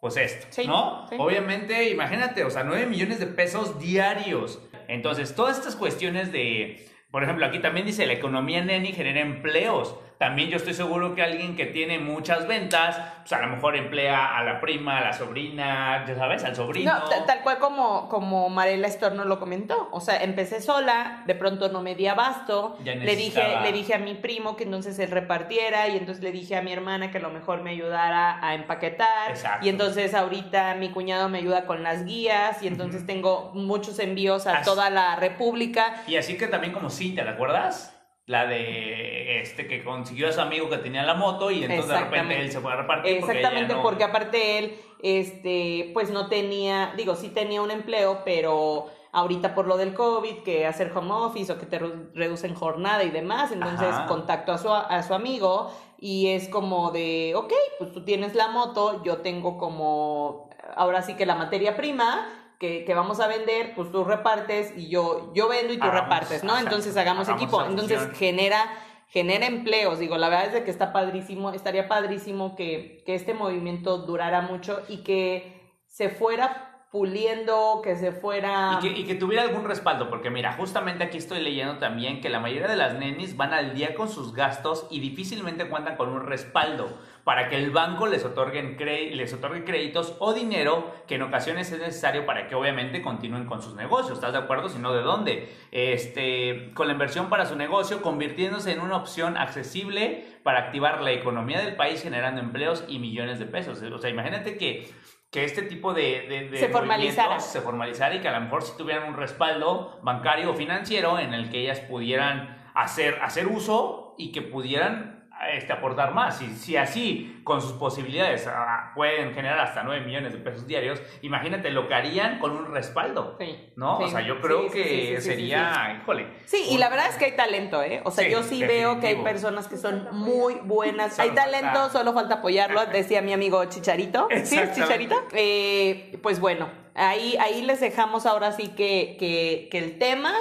Pues 0.00 0.16
esto, 0.18 0.46
Sí, 0.50 0.66
¿no? 0.66 1.06
sí. 1.08 1.16
Obviamente, 1.18 1.88
imagínate, 1.88 2.44
o 2.44 2.50
sea, 2.50 2.62
9 2.64 2.86
millones 2.86 3.20
de 3.20 3.26
pesos 3.26 3.78
diarios. 3.80 4.60
Entonces, 4.88 5.34
todas 5.34 5.56
estas 5.56 5.76
cuestiones 5.76 6.30
de, 6.30 6.90
por 7.10 7.22
ejemplo, 7.22 7.46
aquí 7.46 7.60
también 7.60 7.86
dice, 7.86 8.04
la 8.06 8.12
economía 8.12 8.62
neni 8.62 8.92
genera 8.92 9.20
empleos. 9.20 9.96
También 10.18 10.48
yo 10.48 10.56
estoy 10.56 10.74
seguro 10.74 11.14
que 11.14 11.22
alguien 11.22 11.56
que 11.56 11.66
tiene 11.66 11.98
muchas 11.98 12.46
ventas, 12.46 12.96
pues 13.20 13.32
a 13.32 13.40
lo 13.40 13.48
mejor 13.48 13.76
emplea 13.76 14.38
a 14.38 14.44
la 14.44 14.60
prima, 14.60 14.98
a 14.98 15.00
la 15.02 15.12
sobrina, 15.12 16.04
ya 16.06 16.14
sabes, 16.14 16.44
al 16.44 16.54
sobrino. 16.54 16.92
No, 16.94 17.04
ta- 17.04 17.26
tal 17.26 17.40
cual 17.42 17.58
como, 17.58 18.08
como 18.08 18.48
Marela 18.48 18.88
Storno 18.88 19.24
lo 19.24 19.40
comentó. 19.40 19.88
O 19.90 20.00
sea, 20.00 20.22
empecé 20.22 20.60
sola, 20.60 21.22
de 21.26 21.34
pronto 21.34 21.68
no 21.68 21.82
me 21.82 21.94
di 21.94 22.06
abasto. 22.06 22.76
Le 22.84 23.16
dije, 23.16 23.42
le 23.62 23.72
dije 23.72 23.94
a 23.94 23.98
mi 23.98 24.14
primo 24.14 24.56
que 24.56 24.64
entonces 24.64 24.98
él 24.98 25.10
repartiera, 25.10 25.88
y 25.88 25.96
entonces 25.98 26.22
le 26.22 26.30
dije 26.32 26.56
a 26.56 26.62
mi 26.62 26.72
hermana 26.72 27.10
que 27.10 27.18
a 27.18 27.20
lo 27.20 27.30
mejor 27.30 27.62
me 27.62 27.70
ayudara 27.70 28.38
a 28.40 28.54
empaquetar. 28.54 29.30
Exacto. 29.30 29.66
Y 29.66 29.68
entonces 29.68 30.14
ahorita 30.14 30.74
mi 30.76 30.90
cuñado 30.90 31.28
me 31.28 31.38
ayuda 31.38 31.66
con 31.66 31.82
las 31.82 32.04
guías, 32.04 32.62
y 32.62 32.68
entonces 32.68 33.04
tengo 33.04 33.50
muchos 33.54 33.98
envíos 33.98 34.46
a 34.46 34.62
toda 34.62 34.90
la 34.90 35.16
República. 35.16 36.02
Y 36.06 36.16
así 36.16 36.36
que 36.38 36.46
también 36.46 36.72
como 36.72 36.88
Cintia, 36.88 37.24
¿te 37.24 37.30
acuerdas? 37.30 37.93
La 38.26 38.46
de 38.46 39.40
este 39.42 39.66
que 39.66 39.84
consiguió 39.84 40.28
a 40.28 40.32
su 40.32 40.40
amigo 40.40 40.70
que 40.70 40.78
tenía 40.78 41.02
la 41.02 41.12
moto 41.14 41.50
y 41.50 41.62
entonces 41.62 41.88
de 41.88 42.00
repente 42.00 42.40
él 42.40 42.50
se 42.50 42.60
fue 42.60 42.72
a 42.72 42.76
repartir. 42.76 43.20
porque 43.20 43.36
Exactamente, 43.38 43.74
no- 43.74 43.82
porque 43.82 44.04
aparte 44.04 44.58
él, 44.58 44.78
este, 45.02 45.90
pues 45.92 46.10
no 46.10 46.28
tenía, 46.28 46.94
digo, 46.96 47.14
sí 47.16 47.28
tenía 47.28 47.60
un 47.60 47.70
empleo, 47.70 48.22
pero 48.24 48.86
ahorita 49.12 49.54
por 49.54 49.66
lo 49.66 49.76
del 49.76 49.92
COVID, 49.92 50.38
que 50.42 50.66
hacer 50.66 50.90
home 50.96 51.12
office 51.12 51.52
o 51.52 51.58
que 51.58 51.66
te 51.66 51.78
re- 51.78 52.08
reducen 52.14 52.54
jornada 52.54 53.04
y 53.04 53.10
demás, 53.10 53.52
entonces 53.52 53.88
Ajá. 53.94 54.06
contacto 54.06 54.52
a 54.52 54.58
su, 54.58 54.72
a 54.72 55.02
su 55.02 55.12
amigo 55.12 55.70
y 55.98 56.28
es 56.28 56.48
como 56.48 56.90
de, 56.92 57.34
ok, 57.36 57.52
pues 57.78 57.92
tú 57.92 58.04
tienes 58.04 58.34
la 58.34 58.48
moto, 58.48 59.02
yo 59.04 59.18
tengo 59.18 59.58
como, 59.58 60.48
ahora 60.76 61.02
sí 61.02 61.14
que 61.14 61.26
la 61.26 61.34
materia 61.34 61.76
prima. 61.76 62.26
Que, 62.58 62.84
que 62.84 62.94
vamos 62.94 63.20
a 63.20 63.26
vender, 63.26 63.74
pues 63.74 63.90
tú 63.90 64.04
repartes 64.04 64.72
y 64.76 64.88
yo, 64.88 65.32
yo 65.34 65.48
vendo 65.48 65.72
y 65.72 65.76
tú 65.76 65.84
Hagamos, 65.84 66.02
repartes, 66.02 66.44
¿no? 66.44 66.52
exacto, 66.52 66.70
Entonces 66.70 66.96
hagamos, 66.96 67.28
hagamos 67.28 67.42
equipo. 67.42 67.64
Entonces 67.64 68.08
genera 68.16 68.70
genera 69.14 69.46
empleos. 69.46 70.00
Digo, 70.00 70.18
la 70.18 70.28
verdad 70.28 70.46
es 70.46 70.52
de 70.54 70.64
que 70.64 70.72
está 70.72 70.92
padrísimo, 70.92 71.52
estaría 71.52 71.86
padrísimo 71.86 72.56
que, 72.56 73.04
que 73.06 73.14
este 73.14 73.32
movimiento 73.32 73.98
durara 73.98 74.40
mucho 74.40 74.82
y 74.88 75.04
que 75.04 75.80
se 75.86 76.08
fuera 76.08 76.88
puliendo, 76.90 77.80
que 77.82 77.96
se 77.96 78.12
fuera... 78.12 78.78
Y 78.78 78.82
que, 78.82 79.00
y 79.00 79.04
que 79.04 79.14
tuviera 79.14 79.42
algún 79.42 79.64
respaldo, 79.64 80.10
porque 80.10 80.30
mira, 80.30 80.52
justamente 80.52 81.02
aquí 81.02 81.18
estoy 81.18 81.40
leyendo 81.40 81.78
también 81.78 82.20
que 82.20 82.28
la 82.28 82.38
mayoría 82.38 82.68
de 82.68 82.76
las 82.76 82.94
nenis 82.94 83.36
van 83.36 83.52
al 83.52 83.74
día 83.74 83.94
con 83.94 84.08
sus 84.08 84.32
gastos 84.32 84.86
y 84.90 85.00
difícilmente 85.00 85.68
cuentan 85.68 85.96
con 85.96 86.08
un 86.08 86.24
respaldo 86.24 86.88
para 87.24 87.48
que 87.48 87.56
el 87.56 87.70
banco 87.70 88.06
les, 88.06 88.24
otorguen 88.24 88.76
cre- 88.76 89.10
les 89.12 89.32
otorgue 89.32 89.64
créditos 89.64 90.14
o 90.20 90.34
dinero 90.34 90.92
que 91.06 91.14
en 91.14 91.22
ocasiones 91.22 91.72
es 91.72 91.78
necesario 91.80 92.26
para 92.26 92.46
que 92.46 92.54
obviamente 92.54 93.00
continúen 93.00 93.46
con 93.46 93.62
sus 93.62 93.74
negocios. 93.74 94.18
¿Estás 94.18 94.32
de 94.32 94.38
acuerdo? 94.38 94.68
Si 94.68 94.78
no, 94.78 94.92
¿de 94.92 95.00
dónde? 95.02 95.48
Este, 95.72 96.70
con 96.74 96.86
la 96.86 96.92
inversión 96.92 97.28
para 97.30 97.46
su 97.46 97.56
negocio, 97.56 98.02
convirtiéndose 98.02 98.72
en 98.72 98.80
una 98.80 98.96
opción 98.96 99.36
accesible 99.36 100.24
para 100.42 100.58
activar 100.60 101.00
la 101.00 101.12
economía 101.12 101.60
del 101.60 101.76
país 101.76 102.02
generando 102.02 102.40
empleos 102.40 102.84
y 102.88 102.98
millones 102.98 103.38
de 103.38 103.46
pesos. 103.46 103.80
O 103.82 103.98
sea, 103.98 104.10
imagínate 104.10 104.56
que 104.58 104.88
que 105.30 105.42
este 105.42 105.62
tipo 105.62 105.92
de, 105.94 106.26
de, 106.28 106.48
de 106.48 106.58
Se 106.58 106.68
formalizara. 106.68 107.26
movimientos 107.30 107.50
se 107.50 107.60
formalizara 107.60 108.14
y 108.14 108.20
que 108.20 108.28
a 108.28 108.38
lo 108.38 108.40
mejor 108.42 108.62
si 108.62 108.76
tuvieran 108.78 109.08
un 109.08 109.16
respaldo 109.16 109.98
bancario 110.04 110.52
o 110.52 110.54
financiero 110.54 111.18
en 111.18 111.34
el 111.34 111.50
que 111.50 111.58
ellas 111.62 111.80
pudieran 111.80 112.70
hacer, 112.76 113.18
hacer 113.20 113.48
uso 113.48 114.14
y 114.16 114.30
que 114.30 114.42
pudieran 114.42 115.23
este, 115.52 115.72
aportar 115.72 116.14
más. 116.14 116.38
Si, 116.38 116.48
si 116.56 116.76
así, 116.76 117.40
con 117.44 117.60
sus 117.60 117.72
posibilidades, 117.72 118.46
ah, 118.46 118.92
pueden 118.94 119.34
generar 119.34 119.58
hasta 119.60 119.82
9 119.82 120.04
millones 120.06 120.32
de 120.32 120.38
pesos 120.38 120.66
diarios, 120.66 121.02
imagínate 121.22 121.70
lo 121.70 121.86
que 121.88 121.94
harían 121.94 122.38
con 122.38 122.52
un 122.52 122.72
respaldo. 122.72 123.36
Sí, 123.38 123.72
¿No? 123.76 123.98
sí, 123.98 124.04
o 124.04 124.08
sea, 124.08 124.20
yo 124.22 124.40
creo 124.40 124.64
sí, 124.64 124.70
que 124.70 124.84
sí, 124.84 124.90
sí, 124.90 125.16
sí, 125.16 125.20
sería, 125.22 125.98
híjole. 126.00 126.26
Sí, 126.46 126.64
y 126.70 126.78
la 126.78 126.88
verdad 126.88 127.08
es 127.08 127.16
que 127.16 127.26
hay 127.26 127.36
talento, 127.36 127.82
¿eh? 127.82 128.00
O 128.04 128.10
sea, 128.10 128.24
Sí, 128.24 128.30
yo 128.30 128.42
sí 128.42 128.64
veo 128.64 129.00
que 129.00 129.08
hay 129.08 129.16
personas 129.22 129.68
que 129.68 129.76
son 129.76 130.08
muy 130.12 130.54
buenas. 130.64 131.14
Solo 131.16 131.28
hay 131.28 131.34
talento, 131.34 131.66
falta- 131.66 131.90
solo 131.90 132.12
falta 132.14 132.34
apoyarlo, 132.36 132.86
decía 132.92 133.20
mi 133.22 133.32
amigo 133.32 133.64
Chicharito. 133.66 134.28
¿Sí 134.44 134.58
es. 134.58 134.72
Chicharito? 134.74 135.16
Eh, 135.32 136.18
pues 136.22 136.40
bueno, 136.40 136.68
ahí, 136.94 137.36
ahí 137.40 137.62
les 137.62 137.80
dejamos 137.80 138.24
ahora 138.26 138.52
sí 138.52 138.68
que, 138.68 139.16
que, 139.18 139.68
que 139.70 139.78
el 139.78 139.98
tema. 139.98 140.32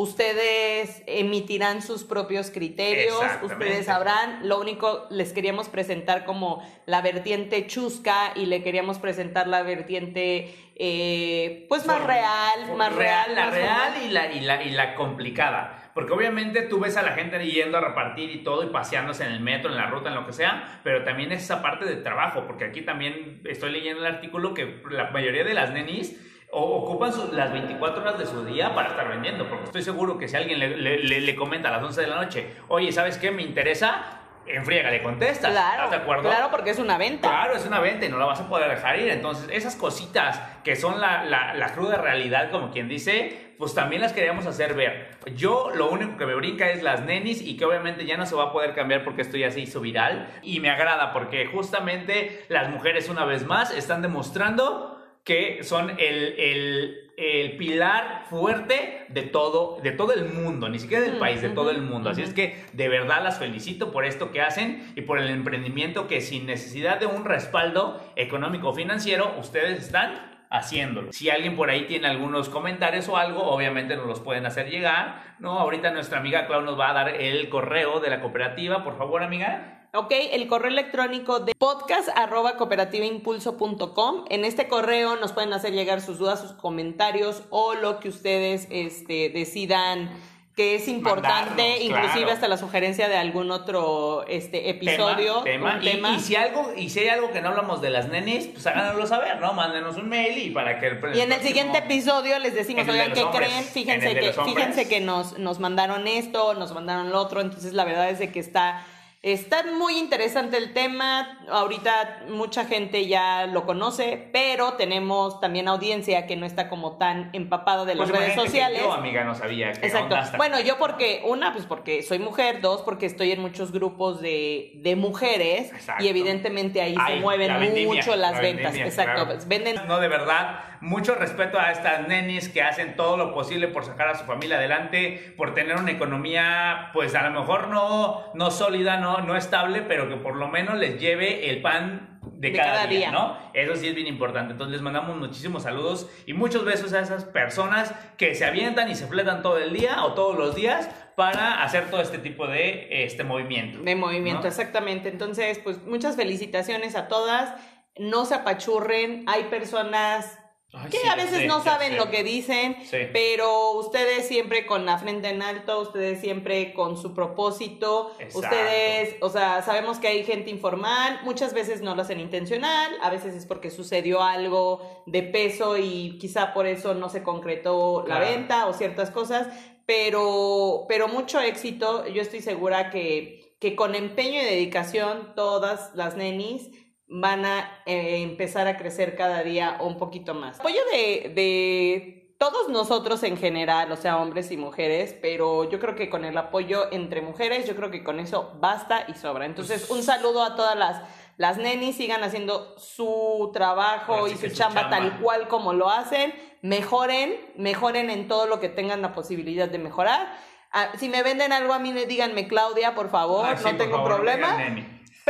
Ustedes 0.00 1.02
emitirán 1.06 1.82
sus 1.82 2.04
propios 2.04 2.50
criterios, 2.50 3.20
ustedes 3.42 3.84
sabrán. 3.84 4.48
Lo 4.48 4.58
único, 4.58 5.06
les 5.10 5.34
queríamos 5.34 5.68
presentar 5.68 6.24
como 6.24 6.66
la 6.86 7.02
vertiente 7.02 7.66
chusca 7.66 8.32
y 8.34 8.46
le 8.46 8.62
queríamos 8.62 8.98
presentar 8.98 9.46
la 9.46 9.62
vertiente, 9.62 10.54
eh, 10.76 11.66
pues 11.68 11.84
más 11.84 12.02
real, 12.02 12.74
más 12.78 12.96
real. 12.96 13.34
La 13.34 13.44
más 13.44 13.54
real 13.54 13.92
y 14.02 14.08
la, 14.08 14.32
y, 14.32 14.40
la, 14.40 14.62
y 14.62 14.70
la 14.70 14.94
complicada. 14.94 15.90
Porque 15.92 16.14
obviamente 16.14 16.62
tú 16.62 16.80
ves 16.80 16.96
a 16.96 17.02
la 17.02 17.12
gente 17.12 17.38
yendo 17.44 17.76
a 17.76 17.82
repartir 17.82 18.30
y 18.30 18.42
todo 18.42 18.64
y 18.64 18.68
paseándose 18.68 19.26
en 19.26 19.32
el 19.32 19.40
metro, 19.40 19.70
en 19.70 19.76
la 19.76 19.90
ruta, 19.90 20.08
en 20.08 20.14
lo 20.14 20.24
que 20.24 20.32
sea, 20.32 20.80
pero 20.82 21.04
también 21.04 21.30
es 21.30 21.42
esa 21.42 21.60
parte 21.60 21.84
de 21.84 21.96
trabajo, 21.96 22.46
porque 22.46 22.64
aquí 22.64 22.80
también 22.80 23.42
estoy 23.44 23.70
leyendo 23.70 24.00
el 24.00 24.14
artículo 24.14 24.54
que 24.54 24.80
la 24.90 25.10
mayoría 25.10 25.44
de 25.44 25.52
las 25.52 25.72
nenis 25.72 26.18
o- 26.52 26.76
ocupan 26.84 27.12
su- 27.12 27.32
las 27.32 27.52
24 27.52 28.02
horas 28.02 28.18
de 28.18 28.26
su 28.26 28.44
día 28.44 28.74
para 28.74 28.88
estar 28.90 29.08
vendiendo, 29.08 29.48
porque 29.48 29.64
estoy 29.64 29.82
seguro 29.82 30.18
que 30.18 30.28
si 30.28 30.36
alguien 30.36 30.58
le, 30.58 30.76
le- 30.76 31.20
le- 31.20 31.36
comenta 31.36 31.68
a 31.68 31.72
las 31.72 31.82
11 31.82 32.00
de 32.02 32.06
la 32.08 32.16
noche, 32.16 32.46
oye, 32.68 32.90
¿sabes 32.92 33.18
qué? 33.18 33.30
Me 33.30 33.42
interesa, 33.42 34.16
en 34.46 34.64
friega 34.64 34.90
le 34.90 35.02
contestas. 35.02 35.50
Claro, 35.52 35.84
¿Estás 35.84 35.90
de 35.90 35.96
acuerdo? 35.98 36.22
claro, 36.28 36.48
porque 36.50 36.70
es 36.70 36.78
una 36.78 36.98
venta. 36.98 37.28
Claro, 37.28 37.54
es 37.54 37.64
una 37.66 37.78
venta 37.78 38.06
y 38.06 38.08
no 38.08 38.18
la 38.18 38.24
vas 38.24 38.40
a 38.40 38.48
poder 38.48 38.68
dejar 38.68 38.98
ir. 38.98 39.08
Entonces, 39.10 39.48
esas 39.52 39.76
cositas 39.76 40.40
que 40.64 40.74
son 40.74 41.00
la, 41.00 41.24
la, 41.24 41.54
la 41.54 41.72
cruda 41.72 41.98
realidad, 41.98 42.50
como 42.50 42.70
quien 42.72 42.88
dice, 42.88 43.54
pues 43.58 43.74
también 43.74 44.02
las 44.02 44.12
queríamos 44.12 44.46
hacer 44.46 44.74
ver. 44.74 45.10
Yo 45.36 45.70
lo 45.74 45.88
único 45.90 46.16
que 46.16 46.26
me 46.26 46.34
brinca 46.34 46.68
es 46.70 46.82
las 46.82 47.02
nenis 47.02 47.42
y 47.42 47.56
que 47.56 47.64
obviamente 47.64 48.06
ya 48.06 48.16
no 48.16 48.26
se 48.26 48.34
va 48.34 48.44
a 48.44 48.52
poder 48.52 48.74
cambiar 48.74 49.04
porque 49.04 49.22
esto 49.22 49.36
ya 49.36 49.50
se 49.52 49.60
hizo 49.60 49.80
viral. 49.80 50.28
Y 50.42 50.58
me 50.58 50.70
agrada 50.70 51.12
porque 51.12 51.46
justamente 51.46 52.44
las 52.48 52.70
mujeres 52.70 53.08
una 53.08 53.24
vez 53.24 53.46
más 53.46 53.70
están 53.70 54.02
demostrando 54.02 54.99
que 55.30 55.62
son 55.62 55.90
el, 55.90 56.34
el, 56.38 57.12
el, 57.16 57.56
pilar 57.56 58.24
fuerte 58.28 59.06
de 59.10 59.22
todo, 59.22 59.78
de 59.80 59.92
todo 59.92 60.12
el 60.12 60.24
mundo, 60.24 60.68
ni 60.68 60.80
siquiera 60.80 61.04
del 61.04 61.18
país, 61.18 61.40
de 61.40 61.50
todo 61.50 61.70
el 61.70 61.82
mundo. 61.82 62.10
Así 62.10 62.22
es 62.22 62.34
que 62.34 62.64
de 62.72 62.88
verdad 62.88 63.22
las 63.22 63.38
felicito 63.38 63.92
por 63.92 64.04
esto 64.04 64.32
que 64.32 64.40
hacen 64.40 64.92
y 64.96 65.02
por 65.02 65.20
el 65.20 65.30
emprendimiento 65.30 66.08
que 66.08 66.20
sin 66.20 66.46
necesidad 66.46 66.98
de 66.98 67.06
un 67.06 67.24
respaldo 67.24 68.00
económico 68.16 68.70
o 68.70 68.74
financiero, 68.74 69.36
ustedes 69.38 69.78
están 69.78 70.46
haciéndolo. 70.50 71.12
Si 71.12 71.30
alguien 71.30 71.54
por 71.54 71.70
ahí 71.70 71.84
tiene 71.84 72.08
algunos 72.08 72.48
comentarios 72.48 73.08
o 73.08 73.16
algo, 73.16 73.44
obviamente 73.44 73.94
nos 73.94 74.08
los 74.08 74.18
pueden 74.18 74.46
hacer 74.46 74.68
llegar. 74.68 75.36
No, 75.38 75.60
ahorita 75.60 75.92
nuestra 75.92 76.18
amiga 76.18 76.48
Clau 76.48 76.62
nos 76.62 76.76
va 76.76 76.90
a 76.90 76.92
dar 76.92 77.08
el 77.10 77.48
correo 77.50 78.00
de 78.00 78.10
la 78.10 78.20
cooperativa, 78.20 78.82
por 78.82 78.98
favor, 78.98 79.22
amiga. 79.22 79.79
Ok, 79.92 80.12
el 80.32 80.46
correo 80.46 80.70
electrónico 80.70 81.40
de 81.40 81.52
podcast 81.54 82.08
arroba 82.14 82.56
cooperativaImpulso.com. 82.56 84.24
En 84.28 84.44
este 84.44 84.68
correo 84.68 85.16
nos 85.16 85.32
pueden 85.32 85.52
hacer 85.52 85.72
llegar 85.72 86.00
sus 86.00 86.18
dudas, 86.18 86.40
sus 86.40 86.52
comentarios 86.52 87.42
o 87.50 87.74
lo 87.74 87.98
que 87.98 88.08
ustedes 88.08 88.68
este, 88.70 89.30
decidan 89.30 90.10
que 90.54 90.74
es 90.74 90.88
importante, 90.88 91.62
Mandarnos, 91.62 91.80
inclusive 91.80 92.12
claro. 92.22 92.32
hasta 92.32 92.48
la 92.48 92.56
sugerencia 92.56 93.08
de 93.08 93.16
algún 93.16 93.50
otro 93.50 94.24
este, 94.28 94.68
episodio. 94.70 95.42
Tema. 95.42 95.78
Y- 95.80 95.84
tema. 95.92 96.14
Y, 96.14 96.20
si 96.20 96.36
algo, 96.36 96.72
y 96.76 96.90
si 96.90 97.00
hay 97.00 97.08
algo 97.08 97.32
que 97.32 97.40
no 97.40 97.48
hablamos 97.48 97.80
de 97.80 97.90
las 97.90 98.08
nenis, 98.08 98.46
pues 98.46 98.66
háganoslo 98.66 99.06
saber, 99.06 99.40
¿no? 99.40 99.54
Mándenos 99.54 99.96
un 99.96 100.08
mail 100.08 100.38
y 100.38 100.50
para 100.50 100.78
que 100.78 100.86
el 100.88 101.16
Y 101.16 101.20
en 101.20 101.32
el 101.32 101.40
siguiente 101.40 101.78
episodio 101.78 102.38
les 102.38 102.54
decimos, 102.54 102.86
oigan, 102.88 103.12
¿qué 103.12 103.22
hombres. 103.22 103.48
creen? 103.48 103.58
En 103.58 103.64
Fíjense 103.64 104.14
que, 104.14 104.32
fíjense 104.32 104.88
que 104.88 105.00
nos, 105.00 105.38
nos 105.38 105.58
mandaron 105.60 106.06
esto, 106.06 106.54
nos 106.54 106.72
mandaron 106.74 107.10
lo 107.10 107.18
otro, 107.20 107.40
entonces 107.40 107.72
la 107.72 107.84
verdad 107.84 108.10
es 108.10 108.18
de 108.18 108.30
que 108.30 108.40
está, 108.40 108.84
está 109.22 109.64
muy 109.64 109.98
interesante 109.98 110.56
el 110.56 110.72
tema. 110.72 111.38
Ahorita 111.50 112.22
mucha 112.28 112.64
gente 112.64 113.06
ya 113.06 113.46
lo 113.46 113.66
conoce, 113.66 114.28
pero 114.32 114.74
tenemos 114.74 115.40
también 115.40 115.68
audiencia 115.68 116.26
que 116.26 116.36
no 116.36 116.46
está 116.46 116.68
como 116.70 116.96
tan 116.96 117.28
empapada 117.34 117.84
de 117.84 117.94
las 117.96 118.08
Pues 118.08 118.20
redes 118.20 118.34
sociales. 118.34 118.80
Yo, 118.82 118.92
amiga, 118.92 119.24
no 119.24 119.34
sabía 119.34 119.72
que 119.72 119.86
Exacto. 119.86 120.14
onda 120.14 120.32
Bueno, 120.38 120.60
yo 120.60 120.78
porque, 120.78 121.22
una, 121.26 121.52
pues 121.52 121.66
porque 121.66 122.02
soy 122.02 122.18
mujer, 122.18 122.60
dos, 122.62 122.80
porque 122.82 123.06
estoy 123.06 123.32
en 123.32 123.40
muchos 123.40 123.72
grupos 123.72 124.20
de, 124.22 124.72
de 124.76 124.96
mujeres 124.96 125.72
Exacto. 125.72 126.02
y 126.02 126.08
evidentemente 126.08 126.80
ahí 126.80 126.94
Ay, 126.98 127.14
se 127.16 127.20
mueven 127.20 127.48
la 127.48 127.58
vendimia, 127.58 127.86
mucho 127.94 128.16
las 128.16 128.32
la 128.32 128.40
ventas. 128.40 128.64
vendimia, 128.72 128.86
Exacto. 128.86 129.12
claro. 129.12 129.30
pues, 129.34 129.46
venden 129.48 129.76
No, 129.86 130.00
de 130.00 130.08
verdad, 130.08 130.60
mucho 130.80 131.14
respeto 131.14 131.58
a 131.58 131.72
estas 131.72 132.08
nenis 132.08 132.48
que 132.48 132.62
hacen 132.62 132.96
todo 132.96 133.16
lo 133.16 133.34
posible 133.34 133.68
por 133.68 133.84
sacar 133.84 134.08
a 134.08 134.14
su 134.14 134.24
familia 134.24 134.56
adelante, 134.56 135.34
por 135.36 135.54
tener 135.54 135.76
una 135.76 135.90
economía, 135.90 136.90
pues 136.92 137.14
a 137.14 137.28
lo 137.28 137.38
mejor 137.38 137.68
no, 137.68 138.32
no 138.34 138.50
sólida, 138.50 138.96
no, 138.96 139.18
no 139.18 139.36
estable, 139.36 139.82
pero 139.82 140.08
que 140.08 140.16
por 140.16 140.36
lo 140.36 140.48
menos 140.48 140.78
les 140.78 140.98
lleve 140.98 141.50
el 141.50 141.60
pan 141.60 142.18
de, 142.22 142.50
De 142.50 142.56
cada, 142.56 142.72
cada 142.72 142.86
día, 142.86 142.98
día. 142.98 143.10
¿no? 143.12 143.36
Eso 143.52 143.76
sí 143.76 143.88
es 143.88 143.94
bien 143.94 144.06
importante. 144.06 144.52
Entonces 144.52 144.72
les 144.72 144.82
mandamos 144.82 145.16
muchísimos 145.16 145.62
saludos 145.64 146.08
y 146.26 146.32
muchos 146.32 146.64
besos 146.64 146.92
a 146.92 147.00
esas 147.00 147.24
personas 147.24 147.94
que 148.16 148.34
se 148.34 148.44
avientan 148.44 148.90
y 148.90 148.94
se 148.94 149.06
fletan 149.06 149.42
todo 149.42 149.58
el 149.58 149.72
día 149.72 150.04
o 150.04 150.14
todos 150.14 150.36
los 150.36 150.54
días 150.54 150.88
para 151.16 151.62
hacer 151.62 151.90
todo 151.90 152.00
este 152.00 152.18
tipo 152.18 152.46
de 152.46 153.04
este 153.04 153.24
movimiento. 153.24 153.80
De 153.82 153.94
movimiento, 153.94 154.42
¿no? 154.42 154.48
exactamente. 154.48 155.10
Entonces, 155.10 155.58
pues 155.58 155.82
muchas 155.84 156.16
felicitaciones 156.16 156.96
a 156.96 157.08
todas. 157.08 157.54
No 157.98 158.24
se 158.24 158.34
apachurren. 158.34 159.24
Hay 159.26 159.44
personas 159.44 160.39
Ay, 160.72 160.88
que 160.88 160.98
sí, 160.98 161.08
a 161.08 161.16
veces 161.16 161.46
no 161.46 161.64
saben 161.64 161.96
lo 161.96 162.10
que 162.10 162.22
dicen, 162.22 162.76
pero 163.12 163.72
ustedes 163.72 164.28
siempre 164.28 164.66
con 164.66 164.86
la 164.86 164.98
frente 164.98 165.28
en 165.28 165.42
alto, 165.42 165.80
ustedes 165.80 166.20
siempre 166.20 166.72
con 166.72 166.96
su 166.96 167.12
propósito, 167.12 168.12
Exacto. 168.20 168.38
ustedes, 168.38 169.16
o 169.20 169.30
sea, 169.30 169.62
sabemos 169.62 169.98
que 169.98 170.06
hay 170.06 170.22
gente 170.22 170.48
informal, 170.48 171.20
muchas 171.24 171.54
veces 171.54 171.82
no 171.82 171.96
lo 171.96 172.02
hacen 172.02 172.20
intencional, 172.20 172.92
a 173.02 173.10
veces 173.10 173.34
es 173.34 173.46
porque 173.46 173.70
sucedió 173.70 174.22
algo 174.22 175.02
de 175.06 175.24
peso 175.24 175.76
y 175.76 176.18
quizá 176.18 176.54
por 176.54 176.66
eso 176.66 176.94
no 176.94 177.08
se 177.08 177.24
concretó 177.24 178.04
la 178.06 178.20
venta 178.20 178.66
o 178.66 178.72
ciertas 178.72 179.10
cosas, 179.10 179.48
pero, 179.86 180.84
pero 180.88 181.08
mucho 181.08 181.40
éxito, 181.40 182.06
yo 182.06 182.22
estoy 182.22 182.42
segura 182.42 182.90
que, 182.90 183.56
que 183.58 183.74
con 183.74 183.96
empeño 183.96 184.40
y 184.40 184.44
dedicación 184.44 185.34
todas 185.34 185.90
las 185.96 186.16
nenis 186.16 186.70
van 187.10 187.44
a 187.44 187.82
eh, 187.86 188.22
empezar 188.22 188.68
a 188.68 188.76
crecer 188.78 189.16
cada 189.16 189.42
día 189.42 189.78
un 189.80 189.98
poquito 189.98 190.32
más. 190.32 190.60
Apoyo 190.60 190.80
de, 190.92 191.32
de 191.34 192.34
todos 192.38 192.70
nosotros 192.70 193.22
en 193.24 193.36
general, 193.36 193.90
o 193.92 193.96
sea, 193.96 194.16
hombres 194.16 194.50
y 194.52 194.56
mujeres, 194.56 195.14
pero 195.20 195.68
yo 195.68 195.80
creo 195.80 195.96
que 195.96 196.08
con 196.08 196.24
el 196.24 196.38
apoyo 196.38 196.90
entre 196.92 197.20
mujeres, 197.20 197.66
yo 197.66 197.76
creo 197.76 197.90
que 197.90 198.02
con 198.04 198.20
eso 198.20 198.52
basta 198.60 199.04
y 199.08 199.14
sobra. 199.14 199.44
Entonces, 199.44 199.90
un 199.90 200.02
saludo 200.04 200.42
a 200.44 200.54
todas 200.54 200.76
las, 200.76 201.02
las 201.36 201.58
nenis, 201.58 201.96
sigan 201.96 202.22
haciendo 202.22 202.78
su 202.78 203.50
trabajo 203.52 204.28
y 204.28 204.36
su, 204.36 204.48
chamba, 204.48 204.88
tal 204.88 205.18
cual 205.18 205.48
como 205.48 205.72
lo 205.72 205.90
hacen, 205.90 206.32
mejoren, 206.62 207.34
mejoren 207.56 208.08
en 208.08 208.28
todo 208.28 208.46
lo 208.46 208.60
que 208.60 208.68
tengan 208.68 209.02
la 209.02 209.12
posibilidad 209.12 209.68
de 209.68 209.78
mejorar. 209.78 210.32
Ah, 210.72 210.92
si 210.96 211.08
me 211.08 211.24
venden 211.24 211.52
algo 211.52 211.74
a 211.74 211.80
mí, 211.80 211.92
díganme 211.92 212.46
Claudia, 212.46 212.94
por 212.94 213.10
favor, 213.10 213.58
sí, 213.58 213.64
no 213.64 213.70
por 213.70 213.78
tengo 213.78 213.96
favor, 213.96 214.14
problema. 214.14 214.56